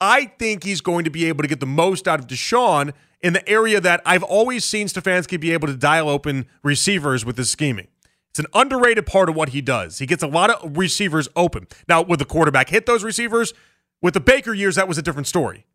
I 0.00 0.24
think 0.24 0.64
he's 0.64 0.80
going 0.80 1.04
to 1.04 1.10
be 1.10 1.26
able 1.26 1.42
to 1.42 1.48
get 1.48 1.60
the 1.60 1.66
most 1.66 2.08
out 2.08 2.18
of 2.18 2.26
Deshaun 2.26 2.92
in 3.22 3.32
the 3.32 3.48
area 3.48 3.80
that 3.80 4.02
I've 4.04 4.22
always 4.22 4.64
seen 4.64 4.88
Stefanski 4.88 5.38
be 5.40 5.52
able 5.52 5.68
to 5.68 5.76
dial 5.76 6.08
open 6.08 6.46
receivers 6.62 7.24
with 7.24 7.36
his 7.36 7.50
scheming. 7.50 7.88
It's 8.30 8.38
an 8.38 8.46
underrated 8.54 9.06
part 9.06 9.28
of 9.28 9.36
what 9.36 9.50
he 9.50 9.60
does. 9.60 9.98
He 9.98 10.06
gets 10.06 10.22
a 10.22 10.26
lot 10.26 10.50
of 10.50 10.76
receivers 10.76 11.28
open. 11.36 11.68
Now, 11.86 12.02
would 12.02 12.18
the 12.18 12.24
quarterback 12.24 12.70
hit 12.70 12.86
those 12.86 13.04
receivers? 13.04 13.52
With 14.00 14.14
the 14.14 14.20
Baker 14.20 14.52
years, 14.52 14.76
that 14.76 14.88
was 14.88 14.98
a 14.98 15.02
different 15.02 15.28
story. 15.28 15.66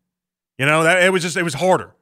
You 0.58 0.66
know, 0.66 0.82
that 0.82 1.02
it 1.02 1.10
was 1.10 1.22
just 1.22 1.36
it 1.36 1.44
was 1.44 1.54
harder. 1.54 1.94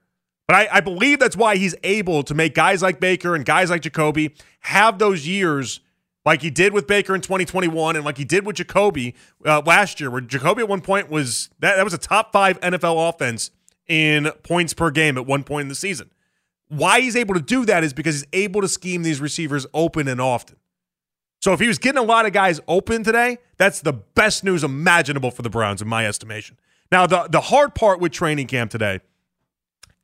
But 0.48 0.56
I, 0.56 0.68
I 0.72 0.80
believe 0.80 1.18
that's 1.18 1.36
why 1.36 1.56
he's 1.56 1.74
able 1.82 2.22
to 2.22 2.34
make 2.34 2.54
guys 2.54 2.80
like 2.82 3.00
Baker 3.00 3.34
and 3.34 3.44
guys 3.44 3.68
like 3.68 3.82
Jacoby 3.82 4.34
have 4.60 4.98
those 4.98 5.26
years 5.26 5.80
like 6.24 6.42
he 6.42 6.50
did 6.50 6.72
with 6.72 6.86
Baker 6.86 7.14
in 7.14 7.20
2021 7.20 7.96
and 7.96 8.04
like 8.04 8.16
he 8.16 8.24
did 8.24 8.46
with 8.46 8.56
Jacoby 8.56 9.14
uh, 9.44 9.62
last 9.64 10.00
year, 10.00 10.10
where 10.10 10.20
Jacoby 10.20 10.62
at 10.62 10.68
one 10.68 10.80
point 10.80 11.10
was 11.10 11.50
that, 11.60 11.76
that 11.76 11.84
was 11.84 11.94
a 11.94 11.98
top 11.98 12.32
five 12.32 12.58
NFL 12.60 13.08
offense 13.08 13.50
in 13.88 14.30
points 14.42 14.74
per 14.74 14.90
game 14.90 15.16
at 15.16 15.26
one 15.26 15.44
point 15.44 15.62
in 15.62 15.68
the 15.68 15.74
season. 15.74 16.10
Why 16.68 17.00
he's 17.00 17.16
able 17.16 17.34
to 17.34 17.40
do 17.40 17.64
that 17.66 17.84
is 17.84 17.92
because 17.92 18.16
he's 18.16 18.26
able 18.32 18.60
to 18.60 18.68
scheme 18.68 19.02
these 19.02 19.20
receivers 19.20 19.66
open 19.72 20.08
and 20.08 20.20
often. 20.20 20.56
So 21.40 21.52
if 21.52 21.60
he 21.60 21.68
was 21.68 21.78
getting 21.78 21.98
a 21.98 22.04
lot 22.04 22.26
of 22.26 22.32
guys 22.32 22.60
open 22.66 23.04
today, 23.04 23.38
that's 23.56 23.80
the 23.80 23.92
best 23.92 24.42
news 24.42 24.64
imaginable 24.64 25.30
for 25.30 25.42
the 25.42 25.50
Browns, 25.50 25.80
in 25.80 25.86
my 25.86 26.06
estimation. 26.06 26.58
Now, 26.90 27.06
the, 27.06 27.28
the 27.30 27.40
hard 27.40 27.74
part 27.74 28.00
with 28.00 28.12
training 28.12 28.46
camp 28.46 28.70
today, 28.70 29.00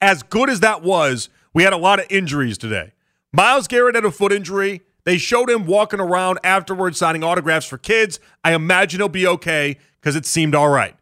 as 0.00 0.22
good 0.22 0.50
as 0.50 0.60
that 0.60 0.82
was, 0.82 1.28
we 1.54 1.62
had 1.62 1.72
a 1.72 1.78
lot 1.78 1.98
of 1.98 2.06
injuries 2.10 2.58
today. 2.58 2.92
Myles 3.32 3.66
Garrett 3.66 3.94
had 3.94 4.04
a 4.04 4.10
foot 4.10 4.32
injury. 4.32 4.82
They 5.04 5.18
showed 5.18 5.50
him 5.50 5.66
walking 5.66 6.00
around 6.00 6.38
afterwards 6.44 6.98
signing 6.98 7.24
autographs 7.24 7.66
for 7.66 7.78
kids. 7.78 8.20
I 8.44 8.54
imagine 8.54 9.00
he'll 9.00 9.08
be 9.08 9.26
okay 9.26 9.78
because 10.00 10.16
it 10.16 10.26
seemed 10.26 10.54
all 10.54 10.68
right. 10.68 10.94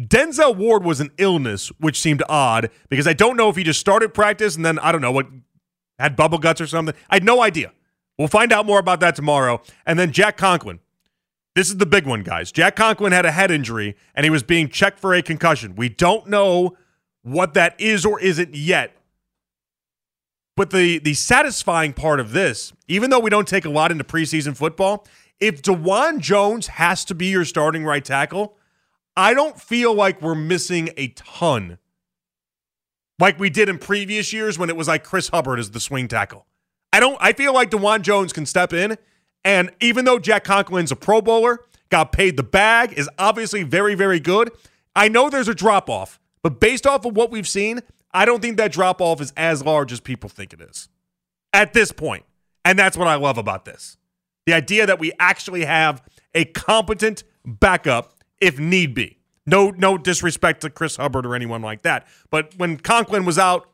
Denzel 0.00 0.56
Ward 0.56 0.84
was 0.84 1.00
an 1.00 1.10
illness, 1.18 1.68
which 1.78 2.00
seemed 2.00 2.22
odd 2.28 2.70
because 2.88 3.06
I 3.06 3.12
don't 3.12 3.36
know 3.36 3.48
if 3.48 3.56
he 3.56 3.62
just 3.62 3.80
started 3.80 4.12
practice 4.12 4.56
and 4.56 4.64
then, 4.64 4.78
I 4.80 4.90
don't 4.90 5.00
know, 5.00 5.12
what 5.12 5.26
had 5.98 6.16
bubble 6.16 6.38
guts 6.38 6.60
or 6.60 6.66
something. 6.66 6.94
I 7.08 7.16
had 7.16 7.24
no 7.24 7.42
idea. 7.42 7.72
We'll 8.18 8.28
find 8.28 8.52
out 8.52 8.66
more 8.66 8.78
about 8.78 9.00
that 9.00 9.14
tomorrow. 9.14 9.62
And 9.86 9.98
then 9.98 10.12
Jack 10.12 10.36
Conklin. 10.36 10.80
This 11.54 11.68
is 11.68 11.76
the 11.76 11.86
big 11.86 12.04
one, 12.04 12.24
guys. 12.24 12.50
Jack 12.50 12.74
Conklin 12.74 13.12
had 13.12 13.24
a 13.24 13.30
head 13.30 13.52
injury 13.52 13.96
and 14.16 14.24
he 14.24 14.30
was 14.30 14.42
being 14.42 14.68
checked 14.68 14.98
for 14.98 15.14
a 15.14 15.22
concussion. 15.22 15.76
We 15.76 15.88
don't 15.88 16.26
know 16.26 16.76
what 17.22 17.54
that 17.54 17.80
is 17.80 18.04
or 18.04 18.18
isn't 18.20 18.56
yet. 18.56 18.96
But 20.56 20.70
the 20.70 20.98
the 20.98 21.14
satisfying 21.14 21.92
part 21.92 22.20
of 22.20 22.32
this, 22.32 22.72
even 22.86 23.10
though 23.10 23.18
we 23.18 23.30
don't 23.30 23.48
take 23.48 23.64
a 23.64 23.70
lot 23.70 23.90
into 23.90 24.04
preseason 24.04 24.56
football, 24.56 25.06
if 25.40 25.62
Dawand 25.62 26.20
Jones 26.20 26.68
has 26.68 27.04
to 27.06 27.14
be 27.14 27.26
your 27.26 27.44
starting 27.44 27.84
right 27.84 28.04
tackle, 28.04 28.56
I 29.16 29.34
don't 29.34 29.60
feel 29.60 29.94
like 29.94 30.20
we're 30.20 30.34
missing 30.34 30.90
a 30.96 31.08
ton 31.08 31.78
like 33.18 33.38
we 33.38 33.48
did 33.48 33.68
in 33.68 33.78
previous 33.78 34.32
years 34.32 34.58
when 34.58 34.68
it 34.68 34.76
was 34.76 34.88
like 34.88 35.04
Chris 35.04 35.28
Hubbard 35.28 35.58
as 35.58 35.70
the 35.70 35.80
swing 35.80 36.08
tackle. 36.08 36.46
I 36.92 37.00
don't 37.00 37.16
I 37.20 37.32
feel 37.32 37.54
like 37.54 37.70
Dawand 37.70 38.02
Jones 38.02 38.32
can 38.32 38.46
step 38.46 38.72
in 38.72 38.98
and 39.44 39.70
even 39.80 40.04
though 40.04 40.18
Jack 40.18 40.44
Conklin's 40.44 40.90
a 40.90 40.96
pro 40.96 41.20
bowler, 41.20 41.60
got 41.90 42.12
paid 42.12 42.36
the 42.36 42.42
bag, 42.42 42.94
is 42.94 43.10
obviously 43.18 43.62
very, 43.62 43.94
very 43.94 44.18
good, 44.18 44.50
I 44.96 45.08
know 45.08 45.28
there's 45.28 45.48
a 45.48 45.54
drop 45.54 45.90
off. 45.90 46.18
But 46.42 46.60
based 46.60 46.86
off 46.86 47.04
of 47.04 47.16
what 47.16 47.30
we've 47.30 47.48
seen, 47.48 47.80
I 48.12 48.24
don't 48.24 48.40
think 48.40 48.56
that 48.56 48.72
drop 48.72 49.00
off 49.00 49.20
is 49.20 49.32
as 49.36 49.64
large 49.64 49.92
as 49.92 50.00
people 50.00 50.30
think 50.30 50.52
it 50.52 50.60
is 50.60 50.88
at 51.52 51.72
this 51.72 51.92
point. 51.92 52.24
And 52.64 52.78
that's 52.78 52.96
what 52.96 53.08
I 53.08 53.16
love 53.16 53.38
about 53.38 53.64
this. 53.64 53.96
The 54.46 54.54
idea 54.54 54.86
that 54.86 54.98
we 54.98 55.12
actually 55.18 55.64
have 55.64 56.02
a 56.34 56.44
competent 56.44 57.24
backup 57.44 58.13
if 58.40 58.58
need 58.58 58.94
be. 58.94 59.18
No, 59.46 59.70
no 59.70 59.98
disrespect 59.98 60.62
to 60.62 60.70
Chris 60.70 60.96
Hubbard 60.96 61.26
or 61.26 61.34
anyone 61.34 61.62
like 61.62 61.82
that. 61.82 62.06
But 62.30 62.54
when 62.56 62.78
Conklin 62.78 63.24
was 63.24 63.38
out, 63.38 63.68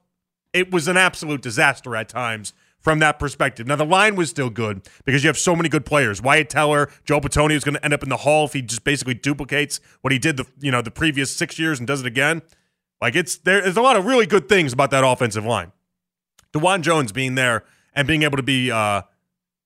it 0.53 0.73
was 0.73 0.89
an 0.89 0.97
absolute 0.97 1.43
disaster 1.43 1.95
at 1.95 2.09
times 2.09 2.53
from 2.81 2.99
that 2.99 3.19
perspective. 3.19 3.67
Now 3.67 3.77
the 3.77 3.85
line 3.85 4.17
was 4.17 4.31
still 4.31 4.51
good 4.51 4.89
because 5.05 5.23
you 5.23 5.29
have 5.29 5.39
so 5.39 5.55
many 5.55 5.69
good 5.69 5.87
players. 5.87 6.21
Wyatt 6.21 6.49
Teller, 6.49 6.91
Joel 7.05 7.21
Bitonio 7.21 7.53
is 7.53 7.63
going 7.63 7.75
to 7.75 7.85
end 7.85 7.95
up 7.95 8.03
in 8.03 8.09
the 8.09 8.19
Hall 8.19 8.47
if 8.47 8.53
he 8.53 8.63
just 8.63 8.85
basically 8.85 9.15
duplicates 9.15 9.81
what 10.01 10.13
he 10.13 10.19
did 10.19 10.37
the 10.37 10.47
you 10.61 10.71
know 10.71 10.83
the 10.83 10.91
previous 10.91 11.35
six 11.35 11.59
years 11.59 11.79
and 11.79 11.87
does 11.87 12.01
it 12.01 12.07
again. 12.07 12.43
Like 13.01 13.15
it's 13.15 13.37
there, 13.37 13.61
there's 13.61 13.77
a 13.77 13.83
lot 13.83 13.97
of 13.97 14.07
really 14.07 14.27
good 14.27 14.49
things 14.49 14.73
about 14.73 14.91
that 14.91 15.05
offensive 15.05 15.45
line. 15.45 15.73
Dawand 16.53 16.83
Jones 16.83 17.13
being 17.13 17.37
there 17.37 17.65
and 17.95 18.09
being 18.09 18.23
able 18.23 18.37
to 18.37 18.43
be 18.43 18.71
uh, 18.71 19.03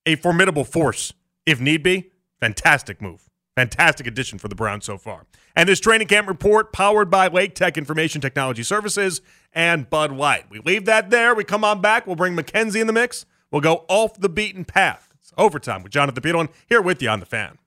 a 0.05 0.15
formidable 0.17 0.63
force 0.63 1.13
if 1.45 1.59
need 1.59 1.83
be, 1.83 2.11
fantastic 2.39 3.01
move. 3.01 3.24
Fantastic 3.55 4.05
addition 4.05 4.37
for 4.37 4.49
the 4.49 4.55
Browns 4.55 4.83
so 4.83 4.97
far. 4.97 5.25
And 5.55 5.69
this 5.69 5.79
training 5.79 6.07
camp 6.07 6.27
report 6.27 6.73
powered 6.73 7.09
by 7.09 7.29
Lake 7.29 7.55
Tech 7.55 7.77
Information 7.77 8.19
Technology 8.19 8.63
Services 8.63 9.21
and 9.53 9.89
Bud 9.89 10.11
Light. 10.11 10.49
We 10.49 10.59
leave 10.59 10.83
that 10.85 11.09
there. 11.09 11.33
We 11.33 11.45
come 11.45 11.63
on 11.63 11.79
back. 11.79 12.05
We'll 12.05 12.17
bring 12.17 12.35
Mackenzie 12.35 12.81
in 12.81 12.87
the 12.87 12.93
mix. 12.93 13.25
We'll 13.51 13.61
go 13.61 13.85
off 13.87 14.19
the 14.19 14.27
beaten 14.27 14.65
path. 14.65 15.07
It's 15.21 15.31
overtime 15.37 15.83
with 15.83 15.93
Jonathan 15.93 16.21
Peterlin 16.21 16.49
here 16.67 16.81
with 16.81 17.01
you 17.01 17.07
on 17.07 17.21
the 17.21 17.25
fan. 17.25 17.57